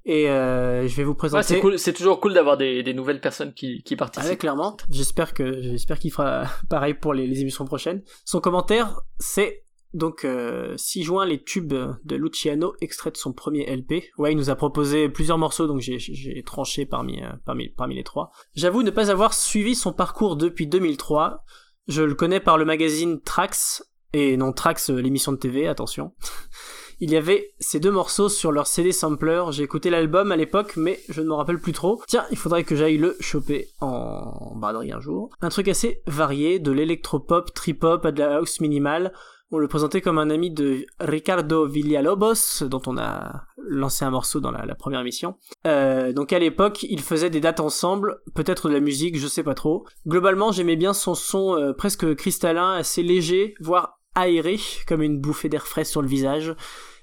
Et 0.05 0.27
je 0.27 0.95
vais 0.97 1.05
vous 1.05 1.15
présenter. 1.15 1.47
c'est 1.47 1.61
cool, 1.61 1.79
c'est 1.79 1.95
toujours 1.95 2.21
cool 2.21 2.35
d'avoir 2.35 2.59
des, 2.59 2.83
des, 2.83 2.93
nouvelles 2.93 3.23
personnes 3.23 3.55
qui, 3.55 3.83
qui 3.85 3.97
participent. 3.97 4.33
Ouais, 4.33 4.37
clairement. 4.37 4.77
J'espère 4.91 5.33
que 5.33 5.63
j'espère 5.63 5.99
qu'il 5.99 6.13
fera 6.13 6.45
pareil 6.69 6.93
pour 6.93 7.15
les, 7.15 7.27
les 7.27 7.41
émissions 7.41 7.65
prochaines. 7.65 8.03
Son 8.27 8.41
commentaire, 8.41 9.01
c'est 9.19 9.65
donc 9.95 10.21
6 10.21 10.27
euh, 10.27 10.77
juin, 11.05 11.25
les 11.25 11.43
tubes 11.43 11.73
de 11.73 12.17
Luciano, 12.17 12.75
extrait 12.81 13.13
de 13.13 13.17
son 13.17 13.33
premier 13.33 13.65
LP. 13.65 14.05
Ouais, 14.19 14.33
il 14.33 14.37
nous 14.37 14.51
a 14.51 14.57
proposé 14.57 15.09
plusieurs 15.09 15.39
morceaux, 15.39 15.67
donc 15.67 15.81
j'ai 15.81 16.43
tranché 16.45 16.85
parmi, 16.85 17.23
euh, 17.23 17.31
parmi, 17.47 17.69
parmi 17.69 17.95
les 17.95 18.05
trois. 18.05 18.31
J'avoue 18.55 18.83
ne 18.83 18.91
pas 18.91 19.11
avoir 19.11 19.33
suivi 19.33 19.75
son 19.75 19.93
parcours 19.93 20.37
depuis 20.37 20.67
2003. 20.67 21.45
Je 21.87 22.03
le 22.03 22.15
connais 22.15 22.41
par 22.41 22.59
le 22.59 22.65
magazine 22.65 23.21
Trax, 23.21 23.89
et 24.13 24.37
non 24.37 24.53
Trax, 24.53 24.91
euh, 24.91 25.01
l'émission 25.01 25.33
de 25.33 25.37
TV, 25.37 25.69
attention. 25.69 26.13
il 27.01 27.11
y 27.11 27.17
avait 27.17 27.55
ces 27.61 27.79
deux 27.79 27.91
morceaux 27.93 28.29
sur 28.29 28.51
leur 28.51 28.67
CD 28.67 28.91
sampler. 28.91 29.45
J'ai 29.51 29.63
écouté 29.63 29.91
l'album 29.91 30.33
à 30.33 30.37
l'époque, 30.37 30.75
mais 30.77 30.99
je 31.09 31.21
ne 31.21 31.29
me 31.29 31.35
rappelle 31.35 31.61
plus 31.61 31.73
trop. 31.73 32.03
Tiens, 32.09 32.25
il 32.33 32.37
faudrait 32.37 32.65
que 32.65 32.75
j'aille 32.75 32.99
le 32.99 33.17
choper 33.21 33.69
en 33.81 34.57
braderie 34.57 34.93
un 34.93 35.01
jour. 35.01 35.31
Un 35.41 35.51
truc 35.51 35.69
assez 35.69 36.03
varié, 36.09 36.59
de 36.59 36.73
l'électropop, 36.73 37.55
trip-hop 37.55 38.05
à 38.05 38.11
de 38.11 38.19
la 38.21 38.37
house 38.39 38.61
minimale 38.61 39.13
on 39.51 39.59
le 39.59 39.69
présentait 39.69 40.01
comme 40.01 40.19
un 40.19 40.31
ami 40.31 40.51
de 40.51 40.87
Ricardo 40.99 41.67
Villalobos, 41.67 42.65
dont 42.67 42.83
on 42.87 42.99
a 42.99 43.45
lancé 43.57 44.05
un 44.05 44.11
morceau 44.11 44.41
dans 44.41 44.51
la, 44.51 44.75
première 44.75 45.01
émission. 45.01 45.37
Euh, 45.67 46.13
donc 46.13 46.33
à 46.33 46.39
l'époque, 46.39 46.83
ils 46.83 47.01
faisaient 47.01 47.31
des 47.31 47.41
dates 47.41 47.61
ensemble, 47.61 48.21
peut-être 48.35 48.69
de 48.69 48.75
la 48.75 48.81
musique, 48.81 49.19
je 49.19 49.27
sais 49.27 49.43
pas 49.43 49.55
trop. 49.55 49.87
Globalement, 50.07 50.53
j'aimais 50.53 50.77
bien 50.77 50.93
son 50.93 51.15
son 51.15 51.57
euh, 51.57 51.73
presque 51.73 52.15
cristallin, 52.15 52.75
assez 52.75 53.03
léger, 53.03 53.55
voire 53.61 54.01
aéré, 54.15 54.59
comme 54.87 55.03
une 55.03 55.21
bouffée 55.21 55.49
d'air 55.49 55.67
frais 55.67 55.85
sur 55.85 56.03
le 56.03 56.09
visage. 56.09 56.55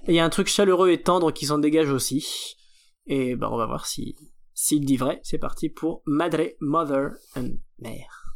Et 0.07 0.13
il 0.13 0.15
y 0.15 0.19
a 0.19 0.25
un 0.25 0.29
truc 0.29 0.47
chaleureux 0.47 0.89
et 0.89 1.01
tendre 1.01 1.31
qui 1.31 1.45
s'en 1.45 1.59
dégage 1.59 1.91
aussi. 1.91 2.57
Et 3.07 3.35
ben 3.35 3.49
on 3.51 3.57
va 3.57 3.65
voir 3.65 3.85
si 3.85 4.15
s'il 4.53 4.85
dit 4.85 4.97
vrai. 4.97 5.19
C'est 5.23 5.39
parti 5.39 5.69
pour 5.69 6.03
Madre, 6.05 6.49
Mother 6.59 7.11
and 7.35 7.53
Mère. 7.79 8.35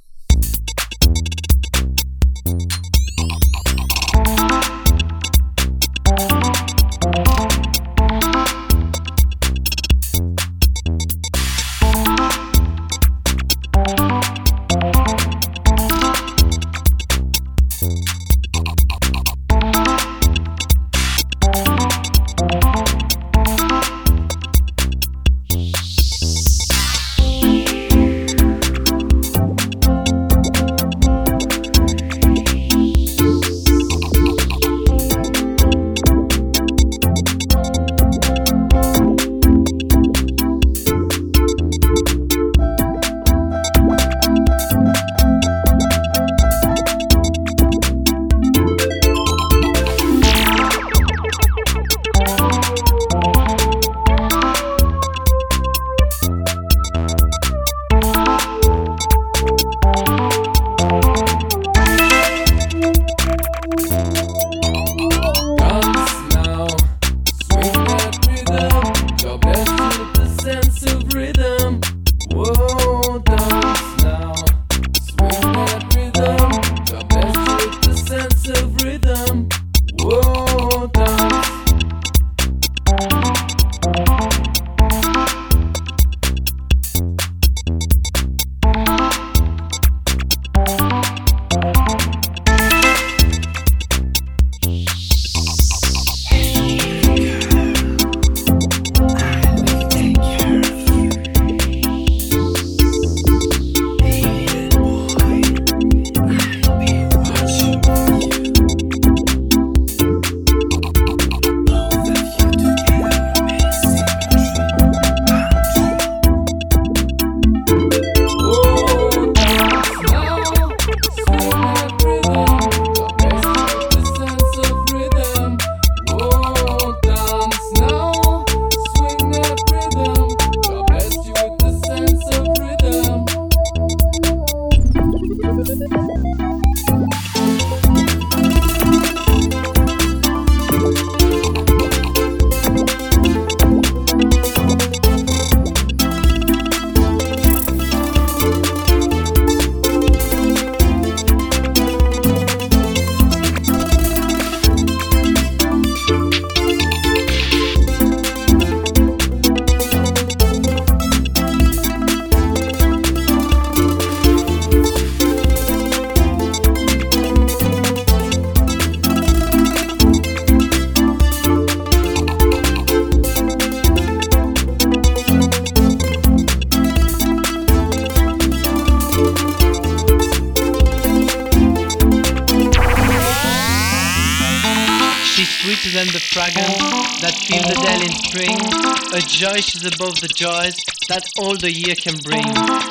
Above 189.85 190.19
the 190.21 190.27
joys 190.27 190.75
that 191.09 191.23
all 191.37 191.55
the 191.55 191.71
year 191.71 191.95
can 191.95 192.17
bring. 192.25 192.43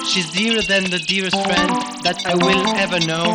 She's 0.06 0.30
dearer 0.30 0.62
than 0.62 0.90
the 0.90 0.98
dearest 0.98 1.36
friend 1.42 1.70
that 2.06 2.22
I 2.26 2.34
will 2.34 2.66
ever 2.78 3.00
know. 3.00 3.34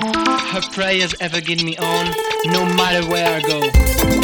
Her 0.51 0.61
prayers 0.71 1.13
ever 1.19 1.41
give 1.41 1.63
me 1.63 1.75
on, 1.77 2.05
no 2.45 2.65
matter 2.75 3.07
where 3.09 3.27
I 3.27 3.41
go. 3.41 3.61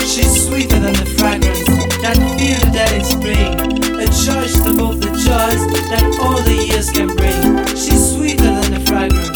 She's 0.07 0.47
sweeter 0.47 0.79
than 0.79 0.93
the 0.93 1.05
fragrance 1.17 1.65
that 1.99 2.15
the 2.15 2.71
dell 2.71 2.93
in 2.95 3.03
spring. 3.03 3.53
A 3.99 4.07
she's 4.11 4.65
above 4.65 5.01
the 5.01 5.11
joys 5.11 5.63
that 5.91 6.17
all 6.21 6.41
the 6.41 6.65
years 6.67 6.91
can 6.91 7.07
bring. 7.15 7.65
She's 7.75 8.15
sweeter 8.15 8.43
than 8.43 8.73
the 8.73 8.79
fragrance 8.85 9.34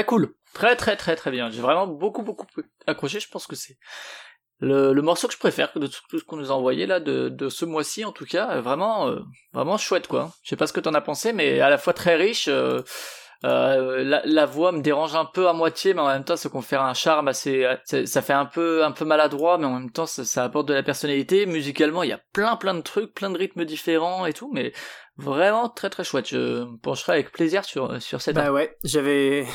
Très 0.00 0.06
cool. 0.06 0.34
Très 0.54 0.76
très 0.76 0.96
très 0.96 1.14
très 1.14 1.30
bien. 1.30 1.50
J'ai 1.50 1.60
vraiment 1.60 1.86
beaucoup 1.86 2.22
beaucoup 2.22 2.46
accroché. 2.86 3.20
Je 3.20 3.28
pense 3.28 3.46
que 3.46 3.54
c'est 3.54 3.76
le, 4.58 4.92
le 4.92 5.02
morceau 5.02 5.26
que 5.28 5.34
je 5.34 5.38
préfère 5.38 5.70
de 5.76 5.86
tout 5.86 6.18
ce 6.18 6.24
qu'on 6.24 6.36
nous 6.36 6.50
a 6.50 6.54
envoyé 6.54 6.86
là 6.86 7.00
de, 7.00 7.28
de 7.28 7.48
ce 7.50 7.64
mois-ci 7.66 8.04
en 8.04 8.12
tout 8.12 8.24
cas. 8.26 8.50
Euh, 8.56 8.60
Vraiment 8.62 9.08
euh, 9.08 9.20
vraiment 9.52 9.76
chouette 9.78 10.06
quoi. 10.08 10.32
Je 10.42 10.48
sais 10.50 10.56
pas 10.56 10.66
ce 10.66 10.72
que 10.72 10.80
t'en 10.80 10.94
as 10.94 11.00
pensé, 11.02 11.32
mais 11.32 11.60
à 11.60 11.68
la 11.70 11.78
fois 11.78 11.92
très 11.92 12.16
riche. 12.16 12.48
euh, 12.48 12.80
euh, 13.44 14.02
la, 14.04 14.20
la 14.26 14.44
voix 14.46 14.70
me 14.72 14.80
dérange 14.82 15.14
un 15.14 15.24
peu 15.24 15.48
à 15.48 15.54
moitié, 15.54 15.94
mais 15.94 16.00
en 16.02 16.08
même 16.08 16.24
temps, 16.24 16.36
ça 16.36 16.50
confère 16.50 16.82
un 16.82 16.92
charme 16.92 17.28
assez. 17.28 17.66
ça- 17.84 18.04
Ça 18.06 18.20
fait 18.22 18.34
un 18.34 18.44
peu 18.46 18.84
un 18.84 18.92
peu 18.92 19.04
maladroit, 19.06 19.56
mais 19.56 19.64
en 19.66 19.78
même 19.78 19.90
temps, 19.90 20.04
ça, 20.06 20.24
ça 20.24 20.44
apporte 20.44 20.66
de 20.68 20.74
la 20.74 20.82
personnalité. 20.82 21.46
Musicalement, 21.46 22.02
il 22.02 22.10
y 22.10 22.12
a 22.12 22.20
plein 22.34 22.56
plein 22.56 22.74
de 22.74 22.82
trucs, 22.82 23.14
plein 23.14 23.30
de 23.30 23.38
rythmes 23.38 23.64
différents 23.64 24.26
et 24.26 24.32
tout, 24.34 24.50
mais 24.52 24.72
vraiment 25.16 25.68
très 25.70 25.88
très 25.90 26.04
chouette. 26.04 26.28
Je 26.28 26.64
me 26.64 26.76
pencherai 26.78 27.12
avec 27.14 27.32
plaisir 27.32 27.64
sur 27.64 28.02
sur 28.02 28.20
cette. 28.20 28.36
Bah 28.36 28.52
ouais, 28.52 28.76
j'avais. 28.84 29.46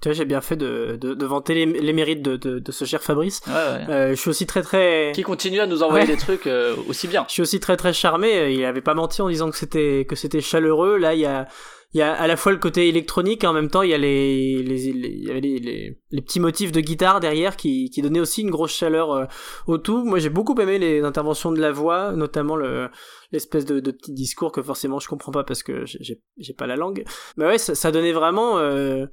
Tu 0.00 0.08
vois, 0.08 0.14
j'ai 0.14 0.24
bien 0.24 0.40
fait 0.40 0.56
de, 0.56 0.96
de, 0.98 1.12
de 1.12 1.26
vanter 1.26 1.54
les, 1.54 1.66
les 1.66 1.92
mérites 1.92 2.22
de, 2.22 2.36
de, 2.36 2.58
de 2.58 2.72
ce 2.72 2.84
cher 2.86 3.02
Fabrice. 3.02 3.42
Ouais, 3.46 3.52
ouais. 3.52 3.90
Euh, 3.94 4.10
je 4.10 4.14
suis 4.14 4.30
aussi 4.30 4.46
très 4.46 4.62
très. 4.62 5.12
Qui 5.14 5.22
continue 5.22 5.60
à 5.60 5.66
nous 5.66 5.82
envoyer 5.82 6.06
Ouais. 6.06 6.12
des 6.14 6.18
trucs 6.18 6.46
euh, 6.46 6.74
aussi 6.88 7.06
bien. 7.06 7.24
Je 7.28 7.34
suis 7.34 7.42
aussi 7.42 7.60
très 7.60 7.76
très 7.76 7.92
charmé. 7.92 8.52
Il 8.54 8.64
avait 8.64 8.80
pas 8.80 8.94
menti 8.94 9.20
en 9.20 9.28
disant 9.28 9.50
que 9.50 9.56
c'était 9.58 10.06
que 10.08 10.16
c'était 10.16 10.40
chaleureux. 10.40 10.96
Là, 10.96 11.14
il 11.14 11.20
y 11.20 11.26
a 11.26 11.46
il 11.92 11.98
y 11.98 12.02
a 12.02 12.12
à 12.14 12.26
la 12.28 12.36
fois 12.36 12.52
le 12.52 12.58
côté 12.58 12.88
électronique 12.88 13.42
et 13.42 13.48
en 13.48 13.52
même 13.52 13.68
temps 13.68 13.82
il 13.82 13.90
y 13.90 13.94
a 13.94 13.98
les 13.98 14.62
les 14.62 14.92
les, 14.92 15.40
les, 15.40 15.58
les, 15.58 15.98
les 16.10 16.22
petits 16.22 16.38
motifs 16.40 16.70
de 16.72 16.80
guitare 16.80 17.18
derrière 17.20 17.56
qui 17.56 17.90
qui 17.90 18.00
donnaient 18.00 18.20
aussi 18.20 18.42
une 18.42 18.50
grosse 18.50 18.72
chaleur 18.72 19.10
euh, 19.12 19.24
au 19.66 19.76
tout. 19.76 20.04
Moi, 20.04 20.18
j'ai 20.20 20.30
beaucoup 20.30 20.54
aimé 20.60 20.78
les 20.78 21.02
interventions 21.02 21.52
de 21.52 21.60
la 21.60 21.72
voix, 21.72 22.12
notamment 22.12 22.56
le 22.56 22.88
l'espèce 23.32 23.66
de, 23.66 23.80
de 23.80 23.90
petit 23.90 24.12
discours 24.14 24.50
que 24.52 24.62
forcément 24.62 24.98
je 24.98 25.08
comprends 25.08 25.32
pas 25.32 25.44
parce 25.44 25.62
que 25.62 25.84
j'ai- 25.84 25.98
j'ai 26.00 26.22
j'ai 26.38 26.54
pas 26.54 26.66
la 26.68 26.76
langue. 26.76 27.04
Mais 27.36 27.44
ouais, 27.46 27.58
ça, 27.58 27.74
ça 27.74 27.90
donnait 27.92 28.12
vraiment 28.12 28.58
euh, 28.58 29.04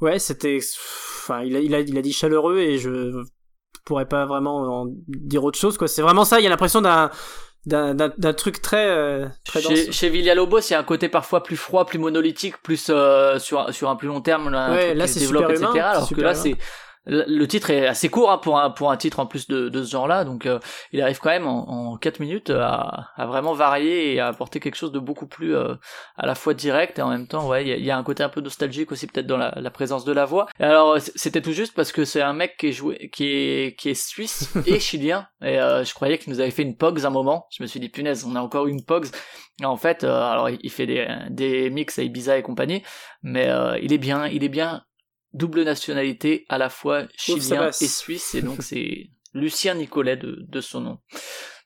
ouais, 0.00 0.18
c'était 0.18 0.58
enfin 1.22 1.42
il 1.42 1.56
a 1.56 1.60
il 1.60 1.74
a 1.74 1.80
il 1.80 1.96
a 1.96 2.02
dit 2.02 2.12
chaleureux 2.12 2.58
et 2.58 2.78
je 2.78 3.12
pourrais 3.84 4.06
pas 4.06 4.26
vraiment 4.26 4.82
en 4.82 4.86
dire 5.08 5.44
autre 5.44 5.58
chose 5.58 5.78
quoi. 5.78 5.88
C'est 5.88 6.02
vraiment 6.02 6.24
ça, 6.24 6.40
il 6.40 6.44
y 6.44 6.46
a 6.46 6.50
l'impression 6.50 6.80
d'un 6.80 7.10
d'un 7.66 8.32
truc 8.32 8.62
très 8.62 8.86
euh, 8.88 9.26
très 9.44 9.60
dense. 9.60 9.72
Chez, 9.74 9.92
chez 9.92 10.08
Villalobos, 10.08 10.60
il 10.60 10.72
y 10.72 10.74
a 10.74 10.78
un 10.78 10.84
côté 10.84 11.08
parfois 11.08 11.42
plus 11.42 11.56
froid, 11.56 11.84
plus 11.84 11.98
monolithique, 11.98 12.62
plus 12.62 12.86
euh, 12.90 13.38
sur 13.38 13.72
sur 13.74 13.90
un 13.90 13.96
plus 13.96 14.06
long 14.08 14.20
terme, 14.20 14.50
là, 14.50 14.70
Ouais, 14.70 14.94
là, 14.94 15.06
c'est 15.06 15.20
super 15.20 15.50
etc. 15.50 15.66
humain, 15.72 15.82
Alors 15.82 16.08
que 16.08 16.20
là, 16.20 16.34
c'est 16.34 16.56
le 17.06 17.46
titre 17.46 17.70
est 17.70 17.86
assez 17.86 18.08
court 18.08 18.30
hein, 18.30 18.38
pour 18.38 18.58
un 18.58 18.70
pour 18.70 18.90
un 18.90 18.96
titre 18.96 19.20
en 19.20 19.26
plus 19.26 19.46
de, 19.46 19.68
de 19.68 19.82
ce 19.84 19.90
genre-là, 19.90 20.24
donc 20.24 20.46
euh, 20.46 20.58
il 20.92 21.00
arrive 21.00 21.18
quand 21.20 21.30
même 21.30 21.46
en, 21.46 21.92
en 21.92 21.96
4 21.96 22.20
minutes 22.20 22.50
à, 22.50 23.08
à 23.16 23.26
vraiment 23.26 23.52
varier 23.54 24.14
et 24.14 24.20
à 24.20 24.28
apporter 24.28 24.60
quelque 24.60 24.74
chose 24.74 24.92
de 24.92 24.98
beaucoup 24.98 25.26
plus 25.26 25.54
euh, 25.54 25.74
à 26.16 26.26
la 26.26 26.34
fois 26.34 26.54
direct 26.54 26.98
et 26.98 27.02
en 27.02 27.10
même 27.10 27.28
temps, 27.28 27.46
ouais, 27.48 27.66
il 27.66 27.78
y 27.78 27.86
y 27.86 27.90
a 27.90 27.96
un 27.96 28.02
côté 28.02 28.22
un 28.22 28.28
peu 28.28 28.40
nostalgique 28.40 28.90
aussi 28.92 29.06
peut-être 29.06 29.26
dans 29.26 29.36
la, 29.36 29.52
la 29.56 29.70
présence 29.70 30.04
de 30.04 30.12
la 30.12 30.24
voix. 30.24 30.46
Et 30.58 30.64
alors 30.64 30.98
c'était 31.00 31.40
tout 31.40 31.52
juste 31.52 31.74
parce 31.74 31.92
que 31.92 32.04
c'est 32.04 32.22
un 32.22 32.32
mec 32.32 32.56
qui 32.56 32.68
est 32.68 32.72
joué, 32.72 33.10
qui 33.12 33.26
est 33.26 33.78
qui 33.78 33.90
est 33.90 33.94
suisse 33.94 34.52
et 34.66 34.80
chilien 34.80 35.28
et 35.42 35.60
euh, 35.60 35.84
je 35.84 35.94
croyais 35.94 36.18
qu'il 36.18 36.32
nous 36.32 36.40
avait 36.40 36.50
fait 36.50 36.62
une 36.62 36.76
Pogs 36.76 37.04
un 37.04 37.10
moment. 37.10 37.46
Je 37.50 37.62
me 37.62 37.68
suis 37.68 37.80
dit 37.80 37.88
punaise, 37.88 38.24
on 38.24 38.34
a 38.36 38.40
encore 38.40 38.66
une 38.66 38.84
Pogs. 38.84 39.06
Et 39.62 39.64
en 39.64 39.76
fait, 39.76 40.04
euh, 40.04 40.12
alors 40.12 40.50
il 40.50 40.58
il 40.62 40.70
fait 40.70 40.86
des 40.86 41.06
des 41.30 41.70
mix 41.70 41.98
à 41.98 42.02
Ibiza 42.02 42.36
et 42.36 42.42
compagnie, 42.42 42.82
mais 43.22 43.48
euh, 43.48 43.78
il 43.80 43.92
est 43.92 43.98
bien, 43.98 44.26
il 44.26 44.42
est 44.44 44.48
bien 44.48 44.82
double 45.36 45.62
nationalité 45.62 46.44
à 46.48 46.58
la 46.58 46.68
fois 46.68 47.04
chilien 47.16 47.68
et 47.68 47.86
suisse 47.86 48.34
et 48.34 48.42
donc 48.42 48.62
c'est 48.62 49.10
Lucien 49.34 49.74
Nicolet 49.74 50.16
de, 50.16 50.44
de 50.48 50.60
son 50.60 50.80
nom 50.80 50.98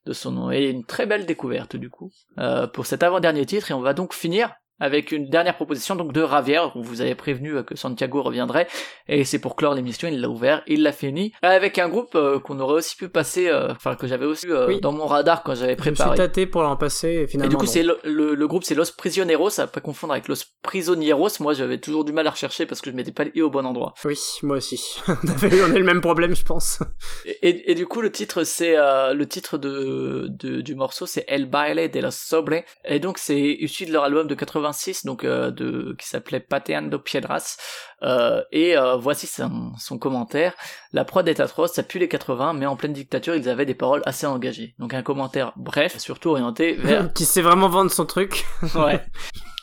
de 0.06 0.12
son 0.12 0.32
nom. 0.32 0.50
Et 0.50 0.70
une 0.70 0.84
très 0.84 1.06
belle 1.06 1.26
découverte 1.26 1.76
du 1.76 1.90
coup 1.90 2.10
euh, 2.38 2.66
pour 2.66 2.86
cet 2.86 3.02
avant-dernier 3.02 3.46
titre 3.46 3.70
et 3.70 3.74
on 3.74 3.80
va 3.80 3.94
donc 3.94 4.14
finir 4.14 4.54
avec 4.80 5.12
une 5.12 5.28
dernière 5.28 5.54
proposition 5.56 5.94
donc 5.96 6.12
de 6.12 6.20
Ravière 6.22 6.74
où 6.76 6.82
vous 6.82 7.00
avez 7.00 7.14
prévenu 7.14 7.54
euh, 7.56 7.62
que 7.62 7.76
Santiago 7.76 8.22
reviendrait 8.22 8.66
et 9.08 9.24
c'est 9.24 9.38
pour 9.38 9.56
clore 9.56 9.74
l'émission 9.74 10.08
il 10.08 10.20
l'a 10.20 10.28
ouvert 10.28 10.62
il 10.66 10.82
l'a 10.82 10.92
fini 10.92 11.32
avec 11.42 11.78
un 11.78 11.88
groupe 11.88 12.14
euh, 12.14 12.38
qu'on 12.40 12.58
aurait 12.60 12.74
aussi 12.74 12.96
pu 12.96 13.08
passer 13.08 13.48
euh, 13.48 13.70
enfin 13.72 13.94
que 13.94 14.06
j'avais 14.06 14.26
aussi 14.26 14.46
euh, 14.48 14.66
Oui. 14.68 14.80
dans 14.80 14.92
mon 14.92 15.06
radar 15.06 15.42
quand 15.42 15.54
j'avais 15.54 15.74
Je 15.74 15.78
me 15.78 15.82
suis 15.84 15.90
préparé 15.94 16.16
tâté 16.16 16.46
pour 16.46 16.62
l'en 16.62 16.76
passer 16.76 17.08
et 17.08 17.22
et 17.22 17.26
finalement. 17.26 17.50
du 17.50 17.56
coup, 17.56 17.66
c'est 17.66 17.82
le, 17.82 17.98
le, 18.04 18.34
le 18.34 18.48
groupe, 18.48 18.64
c'est 18.64 18.74
Los 18.74 18.92
Prisioneros, 18.96 19.60
à 19.60 19.66
pas 19.66 19.80
confondre 19.80 20.12
avec 20.14 20.28
Los 20.28 20.44
Prisioneros. 20.62 21.28
Moi, 21.40 21.54
j'avais 21.54 21.78
toujours 21.78 22.04
du 22.04 22.12
mal 22.12 22.26
à 22.26 22.30
rechercher 22.30 22.66
parce 22.66 22.80
que 22.80 22.90
je 22.90 22.96
m'étais 22.96 23.12
pas 23.12 23.24
lié 23.24 23.42
au 23.42 23.50
bon 23.50 23.66
endroit. 23.66 23.94
Oui, 24.04 24.18
moi 24.42 24.56
aussi. 24.56 25.00
on, 25.08 25.28
avait, 25.28 25.62
on 25.62 25.66
a 25.72 25.76
eu 25.76 25.78
le 25.80 25.84
même 25.84 26.00
problème, 26.00 26.34
je 26.34 26.44
pense. 26.44 26.80
Et, 27.26 27.38
et, 27.48 27.70
et 27.72 27.74
du 27.74 27.86
coup, 27.86 28.00
le 28.00 28.10
titre, 28.10 28.44
c'est 28.44 28.76
euh, 28.76 29.12
le 29.14 29.26
titre 29.26 29.58
de, 29.58 30.26
de 30.30 30.60
du 30.60 30.74
morceau, 30.74 31.06
c'est 31.06 31.24
El 31.28 31.46
Baile 31.46 31.90
de 31.90 32.00
los 32.00 32.10
Sobre. 32.10 32.62
Et 32.84 32.98
donc, 33.00 33.18
c'est 33.18 33.40
issu 33.40 33.84
de 33.86 33.92
leur 33.92 34.04
album 34.04 34.26
de 34.26 34.34
86, 34.70 35.04
donc 35.04 35.24
euh, 35.24 35.50
de 35.50 35.94
qui 35.98 36.06
s'appelait 36.08 36.40
Pateando 36.40 36.98
Piedras. 36.98 37.56
Euh, 38.02 38.42
et 38.52 38.76
euh, 38.76 38.96
voici 38.96 39.26
son, 39.26 39.72
son 39.78 39.98
commentaire. 39.98 40.54
La 40.92 41.04
prod 41.04 41.26
est 41.28 41.40
atroce, 41.40 41.72
ça 41.72 41.82
pue 41.82 41.98
les 41.98 42.08
80, 42.08 42.54
mais 42.54 42.66
en 42.66 42.76
pleine 42.76 42.92
dictature, 42.92 43.34
ils 43.34 43.48
avaient 43.48 43.66
des 43.66 43.74
paroles 43.74 44.02
assez 44.06 44.26
engagées. 44.26 44.74
Donc 44.78 44.94
un 44.94 45.02
commentaire 45.02 45.52
bref, 45.56 45.98
surtout 45.98 46.30
orienté 46.30 46.74
vers 46.74 47.12
Qui 47.14 47.24
sait 47.24 47.42
vraiment 47.42 47.68
vendre 47.68 47.90
son 47.90 48.06
truc. 48.06 48.46
ouais. 48.74 49.04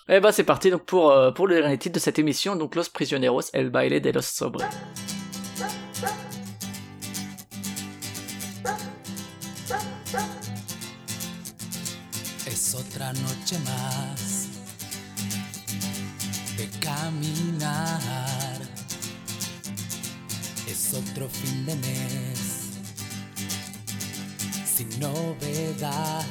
Et 0.09 0.21
bah 0.21 0.31
c'est 0.31 0.45
parti 0.45 0.71
donc 0.71 0.85
pour 0.85 1.11
euh, 1.11 1.31
pour 1.31 1.47
le 1.47 1.55
dernier 1.55 1.77
titre 1.77 1.95
de 1.95 1.99
cette 1.99 2.17
émission 2.17 2.55
donc 2.55 2.75
Los 2.75 2.89
Prisioneros 2.93 3.41
El 3.51 3.69
Baile 3.69 3.99
de 4.01 4.11
los 4.11 4.21
Sobre. 4.21 4.63
Es 12.45 12.73
otra 12.73 13.11
noche 13.11 13.59
más 13.65 14.26
caminar. 16.87 18.59
Es 20.67 20.93
otro 20.93 21.27
fin 21.27 21.65
de 21.65 21.75
mes 21.75 22.39
sin 24.75 24.89
novedad. 24.99 26.23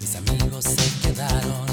Mis 0.00 0.16
amigos 0.16 0.64
se 0.64 1.00
quedaron 1.02 1.63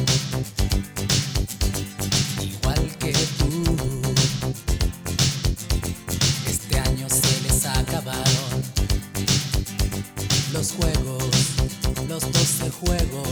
los 12.12 12.30
12 12.30 12.70
juegos. 12.72 13.30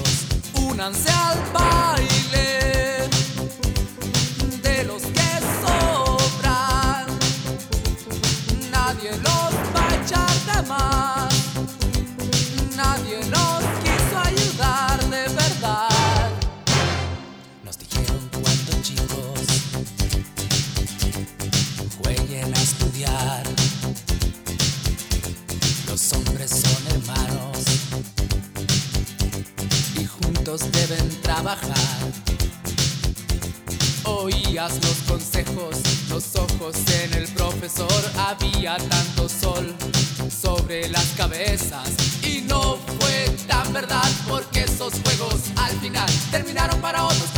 Únanse 0.53 1.11
al 1.11 1.37
baile 1.51 3.09
de 4.63 4.83
los 4.85 5.01
que 5.01 5.31
sobran. 5.61 7.05
Nadie 8.71 9.11
los 9.11 9.51
va 9.75 9.89
a 9.89 9.95
echar 10.01 10.35
de 10.55 10.69
más. 10.69 10.98
los 34.75 34.97
consejos, 35.07 35.77
los 36.09 36.35
ojos 36.35 36.75
en 37.03 37.13
el 37.13 37.27
profesor. 37.29 37.91
Había 38.17 38.77
tanto 38.77 39.27
sol 39.27 39.73
sobre 40.29 40.87
las 40.89 41.05
cabezas 41.17 41.89
y 42.23 42.41
no 42.41 42.77
fue 42.99 43.29
tan 43.47 43.71
verdad 43.73 44.09
porque 44.27 44.61
esos 44.61 44.93
juegos 45.03 45.41
al 45.55 45.79
final 45.79 46.09
terminaron 46.31 46.79
para 46.81 47.03
otros. 47.05 47.28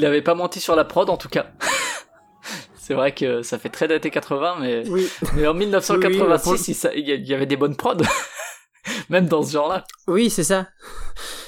il 0.00 0.06
avait 0.06 0.22
pas 0.22 0.34
menti 0.34 0.60
sur 0.60 0.74
la 0.76 0.84
prod 0.84 1.10
en 1.10 1.18
tout 1.18 1.28
cas. 1.28 1.50
C'est 2.76 2.94
vrai 2.94 3.12
que 3.12 3.42
ça 3.42 3.58
fait 3.58 3.68
très 3.68 3.86
daté 3.86 4.10
80, 4.10 4.56
mais, 4.60 4.88
oui. 4.88 5.06
en 5.46 5.54
1986, 5.54 6.88
il 6.96 7.06
y 7.06 7.34
avait 7.34 7.46
des 7.46 7.56
bonnes 7.56 7.76
prods, 7.76 7.98
même 9.10 9.26
dans 9.26 9.42
ce 9.42 9.52
genre-là. 9.52 9.84
Oui, 10.08 10.28
c'est 10.28 10.42
ça. 10.42 10.66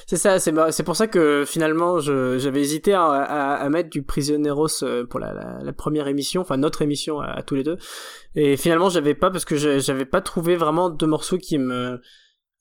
C'est 0.07 0.19
ça, 0.19 0.39
c'est 0.39 0.83
pour 0.85 0.95
ça 0.95 1.09
que 1.09 1.45
finalement 1.45 1.99
j'avais 1.99 2.61
hésité 2.61 2.93
à, 2.95 3.67
mettre 3.71 3.89
du 3.89 4.05
Prisioneros 4.05 4.85
euh, 4.85 5.05
pour 5.05 5.19
la, 5.19 5.73
première 5.77 6.07
émission, 6.07 6.43
enfin 6.43 6.59
notre 6.59 6.83
émission 6.83 7.21
à, 7.21 7.43
tous 7.43 7.57
les 7.57 7.65
deux. 7.65 7.79
Et 8.37 8.57
finalement 8.57 8.91
j'avais 8.91 9.15
pas 9.15 9.31
parce 9.31 9.45
que 9.45 9.57
j'avais 9.57 10.05
pas 10.05 10.21
trouvé 10.21 10.55
vraiment 10.55 10.91
de 10.91 11.07
morceaux 11.07 11.39
qui 11.39 11.59
me 11.59 12.01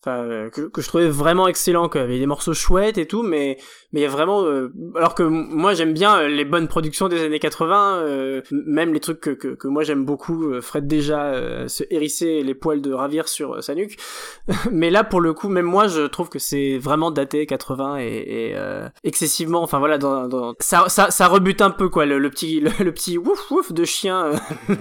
enfin 0.04 0.18
euh, 0.24 0.50
que, 0.50 0.62
que 0.62 0.82
je 0.82 0.88
trouvais 0.88 1.08
vraiment 1.10 1.48
excellent 1.48 1.90
quoi. 1.90 2.02
Il 2.02 2.04
y 2.04 2.08
avait 2.08 2.20
des 2.20 2.26
morceaux 2.26 2.54
chouettes 2.54 2.98
et 2.98 3.06
tout, 3.08 3.22
mais 3.24 3.58
mais 3.94 4.00
il 4.00 4.04
y 4.04 4.06
a 4.06 4.10
vraiment 4.10 4.44
euh, 4.44 4.72
alors 4.96 5.16
que 5.16 5.24
moi 5.24 5.74
j'aime 5.74 5.94
bien 5.94 6.18
euh, 6.22 6.28
les 6.28 6.46
bonnes 6.46 6.68
productions 6.68 7.08
des 7.08 7.24
années 7.24 7.40
80, 7.40 7.98
euh, 8.04 8.42
même 8.52 8.94
les 8.94 9.00
trucs 9.00 9.20
que 9.20 9.30
que, 9.32 9.50
que 9.50 9.68
moi 9.68 9.84
j'aime 9.84 10.06
beaucoup. 10.06 10.52
euh, 10.52 10.62
Fred 10.62 10.88
déjà 10.88 11.26
euh, 11.26 11.68
se 11.68 11.84
hérisser 11.90 12.42
les 12.44 12.54
poils 12.56 12.82
de 12.82 12.94
ravir 12.94 13.28
sur 13.28 13.64
sa 13.64 13.76
nuque, 13.76 13.98
mais 14.72 14.90
là 14.90 15.04
pour 15.04 15.22
le 15.22 15.34
coup 15.34 15.50
même 15.50 15.66
moi 15.66 15.88
je 15.88 16.08
trouve 16.08 16.30
que 16.30 16.40
c'est 16.40 16.78
vraiment 16.78 17.12
daté 17.12 17.46
80 17.46 17.98
et, 18.00 18.06
et 18.06 18.54
euh, 18.56 18.88
excessivement. 19.04 19.62
Enfin 19.62 19.80
voilà, 19.80 19.98
dans, 19.98 20.28
dans... 20.28 20.56
Ça, 20.60 20.86
ça 20.88 21.12
ça 21.12 21.28
rebute 21.28 21.62
un 21.62 21.70
peu 21.72 21.90
quoi 21.90 22.06
le, 22.06 22.18
le 22.20 22.30
petit 22.30 22.60
le, 22.60 22.72
le 22.84 22.92
petit 22.94 23.18
ouf 23.18 23.52
ouf 23.52 23.72
de 23.72 23.86
chien. 23.86 24.32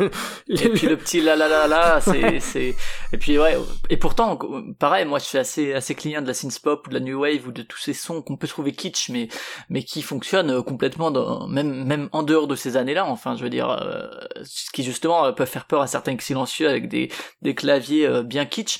Et 0.48 0.68
puis 0.70 0.86
le 0.86 0.96
petit 0.96 1.20
la 1.20 1.36
la 1.36 1.48
la 1.48 1.66
la, 1.66 2.00
c'est 2.00 2.40
c'est 2.40 2.74
et 3.12 3.16
puis 3.18 3.38
ouais 3.38 3.56
et 3.88 3.96
pourtant 3.96 4.38
pareil 4.78 5.04
moi 5.10 5.18
je 5.18 5.24
suis 5.24 5.38
assez 5.38 5.74
assez 5.74 5.94
client 5.94 6.22
de 6.22 6.26
la 6.26 6.34
synth 6.34 6.60
pop 6.60 6.86
ou 6.86 6.90
de 6.90 6.94
la 6.94 7.00
new 7.00 7.20
wave 7.20 7.46
ou 7.46 7.52
de 7.52 7.62
tous 7.62 7.78
ces 7.78 7.92
sons 7.92 8.22
qu'on 8.22 8.36
peut 8.36 8.48
trouver 8.48 8.72
kitsch 8.72 9.10
mais 9.10 9.28
mais 9.68 9.82
qui 9.82 10.02
fonctionnent 10.02 10.50
euh, 10.50 10.62
complètement 10.62 11.10
dans, 11.10 11.46
même 11.48 11.84
même 11.84 12.08
en 12.12 12.22
dehors 12.22 12.46
de 12.46 12.56
ces 12.56 12.76
années-là. 12.76 13.04
Enfin 13.06 13.36
je 13.36 13.42
veux 13.42 13.50
dire 13.50 13.68
euh, 13.70 14.08
ce 14.42 14.70
qui 14.70 14.82
justement 14.82 15.26
euh, 15.26 15.32
peuvent 15.32 15.48
faire 15.48 15.66
peur 15.66 15.82
à 15.82 15.86
certains 15.86 16.16
silencieux 16.18 16.68
avec 16.68 16.88
des 16.88 17.10
des 17.42 17.54
claviers 17.54 18.06
euh, 18.06 18.22
bien 18.22 18.46
kitsch 18.46 18.78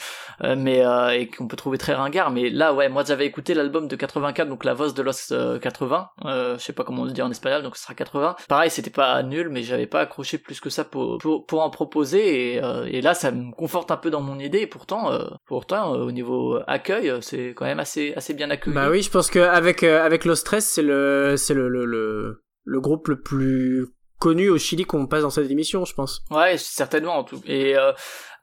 mais 0.57 0.83
et 1.19 1.29
qu'on 1.29 1.47
peut 1.49 1.57
trouver 1.57 1.77
très 1.77 1.95
ringard. 1.95 2.31
Mais 2.31 2.49
là 2.49 2.73
ouais 2.73 2.89
moi 2.89 3.05
j'avais 3.07 3.27
écouté 3.27 3.53
l'album 3.55 3.89
de 3.89 3.97
84 3.97 4.49
donc 4.49 4.65
la 4.65 4.75
voix 4.75 4.91
de 4.91 5.03
Los 5.03 5.33
euh, 5.33 5.59
80 5.59 6.09
euh, 6.25 6.59
je 6.59 6.65
sais 6.65 6.73
pas 6.73 6.85
comment 6.85 7.03
on 7.03 7.05
le 7.05 7.13
dit 7.13 7.23
en 7.23 7.31
espagnol 7.31 7.63
donc 7.63 7.77
ce 7.77 7.83
sera 7.83 7.95
80 7.95 8.37
pareil 8.49 8.71
c'était 8.71 8.91
pas 8.91 9.23
nul 9.23 9.49
mais 9.51 9.63
j'avais 9.63 9.87
pas 9.87 10.01
accroché 10.01 10.39
plus 10.39 10.61
que 10.61 10.71
ça 10.71 10.85
pour 10.85 11.19
pour, 11.19 11.45
pour 11.47 11.63
en 11.63 11.71
proposer 11.71 12.55
et, 12.55 12.61
et 12.87 13.01
là 13.03 13.15
ça 13.15 13.31
me 13.31 13.53
conforte 13.53 13.91
un 13.91 13.97
peu 13.97 14.11
dans 14.11 14.21
mon 14.21 14.39
idée. 14.39 14.61
Et 14.61 14.67
pourtant 14.67 15.11
pourtant 15.47 15.91
au 15.93 16.13
niveau 16.13 16.20
accueil 16.67 17.11
euh, 17.11 17.21
c'est 17.21 17.49
quand 17.55 17.65
même 17.65 17.81
assez 17.81 18.13
assez 18.15 18.35
bien 18.35 18.51
accueilli 18.51 18.75
Bah 18.75 18.91
oui, 18.91 19.03
je 19.03 19.11
pense 19.11 19.31
qu'avec 19.31 19.83
euh, 19.83 20.05
avec 20.05 20.25
Los 20.25 20.37
Stress, 20.37 20.67
c'est 20.67 20.83
le 20.83 21.35
c'est 21.37 21.55
le, 21.55 21.69
le 21.69 21.85
le 21.85 22.43
le 22.65 22.81
groupe 22.81 23.09
le 23.09 23.21
plus 23.21 23.87
connu 24.21 24.51
au 24.51 24.59
Chili 24.59 24.85
qu'on 24.85 25.07
passe 25.07 25.23
dans 25.23 25.31
cette 25.31 25.51
émission, 25.51 25.85
je 25.85 25.95
pense. 25.95 26.23
Ouais, 26.31 26.57
certainement 26.59 27.17
en 27.17 27.25
tout. 27.25 27.41
Et 27.47 27.77
euh, 27.77 27.93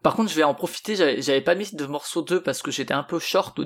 par 0.04 0.16
contre, 0.16 0.30
je 0.30 0.36
vais 0.36 0.44
en 0.44 0.54
profiter. 0.54 0.96
J'avais 0.96 1.42
pas 1.42 1.56
mis 1.56 1.70
de 1.74 1.86
morceau 1.86 2.22
2 2.22 2.42
parce 2.42 2.62
que 2.62 2.72
j'étais 2.72 2.94
un 2.94 3.04
peu 3.04 3.20
short, 3.20 3.60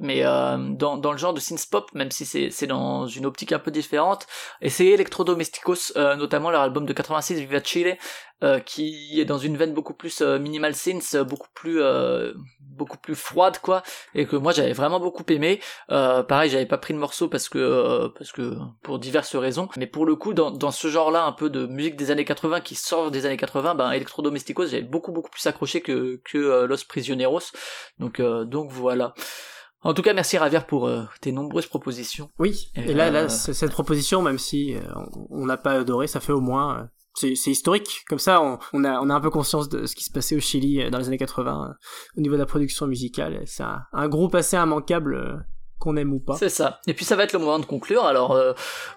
mais 0.00 0.24
euh, 0.24 0.56
dans 0.70 0.96
dans 0.96 1.12
le 1.12 1.18
genre 1.18 1.34
de 1.34 1.40
synth 1.40 1.68
pop, 1.70 1.88
même 1.94 2.10
si 2.10 2.24
c'est 2.26 2.50
c'est 2.50 2.66
dans 2.66 3.06
une 3.06 3.26
optique 3.26 3.52
un 3.52 3.58
peu 3.58 3.70
différente. 3.70 4.26
Essayez 4.60 4.94
Electrodomesticos, 4.94 5.92
euh, 5.96 6.16
notamment 6.16 6.50
leur 6.50 6.62
album 6.62 6.86
de 6.86 6.92
86 6.92 7.40
Viva 7.40 7.62
Chile, 7.62 7.96
euh, 8.44 8.60
qui 8.60 9.18
est 9.20 9.24
dans 9.24 9.38
une 9.38 9.56
veine 9.56 9.74
beaucoup 9.74 9.94
plus 9.94 10.20
euh, 10.20 10.38
minimal 10.38 10.74
synth, 10.74 11.14
euh, 11.14 11.24
beaucoup 11.24 11.48
plus 11.54 11.80
euh, 11.82 12.32
beaucoup 12.60 12.98
plus 12.98 13.14
froide 13.14 13.58
quoi, 13.62 13.82
et 14.14 14.26
que 14.26 14.36
moi 14.36 14.52
j'avais 14.52 14.72
vraiment 14.74 15.00
beaucoup 15.00 15.24
aimé. 15.28 15.60
Euh, 15.90 16.22
pareil, 16.22 16.50
j'avais 16.50 16.66
pas 16.66 16.78
pris 16.78 16.92
le 16.92 16.98
morceau 17.00 17.28
parce 17.28 17.48
que 17.48 17.58
euh, 17.58 18.08
parce 18.18 18.30
que 18.32 18.54
pour 18.82 18.98
diverses 18.98 19.34
raisons, 19.36 19.68
mais 19.76 19.86
pour 19.86 20.06
le 20.06 20.14
coup 20.16 20.34
dans 20.34 20.50
dans 20.50 20.70
ce 20.70 20.88
genre-là 20.88 21.24
un 21.24 21.32
peu 21.32 21.50
de 21.50 21.66
musique 21.66 21.96
des 21.96 22.10
années 22.10 22.24
80 22.24 22.60
qui 22.60 22.74
sort 22.74 23.10
des 23.10 23.26
années 23.26 23.36
80, 23.36 23.74
ben 23.76 23.90
Electrodomesticos 23.90 24.66
j'avais 24.66 24.82
beaucoup 24.82 25.12
beaucoup 25.12 25.30
plus 25.30 25.46
accroché 25.46 25.80
que 25.80 26.20
que 26.24 26.64
Los 26.66 26.84
Prisioneros. 26.88 27.40
Donc 27.98 28.20
euh, 28.20 28.44
donc 28.44 28.70
voilà. 28.70 29.14
En 29.86 29.92
tout 29.92 30.00
cas, 30.00 30.14
merci 30.14 30.38
Ravière 30.38 30.66
pour 30.66 30.86
euh, 30.88 31.02
tes 31.20 31.30
nombreuses 31.30 31.66
propositions. 31.66 32.30
Oui. 32.38 32.70
Et 32.74 32.92
Et, 32.92 32.94
là, 32.94 33.08
euh, 33.08 33.10
là, 33.10 33.28
cette 33.28 33.70
proposition, 33.72 34.22
même 34.22 34.38
si 34.38 34.74
euh, 34.74 34.80
on- 35.14 35.26
on 35.42 35.44
n'a 35.46 35.58
pas 35.58 35.72
adoré, 35.72 36.06
ça 36.06 36.20
fait 36.20 36.32
au 36.32 36.40
moins. 36.40 36.88
Euh, 37.22 37.34
c'est 37.34 37.50
historique. 37.50 38.04
Comme 38.08 38.18
ça, 38.18 38.42
on, 38.42 38.58
on 38.72 38.84
a 38.84 39.00
on 39.00 39.10
a 39.10 39.14
un 39.14 39.20
peu 39.20 39.30
conscience 39.30 39.68
de 39.68 39.86
ce 39.86 39.94
qui 39.94 40.04
se 40.04 40.10
passait 40.10 40.36
au 40.36 40.40
Chili 40.40 40.80
euh, 40.80 40.90
dans 40.90 40.98
les 40.98 41.08
années 41.08 41.18
80 41.18 41.70
euh, 41.70 41.74
au 42.16 42.20
niveau 42.20 42.34
de 42.34 42.40
la 42.40 42.46
production 42.46 42.86
musicale. 42.86 43.42
C'est 43.46 43.62
un, 43.62 43.82
un 43.92 44.08
groupe 44.08 44.34
assez 44.34 44.56
immanquable. 44.56 45.46
Euh, 45.84 45.92
qu'on 45.92 45.96
aime 45.96 46.12
ou 46.12 46.18
pas. 46.18 46.36
C'est 46.36 46.48
ça. 46.48 46.80
Et 46.86 46.94
puis 46.94 47.04
ça 47.04 47.16
va 47.16 47.24
être 47.24 47.32
le 47.32 47.38
moment 47.38 47.58
de 47.58 47.66
conclure. 47.66 48.04
Alors 48.04 48.32
euh, 48.32 48.52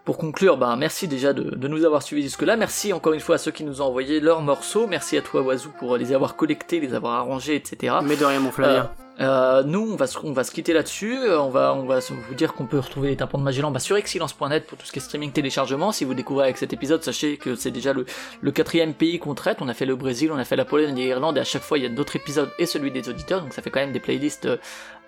pour 0.05 0.17
conclure, 0.17 0.57
ben 0.57 0.75
merci 0.75 1.07
déjà 1.07 1.33
de, 1.33 1.55
de 1.55 1.67
nous 1.67 1.85
avoir 1.85 2.01
suivis 2.03 2.23
jusque 2.23 2.41
là. 2.41 2.55
Merci 2.55 2.93
encore 2.93 3.13
une 3.13 3.19
fois 3.19 3.35
à 3.35 3.37
ceux 3.37 3.51
qui 3.51 3.63
nous 3.63 3.81
ont 3.81 3.85
envoyé 3.85 4.19
leurs 4.19 4.41
morceaux. 4.41 4.87
Merci 4.87 5.17
à 5.17 5.21
toi 5.21 5.41
Oazou 5.41 5.69
pour 5.79 5.97
les 5.97 6.13
avoir 6.13 6.35
collectés, 6.35 6.79
les 6.79 6.93
avoir 6.93 7.13
arrangés, 7.15 7.55
etc. 7.55 7.95
Mais 8.03 8.15
de 8.15 8.25
rien, 8.25 8.39
mon 8.39 8.51
Flavien. 8.51 8.89
Euh, 9.19 9.63
nous, 9.63 9.93
on 9.93 9.95
va, 9.95 10.05
se, 10.05 10.17
on 10.23 10.31
va 10.31 10.43
se 10.43 10.51
quitter 10.51 10.73
là-dessus. 10.73 11.17
Euh, 11.17 11.39
On 11.39 11.49
va, 11.49 11.73
on 11.73 11.85
va 11.85 11.99
vous 11.99 12.35
dire 12.35 12.53
qu'on 12.53 12.65
peut 12.67 12.77
retrouver 12.79 13.09
les 13.09 13.15
tympans 13.15 13.39
de 13.39 13.43
Magellan 13.43 13.71
bah, 13.71 13.79
sur 13.79 13.97
excellence.net 13.97 14.67
pour 14.67 14.77
tout 14.77 14.85
ce 14.85 14.91
qui 14.91 14.99
est 14.99 15.01
streaming 15.01 15.31
téléchargement. 15.31 15.91
Si 15.91 16.05
vous 16.05 16.13
découvrez 16.13 16.45
avec 16.45 16.57
cet 16.57 16.73
épisode, 16.73 17.03
sachez 17.03 17.37
que 17.37 17.55
c'est 17.55 17.71
déjà 17.71 17.93
le, 17.93 18.05
le 18.41 18.51
quatrième 18.51 18.93
pays 18.93 19.17
qu'on 19.17 19.33
traite. 19.33 19.57
On 19.61 19.69
a 19.69 19.73
fait 19.73 19.85
le 19.85 19.95
Brésil, 19.95 20.29
on 20.31 20.37
a 20.37 20.43
fait 20.43 20.55
la 20.55 20.65
Pologne 20.65 20.95
et 20.97 21.05
l'Irlande, 21.05 21.37
et 21.37 21.41
à 21.41 21.45
chaque 21.45 21.63
fois 21.63 21.79
il 21.79 21.83
y 21.83 21.87
a 21.87 21.89
d'autres 21.89 22.15
épisodes 22.15 22.49
et 22.59 22.67
celui 22.67 22.91
des 22.91 23.09
auditeurs. 23.09 23.41
Donc 23.41 23.53
ça 23.53 23.61
fait 23.61 23.71
quand 23.71 23.79
même 23.79 23.91
des 23.91 23.99
playlists 23.99 24.45
euh, 24.45 24.57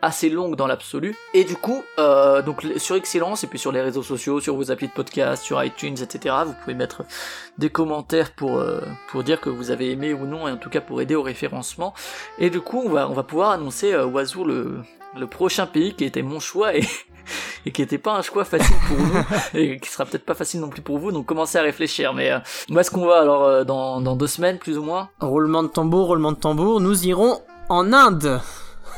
assez 0.01 0.29
longues 0.29 0.55
dans 0.55 0.67
l'absolu. 0.67 1.15
Et 1.33 1.43
du 1.43 1.55
coup, 1.55 1.83
euh, 1.99 2.41
donc 2.41 2.65
sur 2.77 2.95
Excellence 2.95 3.43
et 3.43 3.47
puis 3.47 3.59
sur 3.59 3.71
les 3.71 3.81
réseaux 3.81 4.03
sociaux, 4.03 4.39
sur 4.39 4.55
vos 4.55 4.71
applis 4.71 4.87
de 4.87 4.93
podcast, 4.93 5.43
sur 5.43 5.63
iTunes, 5.63 5.95
etc. 6.01 6.35
Vous 6.45 6.55
pouvez 6.61 6.75
mettre 6.75 7.03
des 7.57 7.69
commentaires 7.69 8.31
pour 8.31 8.59
euh, 8.59 8.81
pour 9.09 9.23
dire 9.23 9.41
que 9.41 9.49
vous 9.49 9.71
avez 9.71 9.91
aimé 9.91 10.13
ou 10.13 10.25
non, 10.25 10.47
et 10.47 10.51
en 10.51 10.57
tout 10.57 10.69
cas 10.69 10.81
pour 10.81 11.01
aider 11.01 11.15
au 11.15 11.23
référencement. 11.23 11.93
Et 12.37 12.49
du 12.49 12.61
coup, 12.61 12.81
on 12.85 12.89
va, 12.89 13.09
on 13.09 13.13
va 13.13 13.23
pouvoir 13.23 13.51
annoncer 13.51 13.93
euh, 13.93 14.05
Oazou 14.05 14.43
le, 14.43 14.79
le 15.17 15.27
prochain 15.27 15.65
pays 15.65 15.93
qui 15.93 16.05
était 16.05 16.21
mon 16.21 16.39
choix 16.39 16.75
et, 16.75 16.83
et 17.65 17.71
qui 17.71 17.81
était 17.81 17.97
pas 17.97 18.15
un 18.15 18.21
choix 18.21 18.45
facile 18.45 18.75
pour 18.87 18.97
nous 18.97 19.13
et 19.59 19.79
qui 19.79 19.89
sera 19.89 20.05
peut-être 20.05 20.25
pas 20.25 20.33
facile 20.33 20.61
non 20.61 20.69
plus 20.69 20.81
pour 20.81 20.97
vous. 20.99 21.11
Donc 21.11 21.25
commencez 21.25 21.57
à 21.57 21.61
réfléchir. 21.61 22.13
Mais 22.13 22.31
euh, 22.31 22.39
où 22.69 22.79
est-ce 22.79 22.91
qu'on 22.91 23.05
va 23.05 23.19
alors 23.19 23.43
euh, 23.43 23.63
dans, 23.63 24.01
dans 24.01 24.15
deux 24.15 24.27
semaines 24.27 24.57
plus 24.57 24.77
ou 24.77 24.83
moins? 24.83 25.09
Roulement 25.19 25.63
de 25.63 25.67
tambour, 25.67 26.07
roulement 26.07 26.31
de 26.31 26.37
tambour. 26.37 26.79
Nous 26.79 27.05
irons 27.05 27.41
en 27.69 27.93
Inde. 27.93 28.41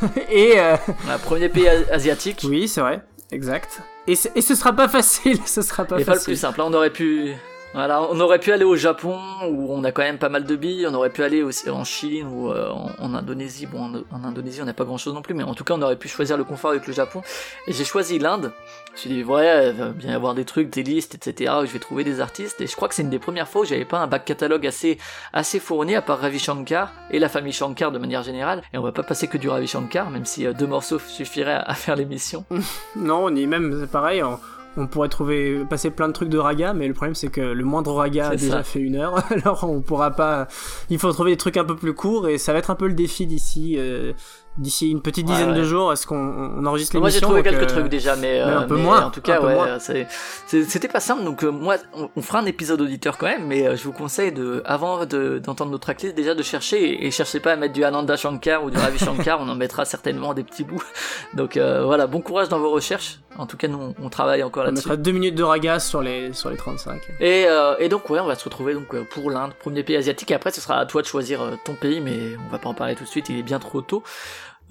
Et 0.30 0.60
euh, 0.60 0.76
Un 1.10 1.18
premier 1.18 1.50
pays 1.50 1.68
asiatique. 1.92 2.46
oui, 2.48 2.68
c'est 2.68 2.82
vrai, 2.82 3.02
exact. 3.32 3.82
Et, 4.08 4.14
et 4.36 4.42
ce 4.42 4.56
sera 4.56 4.74
pas 4.74 4.88
facile, 4.88 5.40
ce 5.46 5.62
sera 5.62 5.86
pas 5.86 6.00
et 6.00 6.06
pas 6.06 6.12
le 6.14 6.18
facile. 6.18 6.34
plus 6.34 6.40
simple. 6.40 6.60
Là, 6.60 6.66
on 6.68 6.74
aurait 6.74 6.90
pu. 6.90 7.34
Voilà, 7.74 8.02
on 8.02 8.20
aurait 8.20 8.40
pu 8.40 8.52
aller 8.52 8.66
au 8.66 8.76
Japon 8.76 9.18
où 9.50 9.74
on 9.74 9.82
a 9.86 9.94
quand 9.94 10.02
même 10.02 10.18
pas 10.18 10.28
mal 10.28 10.44
de 10.44 10.56
billes. 10.58 10.86
On 10.90 10.94
aurait 10.94 11.10
pu 11.10 11.24
aller 11.24 11.42
aussi 11.42 11.70
en 11.70 11.86
Chine 11.86 12.28
ou 12.28 12.52
euh, 12.52 12.70
en, 12.70 12.90
en 13.00 13.14
Indonésie. 13.14 13.66
Bon, 13.66 13.84
en, 14.12 14.16
en 14.18 14.24
Indonésie, 14.26 14.62
on 14.62 14.66
n'a 14.66 14.74
pas 14.74 14.84
grand 14.84 14.98
chose 14.98 15.14
non 15.14 15.22
plus, 15.22 15.34
mais 15.34 15.44
en 15.44 15.54
tout 15.54 15.64
cas, 15.64 15.76
on 15.76 15.82
aurait 15.82 15.96
pu 15.96 16.10
choisir 16.10 16.36
le 16.36 16.44
confort 16.44 16.72
avec 16.72 16.86
le 16.86 16.92
Japon. 16.92 17.22
Et 17.68 17.72
j'ai 17.72 17.86
choisi 17.86 18.20
l'Inde. 18.20 18.52
Je 18.94 18.96
me 18.96 18.98
suis 18.98 19.10
dit, 19.10 19.24
ouais, 19.24 19.70
il 19.70 19.74
va 19.78 19.90
bien 19.90 20.12
y 20.12 20.14
avoir 20.14 20.36
des 20.36 20.44
trucs, 20.44 20.70
des 20.70 20.84
listes, 20.84 21.16
etc. 21.16 21.54
où 21.62 21.66
je 21.66 21.72
vais 21.72 21.80
trouver 21.80 22.04
des 22.04 22.20
artistes. 22.20 22.60
Et 22.60 22.68
je 22.68 22.76
crois 22.76 22.90
que 22.90 22.94
c'est 22.96 23.02
une 23.04 23.10
des 23.10 23.20
premières 23.20 23.48
fois 23.48 23.62
où 23.62 23.66
j'avais 23.66 23.86
pas 23.86 24.00
un 24.00 24.08
bac 24.08 24.26
catalogue 24.26 24.68
assez, 24.68 24.98
assez 25.32 25.60
fourni, 25.60 25.96
à 25.96 26.02
part 26.02 26.20
Ravi 26.20 26.40
Shankar 26.40 26.92
et 27.10 27.18
la 27.18 27.30
famille 27.30 27.54
Shankar 27.54 27.92
de 27.94 27.98
manière 28.00 28.22
générale. 28.24 28.62
Et 28.74 28.78
on 28.78 28.82
va 28.82 28.92
pas 28.92 29.04
passer 29.04 29.28
que 29.28 29.38
du 29.38 29.48
Ravi 29.48 29.66
Shankar, 29.68 30.10
même 30.10 30.26
si 30.26 30.46
euh, 30.46 30.52
deux 30.54 30.68
morceaux 30.68 31.00
suffiraient 31.08 31.54
à, 31.54 31.62
à 31.62 31.74
faire 31.74 31.96
l'émission. 31.96 32.46
Non, 32.98 33.26
on 33.26 33.36
est 33.36 33.46
même 33.46 33.78
c'est 33.80 33.90
pareil. 33.90 34.22
On, 34.24 34.38
on 34.78 34.88
pourrait 34.88 35.10
trouver 35.10 35.66
passer 35.70 35.90
plein 35.90 36.08
de 36.08 36.14
trucs 36.14 36.30
de 36.30 36.38
raga, 36.38 36.74
mais 36.74 36.88
le 36.88 36.94
problème 36.94 37.16
c'est 37.16 37.28
que 37.30 37.42
le 37.42 37.64
moindre 37.66 37.94
raga 37.94 38.30
a 38.30 38.36
déjà 38.36 38.58
ça. 38.58 38.64
fait 38.64 38.80
une 38.80 38.96
heure. 38.96 39.24
Alors 39.32 39.64
on 39.64 39.82
pourra 39.82 40.12
pas. 40.12 40.48
Il 40.90 41.00
faut 41.00 41.12
trouver 41.12 41.32
des 41.32 41.38
trucs 41.38 41.58
un 41.58 41.66
peu 41.66 41.76
plus 41.76 41.94
courts 41.94 42.28
et 42.30 42.38
ça 42.38 42.54
va 42.54 42.60
être 42.60 42.70
un 42.70 42.76
peu 42.76 42.88
le 42.88 42.94
défi 42.94 43.26
d'ici 43.26 43.76
euh, 43.78 44.14
d'ici 44.58 44.90
une 44.92 45.02
petite 45.02 45.26
dizaine 45.26 45.52
ouais. 45.52 45.58
de 45.58 45.64
jours. 45.64 45.94
Est-ce 45.94 46.06
qu'on 46.06 46.18
on 46.58 46.66
enregistre 46.66 46.98
Moi 47.00 47.10
j'ai 47.10 47.16
l'émission 47.20 47.28
trouvé 47.30 47.44
quelques 47.44 47.64
euh, 47.64 47.74
trucs 47.74 47.88
déjà, 47.90 48.16
mais, 48.16 48.22
mais 48.34 48.40
euh, 48.42 48.60
un 48.60 48.64
peu 48.64 48.76
mais 48.76 48.84
moins, 48.84 49.06
En 49.06 49.10
tout 49.12 49.22
cas, 49.22 49.40
un 49.42 49.46
ouais, 49.46 50.06
c'était 50.48 50.88
pas 50.88 51.00
simple. 51.00 51.24
Donc 51.24 51.44
euh, 51.44 51.52
moi, 51.52 51.78
on, 51.94 52.10
on 52.16 52.22
fera 52.22 52.40
un 52.40 52.46
épisode 52.46 52.82
auditeur 52.82 53.18
quand 53.18 53.28
même, 53.28 53.48
mais 53.48 53.66
euh, 53.68 53.76
je 53.76 53.84
vous 53.84 53.94
conseille 53.94 54.32
de, 54.32 54.62
avant 54.66 55.06
de- 55.06 55.40
d'entendre 55.40 55.72
notre 55.72 55.84
tracklist, 55.84 56.16
déjà 56.16 56.36
de 56.36 56.44
chercher 56.44 56.82
et, 56.84 57.08
et 57.08 57.12
cherchez 57.12 57.40
pas 57.40 57.54
à 57.54 57.56
mettre 57.56 57.74
du 57.74 57.84
Ananda 57.84 58.16
Shankar 58.18 58.64
ou 58.64 58.70
du 58.70 58.78
Ravi 58.78 58.98
Shankar. 59.00 59.40
on 59.42 59.48
en 59.50 59.56
mettra 59.56 59.86
certainement 59.86 60.34
des 60.34 60.44
petits 60.44 60.64
bouts. 60.64 60.84
Donc 61.34 61.58
euh, 61.58 61.84
voilà, 61.86 62.08
bon 62.08 62.22
courage 62.22 62.50
dans 62.50 62.60
vos 62.60 62.72
recherches. 62.72 63.20
En 63.38 63.46
tout 63.46 63.58
cas, 63.58 63.68
nous 63.68 63.78
on, 63.80 63.96
on 64.06 64.10
travaille 64.10 64.44
encore 64.44 64.64
On 64.64 64.66
là-dessus. 64.68 64.88
mettra 64.88 64.98
deux 64.98 65.12
minutes 65.12 65.36
de 65.36 65.44
raga 65.44 65.80
sur 65.80 66.02
les 66.02 66.34
sur 66.34 66.50
les 66.50 66.58
35. 66.58 67.02
Et, 67.20 67.46
euh, 67.48 67.76
et 67.80 67.88
donc 67.90 68.10
ouais, 68.10 68.20
on 68.20 68.26
va 68.26 68.36
se 68.36 68.44
retrouver 68.44 68.74
donc 68.74 68.94
euh, 68.94 69.04
pour 69.10 69.32
l'Inde, 69.32 69.54
premier 69.60 69.84
pays 69.84 69.96
asiatique. 69.96 70.32
Et 70.32 70.34
après, 70.34 70.52
ce 70.52 70.60
sera 70.62 70.78
à 70.78 70.86
toi 70.86 71.02
de 71.02 71.08
choisir 71.08 71.42
euh, 71.42 71.52
ton 71.64 71.74
pays, 71.74 72.02
mais 72.02 72.20
on 72.46 72.52
va 72.52 72.58
pas 72.60 72.70
en 72.70 72.74
parler 72.74 72.96
tout 72.96 73.04
de 73.06 73.10
suite. 73.10 73.30
Il 73.30 73.40
est 73.40 73.44
bien 73.44 73.60
trop 73.60 73.82
tôt. 73.82 74.04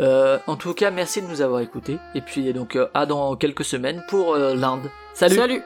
Euh, 0.01 0.39
en 0.47 0.57
tout 0.57 0.73
cas, 0.75 0.91
merci 0.91 1.21
de 1.23 1.27
nous 1.27 1.41
avoir 1.43 1.61
écoutés. 1.61 1.99
Et 2.15 2.21
puis 2.21 2.53
donc 2.53 2.79
à 2.95 3.07
dans 3.07 3.35
quelques 3.37 3.65
semaines 3.65 4.03
pour 4.09 4.35
euh, 4.35 4.55
l'Inde. 4.55 4.89
Salut. 5.15 5.35
Salut. 5.37 5.63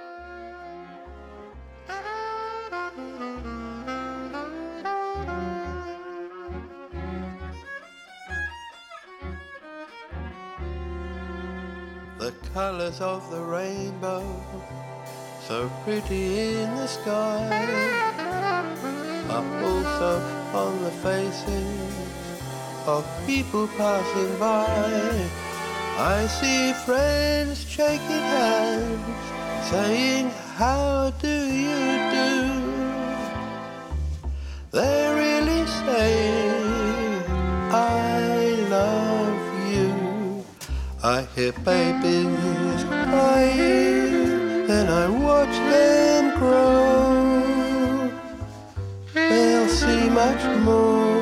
Colors 12.54 13.00
of 13.00 13.28
the 13.32 13.40
rainbow, 13.40 14.24
so 15.40 15.68
pretty 15.82 16.50
in 16.60 16.70
the 16.76 16.86
sky, 16.86 17.50
are 19.28 19.64
also 19.64 20.12
on 20.54 20.84
the 20.84 20.90
faces 21.02 21.94
of 22.86 23.04
people 23.26 23.66
passing 23.76 24.38
by. 24.38 25.28
I 25.98 26.28
see 26.28 26.72
friends 26.86 27.68
shaking 27.68 28.24
hands, 28.38 29.02
saying, 29.70 30.30
How 30.54 31.10
do 31.20 31.36
you 31.64 31.84
do? 32.18 32.30
They're 34.70 35.16
really 35.16 35.66
saying, 35.66 36.33
hear 41.34 41.52
babies 41.52 42.82
crying, 42.84 44.66
then 44.66 44.88
I 44.88 45.06
watch 45.10 45.54
them 45.70 46.38
grow. 46.38 48.10
They'll 49.12 49.68
see 49.68 50.08
much 50.08 50.42
more 50.64 51.20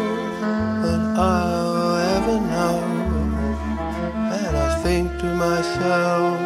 than 0.84 1.00
I'll 1.16 1.96
ever 2.16 2.38
know. 2.54 2.78
And 4.38 4.56
I 4.56 4.78
think 4.84 5.18
to 5.18 5.34
myself, 5.34 6.38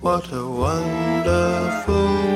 what 0.00 0.32
a 0.32 0.48
wonderful 0.48 2.35